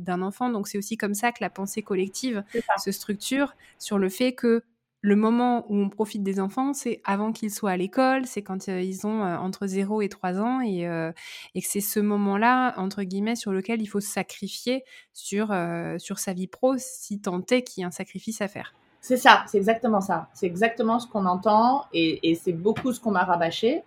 d'un 0.00 0.22
enfant. 0.22 0.50
Donc 0.50 0.68
c'est 0.68 0.78
aussi 0.78 0.96
comme 0.96 1.14
ça 1.14 1.32
que 1.32 1.38
la 1.40 1.50
pensée 1.50 1.82
collective 1.82 2.44
se 2.78 2.92
structure 2.92 3.54
sur 3.78 3.98
le 3.98 4.08
fait 4.08 4.32
que 4.32 4.62
le 5.00 5.14
moment 5.14 5.64
où 5.68 5.76
on 5.76 5.88
profite 5.88 6.22
des 6.22 6.40
enfants, 6.40 6.74
c'est 6.74 7.00
avant 7.04 7.32
qu'ils 7.32 7.52
soient 7.52 7.70
à 7.70 7.76
l'école, 7.76 8.26
c'est 8.26 8.42
quand 8.42 8.68
euh, 8.68 8.80
ils 8.80 9.06
ont 9.06 9.24
euh, 9.24 9.36
entre 9.36 9.66
0 9.66 10.02
et 10.02 10.08
3 10.08 10.40
ans, 10.40 10.60
euh, 10.60 11.12
et, 11.54 11.60
que 11.60 11.68
c'est 11.68 11.80
ce 11.80 12.00
moment-là, 12.00 12.74
entre 12.76 13.04
guillemets, 13.04 13.36
sur 13.36 13.52
lequel 13.52 13.80
il 13.80 13.86
faut 13.86 14.00
se 14.00 14.08
sacrifier 14.08 14.84
sur, 15.12 15.54
sur 15.98 16.18
sa 16.18 16.32
vie 16.32 16.48
pro, 16.48 16.74
si 16.78 17.20
tant 17.20 17.40
est 17.50 17.62
qu'il 17.62 17.82
y 17.82 17.84
a 17.84 17.88
un 17.88 17.92
sacrifice 17.92 18.40
à 18.40 18.48
faire. 18.48 18.74
C'est 19.00 19.16
ça, 19.16 19.44
c'est 19.46 19.58
exactement 19.58 20.00
ça. 20.00 20.28
C'est 20.34 20.46
exactement 20.46 20.98
ce 20.98 21.06
qu'on 21.06 21.26
entend, 21.26 21.84
et, 21.92 22.34
c'est 22.34 22.52
beaucoup 22.52 22.92
ce 22.92 23.00
qu'on 23.00 23.12
m'a 23.12 23.24
rabâché. 23.24 23.84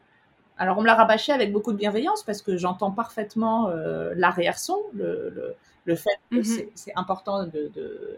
Alors, 0.58 0.78
on 0.78 0.82
me 0.82 0.88
l'a 0.88 0.96
rabâché 0.96 1.34
avec 1.34 1.52
beaucoup 1.52 1.74
de 1.74 1.78
bienveillance, 1.78 2.24
parce 2.24 2.42
que 2.42 2.56
j'entends 2.56 2.92
parfaitement 2.92 3.70
l'arrière-son, 4.16 4.80
le, 4.94 5.56
le, 5.84 5.96
fait 5.96 6.10
que 6.32 6.38
mmh 6.38 6.70
c'est 6.76 6.94
important 6.96 7.46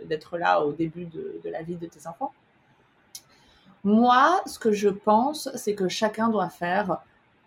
d'être 0.06 0.38
là 0.38 0.64
au 0.64 0.74
début 0.74 1.06
de 1.06 1.42
la 1.46 1.64
vie 1.64 1.78
de 1.78 1.88
tes 1.88 2.06
enfants. 2.08 2.32
Moi, 3.84 4.42
ce 4.46 4.60
que 4.60 4.72
je 4.72 4.90
pense, 4.90 5.50
c'est 5.56 5.76
que 5.76 5.90
chacun 5.90 6.30
doit 6.30 6.50
faire 6.50 7.00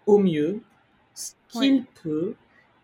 au 0.05 0.19
mieux 0.19 0.61
ce 1.15 1.33
qu'il 1.49 1.85
peut 2.03 2.35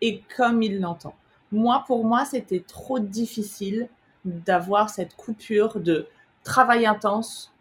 et 0.01 0.21
comme 0.35 0.61
il 0.63 0.81
l'entend. 0.81 1.15
Moi, 1.51 1.83
pour 1.85 2.03
moi, 2.03 2.25
c'était 2.25 2.61
trop 2.61 2.99
difficile 2.99 3.89
d'avoir 4.25 4.89
cette 4.89 5.15
coupure 5.15 5.79
de 5.79 6.07
travail 6.43 6.85
intense, 6.85 7.53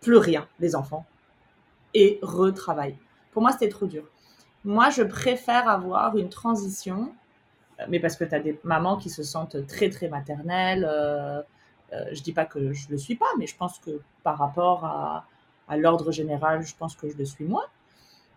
plus 0.00 0.16
rien, 0.16 0.46
les 0.60 0.76
enfants, 0.76 1.06
et 1.94 2.18
retravail. 2.22 2.96
Pour 3.32 3.42
moi, 3.42 3.52
c'était 3.52 3.68
trop 3.68 3.86
dur. 3.86 4.04
Moi, 4.64 4.90
je 4.90 5.02
préfère 5.02 5.68
avoir 5.68 6.16
une 6.18 6.28
transition, 6.28 7.12
euh, 7.80 7.84
mais 7.88 8.00
parce 8.00 8.16
que 8.16 8.24
tu 8.24 8.34
as 8.34 8.40
des 8.40 8.58
mamans 8.64 8.96
qui 8.96 9.08
se 9.08 9.22
sentent 9.22 9.66
très, 9.66 9.88
très 9.88 10.08
maternelles. 10.08 10.86
Euh, 10.88 11.40
euh, 11.92 12.04
je 12.12 12.22
dis 12.22 12.32
pas 12.32 12.44
que 12.44 12.72
je 12.72 12.90
le 12.90 12.98
suis 12.98 13.16
pas, 13.16 13.26
mais 13.38 13.46
je 13.46 13.56
pense 13.56 13.78
que 13.78 14.00
par 14.22 14.36
rapport 14.38 14.84
à, 14.84 15.24
à 15.68 15.76
l'ordre 15.76 16.12
général, 16.12 16.64
je 16.66 16.74
pense 16.76 16.96
que 16.96 17.08
je 17.08 17.16
le 17.16 17.24
suis 17.24 17.44
moins 17.44 17.66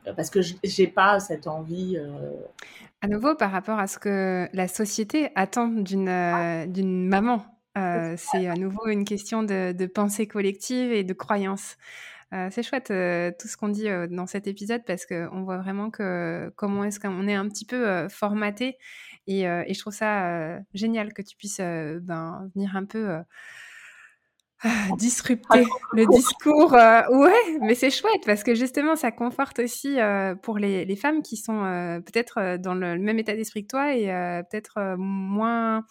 euh, 0.07 0.13
parce 0.13 0.29
que 0.29 0.41
je 0.41 0.55
n'ai 0.63 0.87
pas 0.87 1.19
cette 1.19 1.47
envie. 1.47 1.97
Euh, 1.97 2.31
à 3.01 3.07
nouveau, 3.07 3.35
par 3.35 3.51
rapport 3.51 3.79
à 3.79 3.87
ce 3.87 3.97
que 3.97 4.47
la 4.53 4.67
société 4.67 5.29
attend 5.35 5.67
d'une 5.67 6.09
euh, 6.09 6.65
d'une 6.65 7.07
maman, 7.07 7.45
c'est 8.17 8.47
à 8.47 8.55
nouveau 8.55 8.87
une 8.87 9.05
question 9.05 9.43
de, 9.43 9.85
pensée 9.85 10.27
collective 10.27 10.91
et 10.91 11.03
de 11.03 11.13
croyance. 11.13 11.77
c'est 12.31 12.63
chouette 12.63 12.87
tout 13.39 13.47
ce 13.47 13.55
qu'on 13.57 13.69
dit 13.69 13.87
dans 14.09 14.27
cet 14.27 14.45
épisode 14.45 14.83
parce 14.85 15.05
qu'on 15.05 15.43
voit 15.43 15.57
vraiment 15.57 15.89
que 15.89 16.51
comment 16.57 16.83
est-ce 16.83 16.99
qu'on 16.99 17.27
est 17.29 17.33
un 17.33 17.47
petit 17.47 17.65
peu 17.65 18.09
formaté 18.09 18.77
et, 19.27 19.43
et, 19.43 19.73
je 19.73 19.79
trouve 19.79 19.93
ça 19.93 20.59
génial 20.73 21.13
que 21.13 21.21
tu 21.21 21.37
puisses 21.37 21.61
ben, 21.61 22.49
venir 22.53 22.75
un 22.75 22.85
peu 22.85 23.21
ah, 24.63 24.69
disrupter 24.97 25.65
le 25.93 26.05
discours. 26.05 26.73
Euh, 26.73 27.01
ouais, 27.09 27.57
mais 27.61 27.73
c'est 27.73 27.89
chouette 27.89 28.21
parce 28.25 28.43
que 28.43 28.53
justement, 28.53 28.95
ça 28.95 29.11
conforte 29.11 29.59
aussi 29.59 29.99
euh, 29.99 30.35
pour 30.35 30.59
les, 30.59 30.85
les, 30.85 30.95
femmes 30.95 31.23
qui 31.23 31.35
sont 31.35 31.63
euh, 31.63 31.99
peut-être 31.99 32.57
dans 32.57 32.75
le, 32.75 32.97
même 32.99 33.17
état 33.17 33.35
d'esprit 33.35 33.63
que 33.63 33.69
toi 33.69 33.95
et 33.95 34.07
peut-être 34.49 34.95
moins, 34.97 35.83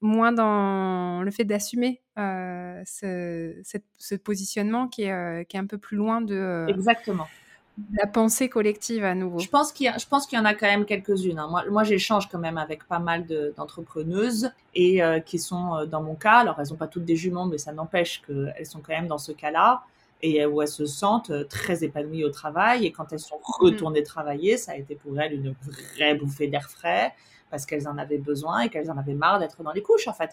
moins 0.00 0.32
dans 0.32 1.22
le 1.22 1.30
fait 1.30 1.44
d'assumer 1.44 2.02
ce, 2.16 3.54
ce, 3.98 4.14
positionnement 4.14 4.88
qui 4.88 5.02
est, 5.02 5.48
qui 5.48 5.56
est 5.56 5.60
un 5.60 5.66
peu 5.66 5.78
plus 5.78 5.96
loin 5.96 6.20
de. 6.20 6.66
Exactement 6.68 7.26
la 7.92 8.06
pensée 8.06 8.48
collective 8.48 9.04
à 9.04 9.14
nouveau. 9.14 9.40
Je 9.40 9.48
pense 9.48 9.72
qu'il 9.72 9.86
y, 9.86 10.00
je 10.00 10.06
pense 10.06 10.26
qu'il 10.26 10.38
y 10.38 10.40
en 10.40 10.44
a 10.44 10.54
quand 10.54 10.66
même 10.66 10.84
quelques-unes. 10.84 11.38
Hein. 11.38 11.48
Moi, 11.50 11.64
moi 11.70 11.82
j'échange 11.82 12.28
quand 12.28 12.38
même 12.38 12.58
avec 12.58 12.84
pas 12.84 13.00
mal 13.00 13.26
d'entrepreneuses 13.56 14.50
et 14.74 15.02
euh, 15.02 15.18
qui 15.18 15.40
sont 15.40 15.74
euh, 15.74 15.86
dans 15.86 16.02
mon 16.02 16.14
cas. 16.14 16.38
Alors, 16.38 16.60
elles 16.60 16.68
n'ont 16.68 16.76
pas 16.76 16.86
toutes 16.86 17.04
des 17.04 17.16
juments, 17.16 17.46
mais 17.46 17.58
ça 17.58 17.72
n'empêche 17.72 18.22
qu'elles 18.22 18.66
sont 18.66 18.80
quand 18.80 18.92
même 18.92 19.08
dans 19.08 19.18
ce 19.18 19.32
cas-là 19.32 19.82
et 20.22 20.46
où 20.46 20.62
elles 20.62 20.68
se 20.68 20.86
sentent 20.86 21.30
euh, 21.30 21.44
très 21.44 21.82
épanouies 21.82 22.24
au 22.24 22.30
travail. 22.30 22.86
Et 22.86 22.92
quand 22.92 23.12
elles 23.12 23.18
sont 23.18 23.38
mhm. 23.38 23.70
retournées 23.70 24.04
travailler, 24.04 24.56
ça 24.56 24.72
a 24.72 24.76
été 24.76 24.94
pour 24.94 25.18
elles 25.18 25.32
une 25.32 25.54
vraie 25.96 26.14
bouffée 26.14 26.46
d'air 26.46 26.70
frais 26.70 27.12
parce 27.50 27.66
qu'elles 27.66 27.88
en 27.88 27.98
avaient 27.98 28.18
besoin 28.18 28.60
et 28.60 28.68
qu'elles 28.68 28.90
en 28.90 28.98
avaient 28.98 29.14
marre 29.14 29.40
d'être 29.40 29.62
dans 29.64 29.72
les 29.72 29.82
couches, 29.82 30.06
en 30.06 30.14
fait. 30.14 30.30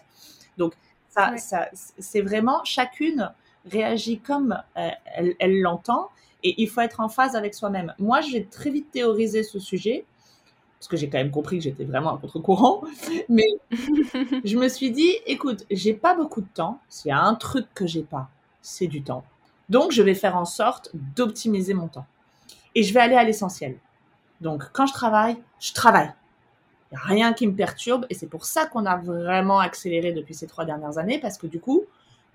Donc, 0.58 0.74
ça, 1.08 1.36
ça 1.38 1.68
c'est 1.72 2.22
vraiment 2.22 2.62
chacune 2.64 3.32
réagit 3.70 4.18
comme 4.18 4.60
elle 4.74 5.60
l'entend 5.60 6.08
et 6.42 6.60
il 6.60 6.68
faut 6.68 6.80
être 6.80 7.00
en 7.00 7.08
phase 7.08 7.36
avec 7.36 7.54
soi-même. 7.54 7.94
Moi, 7.98 8.20
j'ai 8.20 8.44
très 8.44 8.70
vite 8.70 8.90
théorisé 8.90 9.42
ce 9.42 9.58
sujet, 9.58 10.04
parce 10.82 10.88
que 10.88 10.96
j'ai 10.96 11.08
quand 11.08 11.18
même 11.18 11.30
compris 11.30 11.58
que 11.58 11.62
j'étais 11.62 11.84
vraiment 11.84 12.16
à 12.16 12.18
contre-courant. 12.18 12.82
Mais 13.28 13.46
je 14.44 14.58
me 14.58 14.66
suis 14.66 14.90
dit, 14.90 15.12
écoute, 15.26 15.64
j'ai 15.70 15.94
pas 15.94 16.16
beaucoup 16.16 16.40
de 16.40 16.48
temps. 16.52 16.80
S'il 16.88 17.10
y 17.10 17.12
a 17.12 17.22
un 17.22 17.36
truc 17.36 17.66
que 17.72 17.86
j'ai 17.86 18.02
pas, 18.02 18.28
c'est 18.62 18.88
du 18.88 19.02
temps. 19.02 19.24
Donc, 19.68 19.92
je 19.92 20.02
vais 20.02 20.14
faire 20.14 20.36
en 20.36 20.44
sorte 20.44 20.90
d'optimiser 21.14 21.72
mon 21.72 21.86
temps. 21.86 22.06
Et 22.74 22.82
je 22.82 22.92
vais 22.92 22.98
aller 22.98 23.14
à 23.14 23.22
l'essentiel. 23.22 23.76
Donc, 24.40 24.64
quand 24.72 24.86
je 24.86 24.92
travaille, 24.92 25.36
je 25.60 25.72
travaille. 25.72 26.12
Il 26.90 26.96
n'y 26.96 27.00
a 27.00 27.04
rien 27.04 27.32
qui 27.32 27.46
me 27.46 27.54
perturbe. 27.54 28.04
Et 28.10 28.14
c'est 28.14 28.26
pour 28.26 28.44
ça 28.44 28.66
qu'on 28.66 28.84
a 28.84 28.96
vraiment 28.96 29.60
accéléré 29.60 30.12
depuis 30.12 30.34
ces 30.34 30.48
trois 30.48 30.64
dernières 30.64 30.98
années, 30.98 31.20
parce 31.20 31.38
que 31.38 31.46
du 31.46 31.60
coup, 31.60 31.84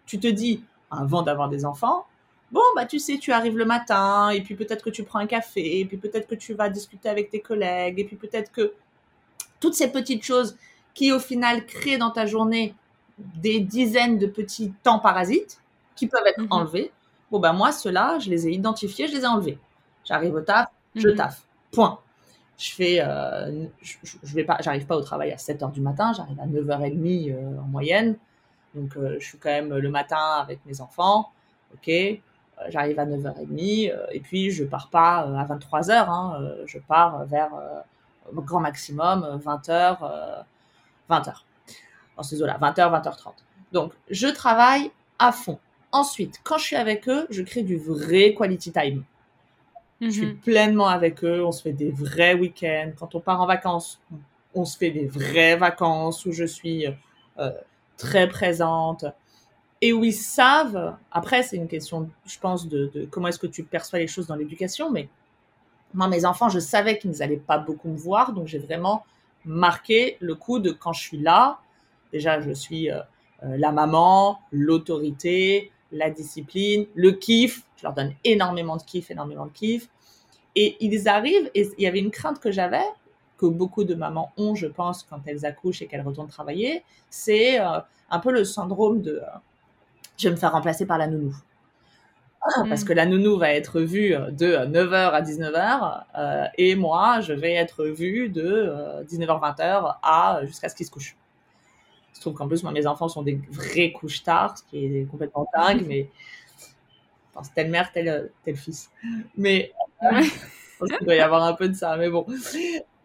tu 0.06 0.20
te 0.22 0.28
dis, 0.28 0.64
avant 0.90 1.22
d'avoir 1.22 1.50
des 1.50 1.66
enfants, 1.66 2.06
bon, 2.52 2.62
bah, 2.76 2.86
tu 2.86 3.00
sais, 3.00 3.18
tu 3.18 3.32
arrives 3.32 3.58
le 3.58 3.66
matin, 3.66 4.30
et 4.30 4.42
puis 4.42 4.56
peut-être 4.56 4.84
que 4.84 4.90
tu 4.90 5.04
prends 5.04 5.20
un 5.20 5.28
café, 5.28 5.80
et 5.80 5.86
puis 5.86 5.98
peut-être 5.98 6.28
que 6.28 6.36
tu 6.36 6.54
vas 6.54 6.70
discuter 6.70 7.10
avec 7.10 7.30
tes 7.30 7.42
collègues, 7.42 8.00
et 8.00 8.04
puis 8.06 8.16
peut-être 8.16 8.52
que 8.52 8.74
toutes 9.60 9.74
ces 9.74 9.92
petites 9.92 10.24
choses 10.24 10.58
qui, 10.94 11.12
au 11.12 11.20
final, 11.20 11.66
créent 11.66 11.98
dans 11.98 12.12
ta 12.12 12.26
journée 12.26 12.74
des 13.18 13.60
dizaines 13.60 14.18
de 14.18 14.28
petits 14.28 14.74
temps 14.84 15.00
parasites 15.00 15.60
qui 15.96 16.08
peuvent 16.08 16.26
être 16.26 16.42
mhm. 16.42 16.48
enlevés. 16.52 16.92
Bon, 17.32 17.40
bah, 17.40 17.54
moi, 17.54 17.72
ceux-là, 17.72 18.20
je 18.20 18.30
les 18.30 18.48
ai 18.48 18.52
identifiés, 18.52 19.08
je 19.08 19.16
les 19.16 19.24
ai 19.24 19.28
enlevés. 19.28 19.58
J'arrive 20.06 20.36
au 20.36 20.42
taf, 20.42 20.70
je 20.96 21.10
mhm. 21.10 21.16
taffe. 21.16 21.44
Point. 21.72 22.00
Je 22.58 22.72
fais, 22.72 22.98
euh, 23.02 23.66
je, 23.82 24.34
vais 24.34 24.44
pas, 24.44 24.58
j'arrive 24.62 24.88
pas 24.88 24.98
au 24.98 25.02
travail 25.02 25.32
à 25.32 25.38
7 25.38 25.62
heures 25.62 25.72
du 25.72 25.82
matin, 25.82 26.12
j'arrive 26.16 26.40
à 26.40 26.48
9h30 26.48 27.32
euh, 27.32 27.60
en 27.60 27.68
moyenne. 27.68 28.18
Donc, 28.74 28.98
euh, 28.98 29.18
je 29.20 29.28
suis 29.28 29.38
quand 29.38 29.50
même 29.50 29.76
le 29.76 29.90
matin 29.90 30.40
avec 30.42 30.66
mes 30.66 30.82
enfants. 30.82 31.32
OK 31.74 31.92
j'arrive 32.70 33.00
à 33.00 33.06
9h30 33.06 33.92
euh, 33.92 34.06
et 34.12 34.20
puis 34.20 34.52
je 34.52 34.64
pars 34.64 34.90
pas 34.90 35.28
euh, 35.28 35.36
à 35.36 35.46
23h, 35.46 36.10
hein, 36.10 36.52
je 36.66 36.80
pars 36.80 37.26
vers 37.26 37.52
au 38.36 38.42
grand 38.42 38.60
maximum 38.60 39.40
20h, 39.44 40.00
20h. 41.10 41.34
Dans 42.16 42.24
ces 42.24 42.42
eaux-là, 42.42 42.58
20h, 42.60 43.04
20h30. 43.04 43.34
Donc, 43.72 43.94
je 44.10 44.28
travaille 44.28 44.92
à 45.20 45.32
fond. 45.32 45.60
Ensuite, 45.92 46.40
quand 46.44 46.58
je 46.58 46.64
suis 46.64 46.76
avec 46.76 47.08
eux, 47.08 47.28
je 47.30 47.44
crée 47.44 47.64
du 47.64 47.78
vrai 47.78 48.34
quality 48.36 48.72
time. 48.72 49.04
Je 50.02 50.10
suis 50.10 50.26
mhm. 50.28 50.38
pleinement 50.38 50.88
avec 50.88 51.24
eux, 51.24 51.44
on 51.46 51.52
se 51.52 51.62
fait 51.62 51.74
des 51.74 51.92
vrais 51.92 52.36
week-ends. 52.36 52.92
Quand 53.00 53.16
on 53.16 53.20
part 53.20 53.42
en 53.42 53.48
vacances, 53.48 54.00
on 54.54 54.66
se 54.66 54.78
fait 54.78 54.92
des 54.92 55.08
vraies 55.08 55.56
vacances 55.56 56.26
où 56.26 56.32
je 56.32 56.44
suis 56.44 56.86
euh, 57.40 57.52
très 57.98 58.28
présente 58.28 59.06
et 59.82 59.94
où 59.94 60.04
ils 60.04 60.14
savent, 60.14 60.96
après 61.12 61.44
c'est 61.44 61.58
une 61.58 61.68
question, 61.68 62.10
je 62.26 62.40
pense, 62.40 62.68
de, 62.68 63.08
comment 63.12 63.28
est-ce 63.28 63.40
que 63.40 63.48
tu 63.48 63.64
perçois 63.64 64.00
les 64.00 64.08
choses 64.08 64.28
dans 64.28 64.36
l'éducation, 64.36 64.92
mais 64.92 65.10
moi, 65.94 66.08
mes 66.08 66.26
enfants, 66.26 66.50
je 66.50 66.60
savais 66.60 66.98
qu'ils 66.98 67.12
n'allaient 67.12 67.38
pas 67.38 67.58
beaucoup 67.58 67.90
me 67.90 67.98
voir, 67.98 68.34
donc 68.34 68.48
j'ai 68.48 68.60
vraiment 68.60 69.06
marqué 69.46 70.18
le 70.20 70.36
coup 70.36 70.60
de 70.60 70.72
quand 70.72 70.94
je 70.94 71.02
suis 71.02 71.18
là. 71.18 71.60
Déjà, 72.12 72.42
je 72.42 72.52
suis 72.52 72.92
euh, 72.92 73.00
euh, 73.44 73.58
la 73.58 73.72
maman, 73.72 74.40
l'autorité, 74.52 75.72
la 75.92 76.10
discipline, 76.10 76.86
le 76.94 77.12
kiff. 77.12 77.64
Je 77.78 77.84
leur 77.84 77.94
donne 77.94 78.14
énormément 78.24 78.78
de 78.78 78.84
kiff, 78.84 79.10
énormément 79.12 79.46
de 79.46 79.52
kiff. 79.52 79.90
Et 80.56 80.76
ils 80.82 81.08
arrivent, 81.08 81.50
et 81.56 81.70
il 81.78 81.84
y 81.84 81.88
avait 81.88 82.00
une 82.00 82.12
crainte 82.12 82.40
que 82.40 82.52
j'avais, 82.52 82.86
que 83.38 83.46
beaucoup 83.46 83.84
de 83.84 83.96
mamans 83.96 84.32
ont, 84.38 84.56
je 84.56 84.68
pense, 84.68 85.04
quand 85.04 85.22
elles 85.26 85.46
accouchent 85.46 85.82
et 85.82 85.88
qu'elles 85.88 86.02
retournent 86.02 86.28
travailler, 86.28 86.84
c'est 87.10 87.62
euh, 87.62 87.80
un 88.10 88.20
peu 88.20 88.32
le 88.32 88.44
syndrome 88.44 89.02
de 89.02 89.22
je 90.18 90.28
vais 90.28 90.32
me 90.32 90.40
faire 90.40 90.52
remplacer 90.52 90.86
par 90.86 90.98
la 90.98 91.08
nounou. 91.08 91.36
Ah, 92.42 92.64
parce 92.70 92.84
mm. 92.84 92.88
que 92.88 92.94
la 92.94 93.06
nounou 93.06 93.38
va 93.38 93.52
être 93.52 93.82
vue 93.82 94.12
de 94.12 94.56
9h 94.56 95.12
à 95.12 95.22
19h 95.22 96.04
euh, 96.18 96.46
et 96.58 96.76
moi, 96.76 97.22
je 97.22 97.34
vais 97.34 97.54
être 97.54 97.86
vue 97.86 98.30
de 98.30 98.72
19h-20h 99.10 99.98
à 100.02 100.42
jusqu'à 100.46 100.70
ce 100.70 100.76
qu'ils 100.76 100.86
se 100.86 100.92
couchent. 100.92 101.18
Je 102.14 102.22
trouve 102.22 102.34
qu'en 102.34 102.48
plus, 102.48 102.64
moi, 102.64 102.72
mes 102.72 102.88
enfants 102.88 103.10
sont 103.10 103.22
des 103.22 103.40
vrais 103.52 103.92
couches 103.92 104.24
tard, 104.24 104.58
ce 104.58 104.64
qui 104.64 104.86
est 104.86 105.06
complètement 105.10 105.48
dingue, 105.56 105.86
mais 105.88 106.10
enfin, 107.34 107.44
c'est 107.44 107.54
telle 107.54 107.70
mère, 107.70 107.92
tel, 107.92 108.32
tel 108.44 108.56
fils. 108.56 108.90
Mais 109.36 109.74
il 110.82 110.98
doit 111.06 111.16
y 111.16 111.20
avoir 111.20 111.44
un 111.44 111.54
peu 111.54 111.68
de 111.68 111.74
ça, 111.74 111.96
mais 111.98 112.10
bon. 112.10 112.26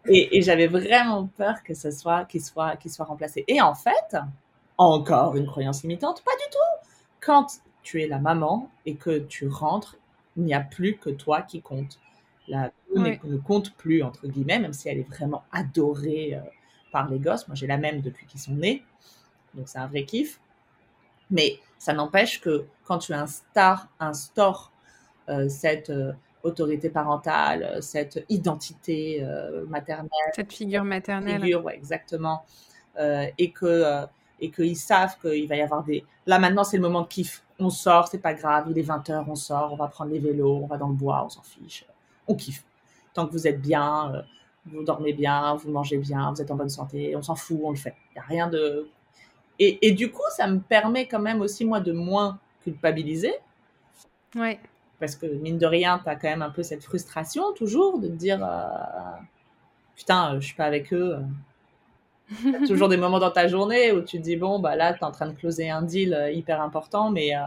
Et, 0.05 0.41
j'avais 0.41 0.67
vraiment 0.67 1.27
peur 1.37 1.63
que 1.63 1.73
ce 1.73 1.91
soit 1.91 2.25
qu'il 2.25 2.43
soit 2.43 2.75
qu'il 2.77 2.91
soit 2.91 3.05
remplacé. 3.05 3.45
Et 3.47 3.61
en 3.61 3.75
fait, 3.75 4.17
encore 4.77 5.35
une 5.35 5.45
croyance 5.45 5.83
limitante, 5.83 6.23
pas 6.23 6.31
du 6.31 6.51
tout. 6.51 6.89
Quand 7.25 7.61
tu 7.83 8.01
es 8.01 8.07
la 8.07 8.19
maman 8.19 8.69
et 8.85 8.95
que 8.95 9.19
tu 9.19 9.47
rentres, 9.47 9.97
il 10.37 10.43
n'y 10.43 10.53
a 10.53 10.61
plus 10.61 10.97
que 10.97 11.09
toi 11.09 11.41
qui 11.41 11.61
compte. 11.61 11.99
La 12.47 12.71
ne 12.95 13.37
compte 13.37 13.73
plus, 13.75 14.03
entre 14.03 14.27
guillemets, 14.27 14.59
même 14.59 14.73
si 14.73 14.89
elle 14.89 14.99
est 14.99 15.09
vraiment 15.09 15.43
adorée 15.51 16.35
euh, 16.35 16.41
par 16.91 17.09
les 17.09 17.19
gosses. 17.19 17.47
Moi, 17.47 17.55
j'ai 17.55 17.67
la 17.67 17.77
même 17.77 18.01
depuis 18.01 18.25
qu'ils 18.25 18.39
sont 18.39 18.53
nés. 18.53 18.83
Donc, 19.53 19.67
c'est 19.67 19.79
un 19.79 19.87
vrai 19.87 20.03
kiff. 20.03 20.39
Mais 21.31 21.59
ça 21.77 21.93
n'empêche 21.93 22.41
que 22.41 22.65
quand 22.83 22.99
tu 22.99 23.13
instaures, 23.13 23.87
instaures 23.99 24.71
euh, 25.29 25.47
cette 25.47 25.89
euh, 25.89 26.11
autorité 26.43 26.89
parentale, 26.89 27.81
cette 27.81 28.25
identité 28.27 29.25
maternelle. 29.69 30.09
Cette 30.35 30.51
figure 30.51 30.83
maternelle. 30.83 31.41
Figure, 31.41 31.63
ouais, 31.63 31.75
exactement. 31.75 32.43
et 32.99 33.51
que 33.51 34.05
et 34.43 34.51
qu'ils 34.51 34.75
savent 34.75 35.17
qu'il 35.21 35.47
va 35.47 35.55
y 35.55 35.61
avoir 35.61 35.85
des... 35.85 36.03
Là, 36.25 36.37
maintenant, 36.37 36.65
c'est 36.65 36.75
le 36.75 36.83
moment 36.83 37.01
de 37.01 37.07
kiff. 37.07 37.43
On 37.59 37.69
sort, 37.69 38.09
c'est 38.09 38.17
pas 38.17 38.33
grave, 38.33 38.67
il 38.69 38.77
est 38.77 38.83
20h, 38.83 39.23
on 39.25 39.35
sort, 39.35 39.71
on 39.71 39.77
va 39.77 39.87
prendre 39.87 40.11
les 40.11 40.19
vélos, 40.19 40.59
on 40.63 40.67
va 40.67 40.77
dans 40.77 40.89
le 40.89 40.95
bois, 40.95 41.23
on 41.25 41.29
s'en 41.29 41.41
fiche. 41.43 41.85
On 42.27 42.35
kiffe. 42.35 42.65
Tant 43.13 43.25
que 43.25 43.31
vous 43.31 43.47
êtes 43.47 43.61
bien, 43.61 44.13
euh, 44.13 44.21
vous 44.65 44.83
dormez 44.83 45.13
bien, 45.13 45.55
vous 45.55 45.71
mangez 45.71 45.97
bien, 45.97 46.29
vous 46.31 46.41
êtes 46.41 46.51
en 46.51 46.55
bonne 46.55 46.69
santé, 46.69 47.15
on 47.15 47.21
s'en 47.21 47.35
fout, 47.35 47.57
on 47.63 47.69
le 47.69 47.77
fait. 47.77 47.95
Il 48.09 48.13
n'y 48.15 48.19
a 48.19 48.25
rien 48.25 48.49
de... 48.49 48.89
Et, 49.59 49.87
et, 49.87 49.91
du 49.91 50.11
coup, 50.11 50.23
ça 50.35 50.45
me 50.47 50.59
permet 50.59 51.07
quand 51.07 51.19
même 51.19 51.39
aussi, 51.39 51.63
moi, 51.63 51.79
de 51.79 51.93
moins 51.93 52.37
culpabiliser. 52.63 53.33
Ouais. 54.35 54.59
Parce 54.99 55.15
que, 55.15 55.25
mine 55.25 55.57
de 55.57 55.65
rien, 55.65 56.01
tu 56.03 56.09
as 56.09 56.17
quand 56.17 56.27
même 56.27 56.41
un 56.41 56.49
peu 56.49 56.63
cette 56.63 56.83
frustration, 56.83 57.53
toujours, 57.53 57.97
de 57.97 58.09
te 58.09 58.13
dire... 58.13 58.43
Euh, 58.43 58.67
putain, 59.95 60.37
je 60.41 60.47
suis 60.47 60.55
pas 60.55 60.65
avec 60.65 60.91
eux, 60.91 61.19
toujours 62.67 62.89
des 62.89 62.97
moments 62.97 63.19
dans 63.19 63.31
ta 63.31 63.47
journée 63.47 63.91
où 63.91 64.01
tu 64.01 64.17
te 64.17 64.23
dis, 64.23 64.35
bon, 64.35 64.59
bah 64.59 64.75
là, 64.75 64.93
tu 64.93 64.99
es 64.99 65.03
en 65.03 65.11
train 65.11 65.27
de 65.27 65.33
closer 65.33 65.69
un 65.69 65.81
deal 65.81 66.13
euh, 66.13 66.31
hyper 66.31 66.61
important, 66.61 67.11
mais 67.11 67.35
euh, 67.35 67.41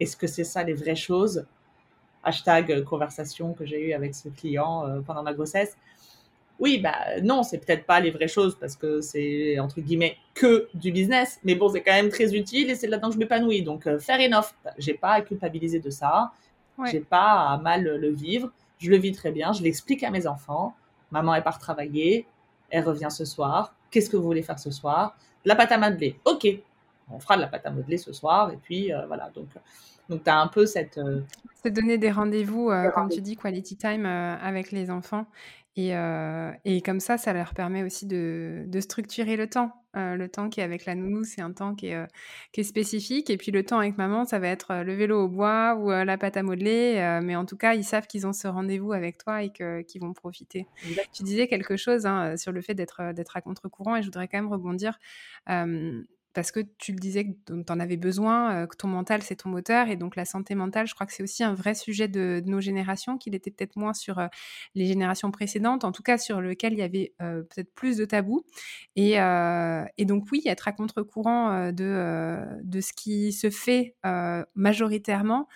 est-ce 0.00 0.16
que 0.16 0.26
c'est 0.26 0.44
ça 0.44 0.62
les 0.62 0.74
vraies 0.74 0.96
choses? 0.96 1.46
Hashtag 2.22 2.72
euh, 2.72 2.82
conversation 2.82 3.52
que 3.54 3.64
j'ai 3.64 3.88
eue 3.88 3.92
avec 3.92 4.14
ce 4.14 4.28
client 4.28 4.84
pendant 5.06 5.22
ma 5.22 5.32
grossesse. 5.32 5.76
Oui, 6.58 6.78
bah 6.78 7.20
non, 7.22 7.44
c'est 7.44 7.58
peut-être 7.58 7.86
pas 7.86 8.00
les 8.00 8.10
vraies 8.10 8.26
choses 8.26 8.58
parce 8.58 8.74
que 8.74 9.00
c'est 9.00 9.60
entre 9.60 9.80
guillemets 9.80 10.16
que 10.34 10.68
du 10.74 10.90
business, 10.90 11.38
mais 11.44 11.54
bon, 11.54 11.68
c'est 11.68 11.82
quand 11.82 11.92
même 11.92 12.08
très 12.08 12.34
utile 12.34 12.68
et 12.70 12.74
c'est 12.74 12.88
là-dedans 12.88 13.08
que 13.08 13.14
je 13.14 13.20
m'épanouis. 13.20 13.62
Donc, 13.62 13.88
faire 13.98 14.18
enough, 14.18 14.54
j'ai 14.76 14.94
pas 14.94 15.12
à 15.12 15.20
culpabiliser 15.20 15.78
de 15.78 15.90
ça, 15.90 16.32
j'ai 16.90 16.98
pas 17.00 17.48
à 17.48 17.58
mal 17.58 17.84
le 17.84 18.10
vivre, 18.10 18.50
je 18.78 18.90
le 18.90 18.96
vis 18.96 19.12
très 19.12 19.30
bien, 19.30 19.52
je 19.52 19.62
l'explique 19.62 20.02
à 20.02 20.10
mes 20.10 20.26
enfants. 20.26 20.74
Maman 21.12 21.36
est 21.36 21.42
part 21.42 21.60
travailler, 21.60 22.26
elle 22.70 22.84
revient 22.84 23.08
ce 23.10 23.24
soir, 23.24 23.74
Qu'est-ce 23.90 24.10
que 24.10 24.16
vous 24.16 24.24
voulez 24.24 24.42
faire 24.42 24.58
ce 24.58 24.70
soir? 24.70 25.16
La 25.44 25.54
pâte 25.56 25.72
à 25.72 25.78
modeler. 25.78 26.18
Ok, 26.24 26.46
on 27.10 27.18
fera 27.18 27.36
de 27.36 27.42
la 27.42 27.48
pâte 27.48 27.66
à 27.66 27.70
modeler 27.70 27.98
ce 27.98 28.12
soir. 28.12 28.50
Et 28.52 28.56
puis 28.56 28.92
euh, 28.92 29.06
voilà, 29.06 29.30
donc, 29.34 29.48
donc 30.08 30.24
tu 30.24 30.30
as 30.30 30.38
un 30.38 30.48
peu 30.48 30.66
cette... 30.66 30.98
Euh, 30.98 31.20
C'est 31.62 31.70
donner 31.70 31.98
des 31.98 32.10
rendez-vous, 32.10 32.70
euh, 32.70 32.90
comme 32.90 33.08
tu 33.08 33.20
dis, 33.20 33.36
quality 33.36 33.76
time 33.76 34.06
avec 34.06 34.72
les 34.72 34.90
enfants. 34.90 35.26
Et, 35.76 35.92
et, 36.64 36.82
comme 36.82 36.98
ça, 36.98 37.18
ça 37.18 37.32
leur 37.32 37.54
permet 37.54 37.84
aussi 37.84 38.04
de, 38.06 38.64
de 38.66 38.80
structurer 38.80 39.36
le 39.36 39.48
temps. 39.48 39.70
Le 39.98 40.28
temps 40.28 40.48
qui 40.48 40.60
est 40.60 40.62
avec 40.62 40.84
la 40.84 40.94
nounou, 40.94 41.24
c'est 41.24 41.40
un 41.40 41.52
temps 41.52 41.74
qui 41.74 41.88
est, 41.88 42.06
qui 42.52 42.60
est, 42.60 42.64
spécifique. 42.64 43.30
Et 43.30 43.36
puis 43.36 43.50
le 43.50 43.64
temps 43.64 43.78
avec 43.78 43.98
maman, 43.98 44.24
ça 44.24 44.38
va 44.38 44.48
être 44.48 44.82
le 44.84 44.94
vélo 44.94 45.24
au 45.24 45.28
bois 45.28 45.74
ou 45.76 45.90
la 45.90 46.18
pâte 46.18 46.36
à 46.36 46.42
modeler. 46.42 47.20
mais 47.22 47.36
en 47.36 47.44
tout 47.44 47.56
cas, 47.56 47.74
ils 47.74 47.84
savent 47.84 48.06
qu'ils 48.06 48.26
ont 48.26 48.32
ce 48.32 48.48
rendez-vous 48.48 48.92
avec 48.92 49.18
toi 49.18 49.42
et 49.42 49.50
qu'ils 49.50 50.00
vont 50.00 50.12
profiter. 50.12 50.66
Tu 51.12 51.22
disais 51.22 51.48
quelque 51.48 51.76
chose 51.76 52.06
hein, 52.06 52.36
sur 52.36 52.52
le 52.52 52.60
fait 52.60 52.74
d'être 52.74 53.00
à 53.00 53.40
contre-courant 53.40 53.96
et 53.96 54.02
je 54.02 54.06
voudrais 54.06 54.28
quand 54.28 54.38
même 54.38 54.52
rebondir 54.52 54.98
parce 56.34 56.52
que 56.52 56.60
tu 56.78 56.92
le 56.92 56.98
disais 56.98 57.24
que 57.24 57.30
tu 57.46 57.72
en 57.72 57.80
avais 57.80 57.96
besoin, 57.96 58.66
que 58.66 58.76
ton 58.76 58.88
mental, 58.88 59.22
c'est 59.22 59.36
ton 59.36 59.48
moteur. 59.48 59.88
Et 59.88 59.96
donc, 59.96 60.16
la 60.16 60.24
santé 60.24 60.54
mentale, 60.54 60.86
je 60.86 60.94
crois 60.94 61.06
que 61.06 61.12
c'est 61.12 61.22
aussi 61.22 61.42
un 61.42 61.54
vrai 61.54 61.74
sujet 61.74 62.08
de, 62.08 62.42
nos 62.46 62.60
générations, 62.60 63.18
qu'il 63.18 63.34
était 63.34 63.50
peut-être 63.50 63.76
moins 63.76 63.94
sur 63.94 64.20
les 64.74 64.86
générations 64.86 65.30
précédentes, 65.30 65.84
en 65.84 65.92
tout 65.92 66.02
cas 66.02 66.18
sur 66.18 66.40
lequel 66.40 66.74
il 66.74 66.78
y 66.78 66.82
avait 66.82 67.12
peut-être 67.18 67.72
plus 67.74 67.96
de 67.96 68.04
tabous. 68.04 68.44
Et, 68.96 69.14
et, 69.14 70.04
donc, 70.04 70.26
oui, 70.30 70.42
être 70.46 70.68
à 70.68 70.72
contre-courant 70.72 71.72
de, 71.72 72.38
de 72.62 72.80
ce 72.80 72.92
qui 72.92 73.32
se 73.32 73.50
fait 73.50 73.96
majoritairement. 74.54 75.48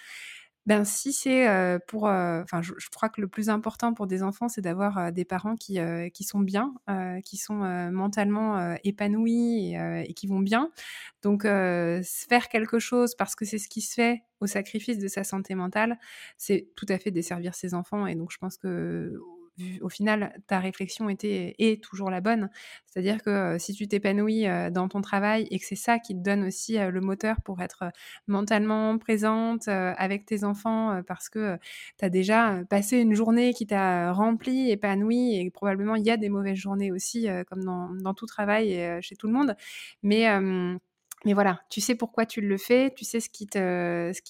Ben 0.67 0.85
si 0.85 1.13
c'est 1.13 1.49
pour, 1.89 2.05
enfin 2.05 2.63
je, 2.63 2.73
crois 2.95 3.09
que 3.09 3.21
le 3.21 3.27
plus 3.27 3.49
important 3.49 3.95
pour 3.95 4.07
des 4.07 4.23
enfants, 4.23 4.49
c'est 4.49 4.61
d'avoir 4.61 5.13
des 5.13 5.25
parents 5.25 5.57
qui, 5.57 5.79
qui 6.15 6.25
sont 6.25 6.39
bien, 6.39 6.75
qui 7.25 7.37
sont 7.37 7.55
mentalement 7.91 8.77
épanouis 8.85 9.75
et, 9.75 10.15
qui 10.15 10.29
vont 10.29 10.39
bien. 10.39 10.71
Donc 11.23 11.43
faire 11.43 12.49
quelque 12.49 12.79
chose 12.79 13.17
parce 13.17 13.35
que 13.35 13.45
c'est 13.45 13.59
ce 13.59 13.69
qui 13.69 13.81
se 13.81 13.95
fait 13.95 14.23
au 14.41 14.47
sacrifice 14.47 14.99
de 14.99 15.09
sa 15.09 15.25
santé 15.25 15.55
mentale, 15.55 15.99
c'est 16.37 16.69
tout 16.77 16.87
à 16.89 16.99
fait 16.99 17.11
desservir 17.11 17.55
ses 17.55 17.75
enfants. 17.75 18.07
Et 18.07 18.15
donc 18.15 18.31
je 18.31 18.39
pense 18.39 18.57
que 18.57 19.21
au 19.81 19.89
final, 19.89 20.35
ta 20.47 20.61
réflexion 20.61 21.09
était 21.09 21.55
est 21.59 21.83
toujours 21.83 22.11
la 22.11 22.21
bonne. 22.21 22.51
C'est-à-dire 22.87 23.23
que 23.23 23.31
euh, 23.31 23.59
si 23.59 23.75
tu 23.75 23.87
t'épanouis 23.89 24.47
euh, 24.47 24.71
dans 24.71 24.89
ton 24.89 25.01
travail 25.01 25.47
et 25.51 25.59
que 25.59 25.65
c'est 25.67 25.77
ça 25.77 25.99
qui 25.99 26.15
te 26.15 26.21
donne 26.21 26.45
aussi 26.45 26.79
euh, 26.79 26.91
le 26.91 27.01
moteur 27.01 27.41
pour 27.43 27.61
être 27.61 27.85
mentalement 28.27 28.99
présente 28.99 29.69
avec 29.69 30.27
tes 30.27 30.45
enfants 30.45 31.03
parce 31.07 31.29
que 31.29 31.57
tu 31.99 32.05
as 32.05 32.11
déjà 32.11 32.61
passé 32.69 32.99
une 32.99 33.15
journée 33.15 33.55
qui 33.55 33.67
t'a 33.67 34.13
rempli, 34.13 34.71
épanoui 34.71 35.37
et 35.37 35.51
probablement 35.51 35.97
il 35.97 36.05
y 36.05 36.11
a 36.11 36.17
des 36.17 36.29
mauvaises 36.29 36.57
journées 36.57 36.93
aussi 36.93 37.27
comme 37.49 37.65
dans, 37.65 37.91
dans, 37.91 38.15
tout 38.15 38.27
travail 38.27 38.99
chez 39.03 39.17
tout 39.17 39.27
le 39.27 39.33
monde. 39.33 39.57
Mais 40.03 40.27
mais 41.25 41.35
voilà, 41.35 41.61
tu 41.71 41.81
sais 41.81 41.95
pourquoi 41.95 42.27
tu 42.27 42.41
le 42.41 42.59
fais, 42.59 42.93
tu 42.95 43.05
sais 43.05 43.21
ce 43.21 43.29
qui 43.29 43.47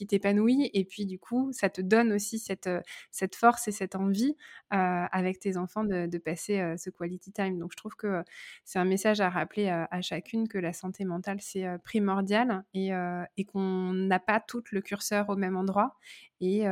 t'épanouit, 0.07 0.71
et 0.75 0.85
puis 0.85 1.07
du 1.07 1.19
coup, 1.19 1.51
ça 1.53 1.71
te 1.71 1.81
donne 1.81 2.13
aussi 2.13 2.39
cette, 2.39 2.69
cette 3.11 3.35
force 3.35 3.69
et 3.69 3.73
cette 3.73 3.97
envie 3.97 4.37
euh, 4.75 5.05
avec 5.11 5.41
tes 5.41 5.57
enfants 5.57 5.85
de, 5.85 6.07
de 6.07 6.19
passer 6.19 6.61
euh, 6.61 6.77
ce 6.77 6.91
quality 6.91 7.33
time. 7.33 7.59
Donc, 7.59 7.73
je 7.73 7.77
trouve 7.77 7.95
que 7.97 8.23
c'est 8.65 8.79
un 8.79 8.85
message 8.85 9.21
à 9.21 9.31
rappeler 9.31 9.69
à, 9.69 10.01
chacune 10.03 10.49
que 10.49 10.59
la 10.59 10.73
santé 10.73 11.05
mentale 11.05 11.39
c'est 11.41 11.67
euh, 11.67 11.79
primordial 11.79 12.65
et, 12.75 12.91
et 13.37 13.45
qu'on 13.45 13.93
n'a 13.93 14.19
pas 14.19 14.41
tout 14.41 14.63
le 14.71 14.81
curseur 14.81 15.29
au 15.31 15.37
même 15.37 15.57
endroit, 15.57 15.97
et, 16.41 16.63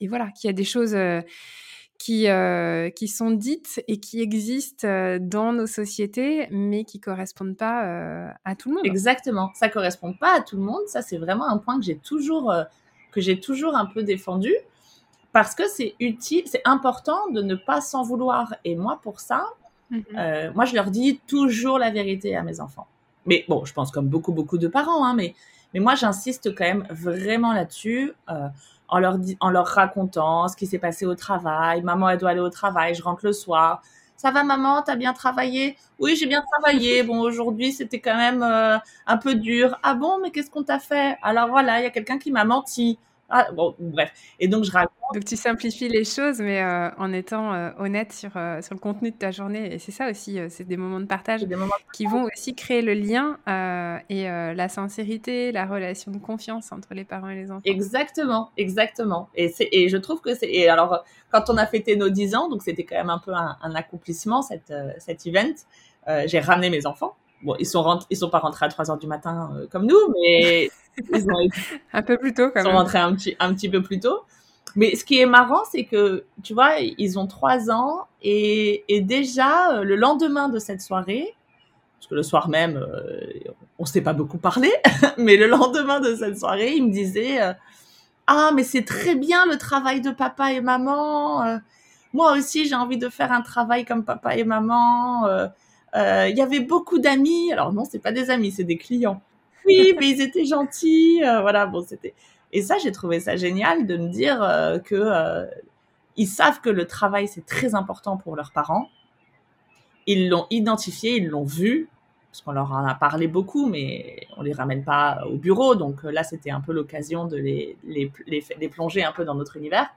et 0.00 0.08
voilà, 0.08 0.30
qu'il 0.30 0.48
y 0.48 0.50
a 0.50 0.52
des 0.52 0.64
choses 0.64 0.96
qui, 1.98 2.28
euh, 2.28 2.90
qui 2.90 3.08
sont 3.08 3.30
dites 3.30 3.82
et 3.88 3.98
qui 3.98 4.20
existent 4.20 4.86
euh, 4.86 5.18
dans 5.20 5.52
nos 5.52 5.66
sociétés, 5.66 6.48
mais 6.50 6.84
qui 6.84 7.00
correspondent 7.00 7.56
pas 7.56 7.86
euh, 7.86 8.28
à 8.44 8.56
tout 8.56 8.68
le 8.68 8.76
monde. 8.76 8.86
Exactement, 8.86 9.50
ça 9.54 9.68
correspond 9.68 10.12
pas 10.12 10.38
à 10.38 10.40
tout 10.40 10.56
le 10.56 10.62
monde. 10.62 10.82
Ça, 10.86 11.02
c'est 11.02 11.18
vraiment 11.18 11.48
un 11.48 11.58
point 11.58 11.78
que 11.78 11.84
j'ai 11.84 11.96
toujours, 11.96 12.52
que 13.12 13.20
j'ai 13.20 13.40
toujours 13.40 13.74
un 13.76 13.86
peu 13.86 14.02
défendu 14.02 14.52
parce 15.32 15.54
que 15.54 15.66
c'est 15.68 15.94
utile, 15.98 16.44
c'est 16.46 16.62
important 16.64 17.28
de 17.30 17.42
ne 17.42 17.54
pas 17.54 17.80
s'en 17.80 18.02
vouloir. 18.02 18.54
Et 18.64 18.76
moi, 18.76 19.00
pour 19.02 19.20
ça, 19.20 19.46
mmh 19.90 19.98
moi, 20.54 20.64
je 20.64 20.74
leur 20.74 20.90
dis 20.90 21.20
toujours 21.26 21.78
la 21.78 21.90
vérité 21.90 22.36
à 22.36 22.42
mes 22.42 22.60
enfants. 22.60 22.86
Mais 23.26 23.44
bon, 23.48 23.64
je 23.64 23.72
pense 23.72 23.90
comme 23.90 24.08
beaucoup, 24.08 24.32
beaucoup 24.32 24.58
de 24.58 24.68
parents, 24.68 25.04
hein, 25.04 25.14
mais, 25.14 25.34
mais 25.72 25.80
moi, 25.80 25.94
j'insiste 25.94 26.54
quand 26.54 26.64
même 26.64 26.86
vraiment 26.90 27.52
là-dessus 27.52 28.12
en 28.88 28.98
leur, 28.98 29.16
en 29.40 29.50
leur 29.50 29.66
racontant 29.66 30.48
ce 30.48 30.56
qui 30.56 30.66
s'est 30.66 30.78
passé 30.78 31.06
au 31.06 31.14
travail. 31.14 31.82
Maman, 31.82 32.10
elle 32.10 32.18
doit 32.18 32.30
aller 32.30 32.40
au 32.40 32.50
travail, 32.50 32.94
je 32.94 33.02
rentre 33.02 33.24
le 33.24 33.32
soir. 33.32 33.82
Ça 34.16 34.30
va 34.30 34.44
maman, 34.44 34.82
t'as 34.82 34.96
bien 34.96 35.12
travaillé? 35.12 35.76
Oui, 35.98 36.16
j'ai 36.16 36.26
bien 36.26 36.42
travaillé. 36.52 37.02
Bon, 37.04 37.20
aujourd'hui, 37.20 37.72
c'était 37.72 38.00
quand 38.00 38.16
même 38.16 38.42
euh, 38.42 38.78
un 39.06 39.16
peu 39.16 39.34
dur. 39.34 39.78
Ah 39.82 39.94
bon, 39.94 40.18
mais 40.22 40.30
qu'est-ce 40.30 40.50
qu'on 40.50 40.62
t'a 40.62 40.78
fait? 40.78 41.16
Alors 41.22 41.48
voilà, 41.48 41.80
il 41.80 41.84
y 41.84 41.86
a 41.86 41.90
quelqu'un 41.90 42.18
qui 42.18 42.30
m'a 42.30 42.44
menti. 42.44 42.98
Ah, 43.30 43.48
bon, 43.52 43.74
bref. 43.78 44.12
Et 44.38 44.48
donc, 44.48 44.64
je 44.64 44.70
raconte. 44.70 44.94
Donc, 45.14 45.24
tu 45.24 45.36
simplifies 45.36 45.88
les 45.88 46.04
choses, 46.04 46.40
mais 46.40 46.62
euh, 46.62 46.90
en 46.98 47.12
étant 47.12 47.52
euh, 47.52 47.70
honnête 47.78 48.12
sur, 48.12 48.30
euh, 48.36 48.60
sur 48.60 48.74
le 48.74 48.80
contenu 48.80 49.10
de 49.10 49.16
ta 49.16 49.30
journée. 49.30 49.74
Et 49.74 49.78
c'est 49.78 49.92
ça 49.92 50.10
aussi, 50.10 50.38
c'est 50.50 50.64
des 50.64 50.76
moments 50.76 51.00
de 51.00 51.06
partage 51.06 51.42
qui 51.92 52.06
vont 52.06 52.24
aussi 52.24 52.54
créer 52.54 52.82
le 52.82 52.94
lien 52.94 53.38
et 54.08 54.24
la 54.24 54.68
sincérité, 54.68 55.52
la 55.52 55.66
relation 55.66 56.12
de 56.12 56.18
confiance 56.18 56.72
entre 56.72 56.94
les 56.94 57.04
parents 57.04 57.28
et 57.28 57.34
les 57.36 57.50
enfants. 57.50 57.62
Exactement, 57.64 58.50
exactement. 58.56 59.28
Et, 59.34 59.52
et 59.72 59.88
je 59.88 59.96
trouve 59.96 60.20
que 60.20 60.34
c'est. 60.34 60.50
Et 60.50 60.68
alors, 60.68 61.04
quand 61.30 61.48
on 61.48 61.56
a 61.56 61.66
fêté 61.66 61.96
nos 61.96 62.10
10 62.10 62.34
ans, 62.34 62.48
donc 62.48 62.62
c'était 62.62 62.84
quand 62.84 62.96
même 62.96 63.10
un 63.10 63.18
peu 63.18 63.32
un, 63.32 63.56
un 63.62 63.74
accomplissement, 63.74 64.42
cette, 64.42 64.72
cet 64.98 65.26
event, 65.26 65.54
j'ai 66.26 66.40
ramené 66.40 66.70
mes 66.70 66.86
enfants. 66.86 67.16
Bon, 67.42 67.56
ils 67.58 67.66
sont 67.66 67.98
ils 68.10 68.16
sont 68.16 68.30
pas 68.30 68.38
rentrés 68.38 68.66
à 68.66 68.68
3 68.68 68.90
heures 68.90 68.98
du 68.98 69.06
matin 69.06 69.50
comme 69.70 69.86
nous, 69.86 69.98
mais 70.20 70.70
ils 71.12 71.24
ont 71.30 71.48
un 71.92 72.02
peu 72.02 72.18
plus 72.18 72.34
tôt 72.34 72.50
quand 72.50 72.62
même. 72.62 72.66
Ils 72.66 72.70
sont 72.70 72.76
rentrés 72.76 72.98
un 72.98 73.14
petit, 73.14 73.36
un 73.38 73.54
petit 73.54 73.68
peu 73.68 73.82
plus 73.82 74.00
tôt. 74.00 74.20
Mais 74.76 74.96
ce 74.96 75.04
qui 75.04 75.20
est 75.20 75.26
marrant, 75.26 75.62
c'est 75.70 75.84
que, 75.84 76.24
tu 76.42 76.52
vois, 76.52 76.78
ils 76.80 77.18
ont 77.18 77.26
trois 77.26 77.70
ans 77.70 78.06
et, 78.22 78.84
et, 78.88 79.00
déjà, 79.00 79.72
euh, 79.72 79.84
le 79.84 79.94
lendemain 79.94 80.48
de 80.48 80.58
cette 80.58 80.80
soirée, 80.80 81.34
parce 81.98 82.08
que 82.08 82.14
le 82.16 82.22
soir 82.24 82.48
même, 82.48 82.76
euh, 82.76 83.20
on 83.78 83.84
s'est 83.84 84.00
pas 84.00 84.14
beaucoup 84.14 84.38
parlé, 84.38 84.72
mais 85.18 85.36
le 85.36 85.46
lendemain 85.46 86.00
de 86.00 86.14
cette 86.16 86.38
soirée, 86.38 86.74
ils 86.74 86.84
me 86.84 86.90
disaient 86.90 87.40
euh, 87.40 87.52
Ah, 88.26 88.50
mais 88.54 88.64
c'est 88.64 88.84
très 88.84 89.14
bien 89.14 89.46
le 89.46 89.58
travail 89.58 90.00
de 90.00 90.10
papa 90.10 90.52
et 90.52 90.60
maman. 90.60 91.60
moi 92.12 92.32
aussi, 92.32 92.66
j'ai 92.66 92.74
envie 92.74 92.98
de 92.98 93.08
faire 93.08 93.30
un 93.30 93.42
travail 93.42 93.84
comme 93.84 94.04
papa 94.04 94.36
et 94.36 94.44
maman. 94.44 95.28
Il 95.94 96.34
y 96.36 96.42
avait 96.42 96.60
beaucoup 96.60 96.98
d'amis. 96.98 97.52
Alors 97.52 97.72
non, 97.72 97.84
c'est 97.84 98.00
pas 98.00 98.12
des 98.12 98.30
amis, 98.30 98.50
c'est 98.50 98.64
des 98.64 98.76
clients 98.76 99.22
oui, 99.66 99.94
mais 99.98 100.10
ils 100.10 100.20
étaient 100.20 100.44
gentils. 100.44 101.22
Euh, 101.24 101.40
voilà, 101.40 101.66
bon, 101.66 101.84
c'était. 101.86 102.14
Et 102.52 102.62
ça, 102.62 102.76
j'ai 102.78 102.92
trouvé 102.92 103.20
ça 103.20 103.36
génial 103.36 103.86
de 103.86 103.96
me 103.96 104.08
dire 104.08 104.42
euh, 104.42 104.78
que 104.78 104.94
euh, 104.94 105.46
ils 106.16 106.28
savent 106.28 106.60
que 106.60 106.70
le 106.70 106.86
travail 106.86 107.26
c'est 107.26 107.44
très 107.44 107.74
important 107.74 108.16
pour 108.16 108.36
leurs 108.36 108.52
parents. 108.52 108.88
Ils 110.06 110.28
l'ont 110.28 110.46
identifié, 110.50 111.16
ils 111.16 111.28
l'ont 111.28 111.44
vu, 111.44 111.88
parce 112.30 112.42
qu'on 112.42 112.52
leur 112.52 112.70
en 112.72 112.86
a 112.86 112.94
parlé 112.94 113.26
beaucoup, 113.26 113.66
mais 113.66 114.26
on 114.36 114.42
les 114.42 114.52
ramène 114.52 114.84
pas 114.84 115.24
au 115.26 115.36
bureau. 115.36 115.74
Donc 115.74 116.02
là, 116.04 116.22
c'était 116.22 116.50
un 116.50 116.60
peu 116.60 116.72
l'occasion 116.72 117.24
de 117.24 117.36
les, 117.36 117.76
les, 117.84 118.12
les, 118.26 118.44
les, 118.60 118.68
plonger 118.68 119.02
un 119.02 119.12
peu 119.12 119.24
dans 119.24 119.34
notre 119.34 119.56
univers. 119.56 119.88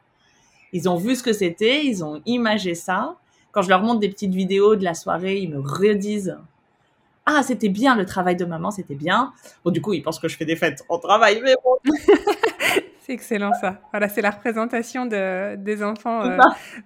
Ils 0.74 0.89
ont 0.89 0.95
vu 0.95 1.15
ce 1.15 1.24
que 1.24 1.34
c'était, 1.34 1.86
ils 1.86 2.03
ont 2.03 2.22
imagé 2.26 2.74
ça. 2.74 3.18
Quand 3.51 3.61
je 3.61 3.70
leur 3.70 3.82
montre 3.82 3.99
des 3.99 4.09
petites 4.09 4.34
vidéos 4.34 4.76
de 4.76 4.84
la 4.84 4.93
soirée, 4.93 5.39
ils 5.39 5.49
me 5.49 5.59
redisent 5.59 6.38
ah, 7.30 7.43
c'était 7.43 7.67
bien 7.67 7.95
le 7.97 8.05
travail 8.05 8.38
de 8.38 8.45
maman, 8.45 8.71
c'était 8.71 8.95
bien. 8.95 9.34
Bon, 9.65 9.71
du 9.71 9.82
coup, 9.82 9.91
ils 9.91 10.01
pensent 10.01 10.17
que 10.17 10.30
je 10.30 10.38
fais 10.38 10.45
des 10.45 10.55
fêtes 10.55 10.86
en 10.88 10.97
travail, 10.97 11.41
mais 11.43 11.55
bon. 11.61 11.78
c'est 13.01 13.11
excellent 13.11 13.51
ça. 13.59 13.82
Voilà, 13.91 14.07
c'est 14.07 14.21
la 14.21 14.32
représentation 14.32 15.05
de, 15.05 15.55
des 15.57 15.84
enfants 15.84 16.23
euh, 16.23 16.38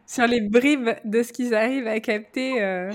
sur 0.07 0.25
les 0.25 0.41
bribes 0.41 0.89
de 1.05 1.21
ce 1.21 1.31
qu'ils 1.31 1.53
arrivent 1.53 1.85
à 1.85 1.99
capter. 1.99 2.59
Euh. 2.59 2.91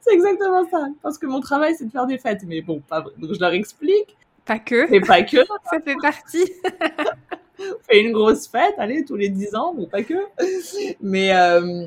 C'est 0.00 0.14
exactement 0.14 0.66
ça. 0.70 0.86
Parce 1.02 1.18
que 1.18 1.26
mon 1.26 1.40
travail, 1.40 1.74
c'est 1.76 1.84
de 1.84 1.90
faire 1.90 2.06
des 2.06 2.16
fêtes. 2.16 2.44
Mais 2.46 2.62
bon, 2.62 2.80
pas... 2.80 3.02
donc 3.02 3.34
je 3.34 3.40
leur 3.40 3.52
explique. 3.52 4.16
Pas 4.46 4.58
que. 4.58 4.90
Mais 4.90 5.00
pas 5.00 5.22
que. 5.22 5.36
ça 5.70 5.80
fait 5.84 5.96
partie. 6.00 6.50
On 7.60 7.90
fait 7.90 8.00
une 8.00 8.12
grosse 8.12 8.48
fête, 8.48 8.76
allez, 8.78 9.04
tous 9.04 9.16
les 9.16 9.28
10 9.28 9.54
ans, 9.56 9.74
mais 9.76 9.86
pas 9.88 10.02
que. 10.02 10.14
Mais, 11.02 11.34
euh, 11.34 11.86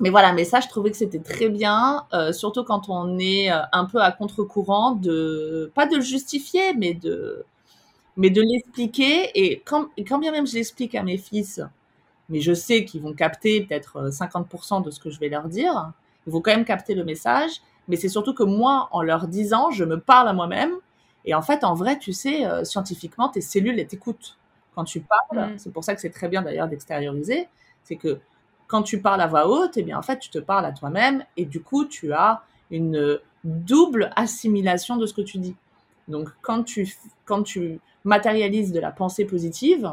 mais 0.00 0.08
voilà, 0.08 0.32
mais 0.32 0.44
ça, 0.44 0.60
je 0.60 0.68
trouvais 0.68 0.90
que 0.90 0.96
c'était 0.96 1.18
très 1.18 1.50
bien, 1.50 2.06
euh, 2.14 2.32
surtout 2.32 2.64
quand 2.64 2.88
on 2.88 3.18
est 3.18 3.52
euh, 3.52 3.60
un 3.72 3.84
peu 3.84 4.00
à 4.00 4.10
contre-courant 4.10 4.92
de, 4.92 5.70
pas 5.74 5.86
de 5.86 5.96
le 5.96 6.00
justifier, 6.00 6.72
mais 6.74 6.94
de, 6.94 7.44
mais 8.16 8.30
de 8.30 8.40
l'expliquer. 8.40 9.30
Et 9.34 9.60
quand, 9.60 9.88
quand 10.08 10.18
bien 10.18 10.32
même 10.32 10.46
je 10.46 10.54
l'explique 10.54 10.94
à 10.94 11.02
mes 11.02 11.18
fils, 11.18 11.60
mais 12.30 12.40
je 12.40 12.54
sais 12.54 12.86
qu'ils 12.86 13.02
vont 13.02 13.12
capter 13.12 13.60
peut-être 13.62 14.08
50% 14.10 14.80
euh, 14.80 14.84
de 14.84 14.90
ce 14.90 15.00
que 15.00 15.10
je 15.10 15.20
vais 15.20 15.28
leur 15.28 15.48
dire, 15.48 15.92
ils 16.26 16.32
vont 16.32 16.40
quand 16.40 16.52
même 16.52 16.64
capter 16.64 16.94
le 16.94 17.04
message. 17.04 17.50
Mais 17.86 17.96
c'est 17.96 18.08
surtout 18.08 18.32
que 18.34 18.44
moi, 18.44 18.88
en 18.92 19.02
leur 19.02 19.28
disant, 19.28 19.70
je 19.70 19.84
me 19.84 20.00
parle 20.00 20.28
à 20.28 20.32
moi-même. 20.32 20.72
Et 21.26 21.34
en 21.34 21.42
fait, 21.42 21.64
en 21.64 21.74
vrai, 21.74 21.98
tu 21.98 22.12
sais, 22.12 22.44
scientifiquement, 22.64 23.28
tes 23.28 23.40
cellules, 23.40 23.78
elles 23.80 23.86
t'écoutent. 23.86 24.38
Quand 24.76 24.84
tu 24.84 25.00
parles, 25.00 25.54
mmh. 25.54 25.58
c'est 25.58 25.72
pour 25.72 25.82
ça 25.82 25.94
que 25.94 26.00
c'est 26.00 26.10
très 26.10 26.28
bien 26.28 26.42
d'ailleurs 26.42 26.68
d'extérioriser, 26.68 27.48
c'est 27.82 27.96
que 27.96 28.20
quand 28.70 28.82
tu 28.82 29.02
parles 29.02 29.20
à 29.20 29.26
voix 29.26 29.48
haute, 29.48 29.76
eh 29.76 29.82
bien, 29.82 29.98
en 29.98 30.02
fait, 30.02 30.20
tu 30.20 30.30
te 30.30 30.38
parles 30.38 30.64
à 30.64 30.70
toi-même 30.70 31.24
et 31.36 31.44
du 31.44 31.60
coup, 31.60 31.86
tu 31.86 32.12
as 32.12 32.44
une 32.70 33.18
double 33.42 34.12
assimilation 34.14 34.96
de 34.96 35.06
ce 35.06 35.12
que 35.12 35.22
tu 35.22 35.38
dis. 35.38 35.56
Donc, 36.06 36.28
quand 36.40 36.62
tu, 36.62 36.88
quand 37.24 37.42
tu 37.42 37.80
matérialises 38.04 38.70
de 38.70 38.78
la 38.78 38.92
pensée 38.92 39.24
positive, 39.24 39.92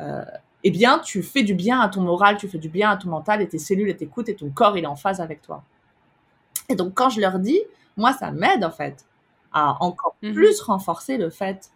euh, 0.00 0.24
eh 0.64 0.70
bien, 0.70 1.00
tu 1.00 1.22
fais 1.22 1.42
du 1.42 1.52
bien 1.52 1.78
à 1.78 1.90
ton 1.90 2.00
moral, 2.00 2.38
tu 2.38 2.48
fais 2.48 2.56
du 2.56 2.70
bien 2.70 2.88
à 2.88 2.96
ton 2.96 3.10
mental 3.10 3.42
et 3.42 3.48
tes 3.48 3.58
cellules 3.58 3.94
t'écoutent 3.94 4.30
et 4.30 4.36
ton 4.36 4.48
corps, 4.48 4.78
il 4.78 4.84
est 4.84 4.88
en 4.88 4.96
phase 4.96 5.20
avec 5.20 5.42
toi. 5.42 5.62
Et 6.70 6.76
donc, 6.76 6.94
quand 6.94 7.10
je 7.10 7.20
leur 7.20 7.38
dis, 7.38 7.60
moi, 7.98 8.14
ça 8.14 8.30
m'aide, 8.30 8.64
en 8.64 8.70
fait, 8.70 9.04
à 9.52 9.76
encore 9.84 10.16
mhm. 10.22 10.32
plus 10.32 10.62
renforcer 10.62 11.18
le 11.18 11.28
fait 11.28 11.70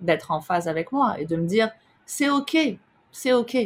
d'être 0.00 0.32
en 0.32 0.40
phase 0.40 0.66
avec 0.66 0.90
moi 0.90 1.14
et 1.20 1.26
de 1.26 1.36
me 1.36 1.46
dire, 1.46 1.70
c'est 2.06 2.28
OK, 2.28 2.56
c'est 3.12 3.32
OK. 3.32 3.56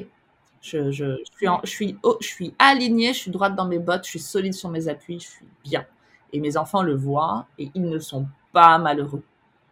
Je, 0.60 0.90
je, 0.90 1.16
suis 1.24 1.46
je, 1.64 1.70
suis, 1.70 1.98
je 2.20 2.26
suis 2.26 2.54
alignée, 2.58 3.12
je 3.12 3.18
suis 3.18 3.30
droite 3.30 3.54
dans 3.54 3.66
mes 3.66 3.78
bottes, 3.78 4.04
je 4.04 4.10
suis 4.10 4.18
solide 4.18 4.54
sur 4.54 4.70
mes 4.70 4.88
appuis, 4.88 5.20
je 5.20 5.28
suis 5.28 5.46
bien. 5.64 5.86
Et 6.32 6.40
mes 6.40 6.56
enfants 6.56 6.82
le 6.82 6.94
voient 6.94 7.46
et 7.58 7.70
ils 7.74 7.88
ne 7.88 7.98
sont 7.98 8.26
pas 8.52 8.78
malheureux. 8.78 9.22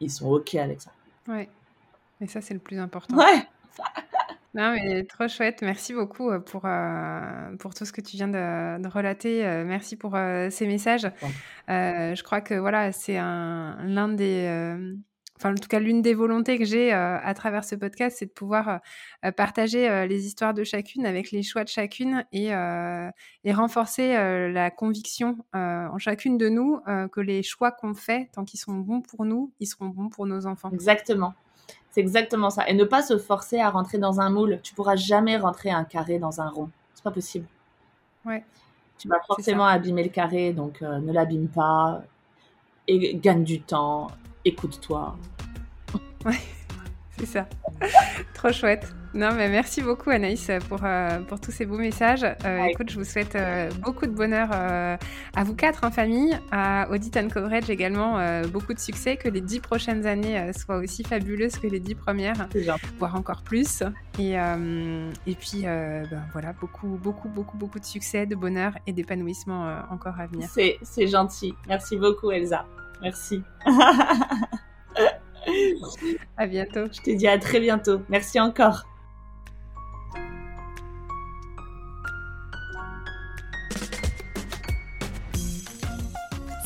Ils 0.01 0.11
sont 0.11 0.28
OK 0.30 0.55
avec 0.55 0.80
ça. 0.80 0.93
Ouais. 1.28 1.49
Et 2.20 2.26
ça, 2.26 2.41
c'est 2.41 2.55
le 2.55 2.61
plus 2.61 2.78
important. 2.78 3.16
Ouais. 3.16 3.47
Non, 4.57 4.72
mais 4.72 5.05
trop 5.05 5.28
chouette. 5.28 5.61
Merci 5.61 5.93
beaucoup 5.93 6.30
euh, 6.30 6.39
pour, 6.39 6.62
euh, 6.64 7.55
pour 7.59 7.74
tout 7.74 7.84
ce 7.84 7.93
que 7.93 8.01
tu 8.01 8.16
viens 8.16 8.26
de, 8.26 8.82
de 8.82 8.89
relater. 8.89 9.45
Euh, 9.45 9.64
merci 9.66 9.97
pour 9.97 10.12
ces 10.51 10.66
messages. 10.66 11.07
je 11.68 12.22
crois 12.22 12.41
que 12.41 12.55
voilà, 12.55 12.91
c'est 12.91 13.16
l'un 13.18 14.09
des 14.09 14.97
enfin 15.37 15.53
en 15.53 15.55
tout 15.55 15.68
cas 15.68 15.78
l'une 15.78 16.03
des 16.03 16.14
volontés 16.14 16.59
que 16.59 16.64
j'ai 16.64 16.93
euh, 16.93 17.18
à 17.22 17.34
travers 17.34 17.64
ce 17.64 17.74
podcast, 17.74 18.16
c'est 18.18 18.26
de 18.26 18.30
pouvoir 18.30 18.80
euh, 19.24 19.30
partager 19.32 19.89
euh, 19.89 20.07
les 20.07 20.26
histoires 20.26 20.55
de 20.55 20.64
chacune 20.64 21.07
avec 21.07 21.30
les 21.30 21.43
choix 21.43 21.64
de 21.64 21.68
chacune 21.68 22.24
et, 22.32 22.49
et 23.45 23.53
renforcer 23.53 24.14
la 24.53 24.70
conviction 24.70 25.39
en 25.53 25.99
chacune 25.99 26.39
de 26.39 26.49
nous 26.49 26.80
que 27.12 27.20
les 27.20 27.43
choix 27.43 27.70
qu'on 27.70 27.95
fait, 27.95 28.28
tant 28.32 28.45
qu'ils 28.45 28.61
sont 28.61 28.74
bons 28.74 29.01
pour 29.01 29.24
nous, 29.24 29.53
ils 29.61 29.66
seront 29.66 29.87
bons 29.87 30.09
pour 30.09 30.26
nos 30.26 30.47
enfants. 30.47 30.70
Exactement. 30.72 31.34
C'est 31.91 32.01
exactement 32.01 32.51
ça. 32.51 32.68
Et 32.68 32.74
ne 32.74 32.84
pas 32.84 33.03
se 33.03 33.16
forcer 33.18 33.59
à 33.59 33.70
rentrer 33.70 33.99
dans 33.99 34.20
un 34.20 34.30
moule. 34.30 34.61
Tu 34.62 34.74
pourras 34.74 34.97
jamais 34.97 35.37
rentrer 35.37 35.70
un 35.70 35.84
carré 35.84 36.18
dans 36.18 36.41
un 36.41 36.49
rond. 36.49 36.70
C'est 36.95 37.05
pas 37.05 37.11
possible. 37.11 37.47
Ouais. 38.24 38.45
Tu 38.99 39.09
vas 39.09 39.20
forcément 39.26 39.66
abîmer 39.66 40.03
le 40.03 40.11
carré, 40.11 40.53
donc 40.53 40.80
ne 40.80 41.12
l'abîme 41.12 41.49
pas 41.49 42.03
et 42.89 43.16
gagne 43.16 43.45
du 43.45 43.61
temps 43.61 44.09
écoute-toi. 44.47 45.17
Ouais, 46.25 46.39
c'est 47.19 47.27
ça. 47.27 47.49
Trop 48.35 48.53
chouette. 48.53 48.87
Non, 49.17 49.33
mais 49.35 49.49
merci 49.49 49.81
beaucoup 49.81 50.11
Anaïs 50.11 50.51
pour, 50.69 50.81
euh, 50.85 51.21
pour 51.21 51.41
tous 51.41 51.51
ces 51.51 51.65
beaux 51.65 51.79
messages. 51.79 52.23
Euh, 52.45 52.65
écoute, 52.65 52.91
je 52.91 52.99
vous 52.99 53.05
souhaite 53.05 53.35
euh, 53.35 53.71
beaucoup 53.83 54.05
de 54.05 54.11
bonheur 54.11 54.51
à 54.53 55.45
vous 55.45 55.55
quatre 55.55 55.85
en 55.85 55.91
famille, 55.91 56.39
à 56.53 56.87
Audit 56.91 57.17
and 57.17 57.29
Coverage 57.29 57.71
également, 57.71 58.19
beaucoup 58.49 58.75
de 58.75 58.79
succès, 58.79 59.17
que 59.17 59.29
les 59.29 59.41
dix 59.41 59.61
prochaines 59.61 60.07
années 60.07 60.53
soient 60.53 60.77
aussi 60.77 61.03
fabuleuses 61.03 61.57
que 61.59 61.67
les 61.67 61.81
dix 61.81 61.95
premières, 61.95 62.47
voire 62.99 63.15
encore 63.15 63.43
plus. 63.43 63.83
Et, 64.19 64.33
et 64.35 65.35
puis, 65.35 65.63
ben, 65.63 66.23
voilà, 66.33 66.53
beaucoup, 66.53 66.99
beaucoup, 67.03 67.29
beaucoup, 67.29 67.57
beaucoup 67.57 67.79
de 67.79 67.87
succès, 67.87 68.27
de 68.27 68.35
bonheur 68.35 68.73
et 68.87 68.93
d'épanouissement 68.93 69.81
encore 69.91 70.21
à 70.21 70.27
venir. 70.27 70.49
C'est 70.51 71.07
gentil. 71.07 71.55
Merci 71.69 71.97
beaucoup 71.97 72.31
Elsa. 72.31 72.67
Merci. 73.03 73.43
à 76.37 76.47
bientôt. 76.47 76.87
Je 76.93 77.01
te 77.01 77.17
dis 77.17 77.27
à 77.29 77.39
très 77.39 77.61
bientôt. 77.61 78.03
Merci 78.09 78.41
encore. 78.41 78.85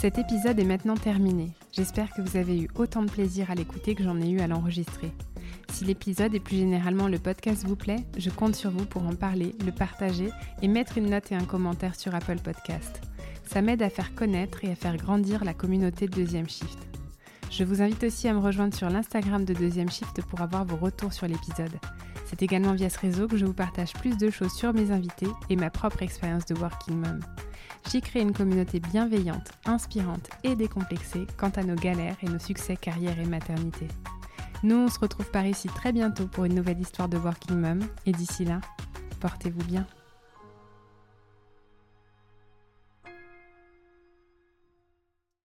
Cet 0.01 0.17
épisode 0.17 0.59
est 0.59 0.65
maintenant 0.65 0.97
terminé. 0.97 1.51
J'espère 1.73 2.09
que 2.15 2.23
vous 2.23 2.39
avez 2.39 2.59
eu 2.59 2.71
autant 2.75 3.03
de 3.03 3.11
plaisir 3.11 3.51
à 3.51 3.55
l'écouter 3.55 3.95
que 3.95 4.03
j'en 4.03 4.19
ai 4.19 4.31
eu 4.31 4.41
à 4.41 4.47
l'enregistrer. 4.47 5.13
Si 5.73 5.85
l'épisode 5.85 6.35
et 6.35 6.41
plus 6.41 6.57
généralement 6.57 7.07
le 7.07 7.19
podcast 7.19 7.67
vous 7.67 7.77
plaît, 7.77 8.05
je 8.17 8.31
compte 8.31 8.57
sur 8.57 8.71
vous 8.71 8.87
pour 8.87 9.03
en 9.07 9.15
parler, 9.15 9.55
le 9.63 9.73
partager 9.73 10.31
et 10.63 10.69
mettre 10.69 10.97
une 10.97 11.11
note 11.11 11.31
et 11.33 11.35
un 11.35 11.45
commentaire 11.45 11.95
sur 11.97 12.15
Apple 12.15 12.39
Podcast. 12.39 13.10
Ça 13.53 13.63
m'aide 13.63 13.83
à 13.83 13.91
faire 13.91 14.15
connaître 14.15 14.65
et 14.65 14.71
à 14.71 14.77
faire 14.77 14.97
grandir 14.97 15.43
la 15.43 15.55
communauté 15.55 16.07
de 16.07 16.15
Deuxième 16.15 16.49
Shift. 16.49 16.79
Je 17.51 17.65
vous 17.65 17.83
invite 17.83 18.05
aussi 18.05 18.29
à 18.29 18.33
me 18.33 18.39
rejoindre 18.39 18.77
sur 18.77 18.89
l'Instagram 18.89 19.45
de 19.45 19.53
Deuxième 19.53 19.91
Shift 19.91 20.23
pour 20.23 20.41
avoir 20.41 20.65
vos 20.65 20.77
retours 20.77 21.13
sur 21.13 21.27
l'épisode. 21.27 21.77
C'est 22.27 22.45
également 22.45 22.75
via 22.75 22.89
ce 22.89 23.01
réseau 23.01 23.27
que 23.27 23.37
je 23.37 23.45
vous 23.45 23.53
partage 23.53 23.93
plus 23.95 24.17
de 24.17 24.31
choses 24.31 24.53
sur 24.53 24.73
mes 24.73 24.93
invités 24.93 25.27
et 25.49 25.57
ma 25.57 25.69
propre 25.69 26.05
expérience 26.05 26.47
de 26.47 26.55
Working 26.55 26.95
Mom. 26.95 27.19
J'y 27.91 28.01
crée 28.01 28.21
une 28.21 28.33
communauté 28.33 28.79
bienveillante, 28.79 29.51
inspirante 29.67 30.31
et 30.45 30.55
décomplexée 30.55 31.27
quant 31.37 31.51
à 31.57 31.65
nos 31.65 31.75
galères 31.75 32.19
et 32.23 32.29
nos 32.29 32.39
succès 32.39 32.77
carrière 32.77 33.19
et 33.19 33.27
maternité. 33.27 33.89
Nous, 34.63 34.77
on 34.77 34.89
se 34.89 35.01
retrouve 35.01 35.29
par 35.33 35.45
ici 35.45 35.67
très 35.67 35.91
bientôt 35.91 36.29
pour 36.29 36.45
une 36.45 36.55
nouvelle 36.55 36.79
histoire 36.79 37.09
de 37.09 37.19
Working 37.19 37.57
Mom 37.57 37.81
et 38.07 38.13
d'ici 38.13 38.45
là, 38.45 38.61
portez-vous 39.19 39.65
bien. 39.65 39.85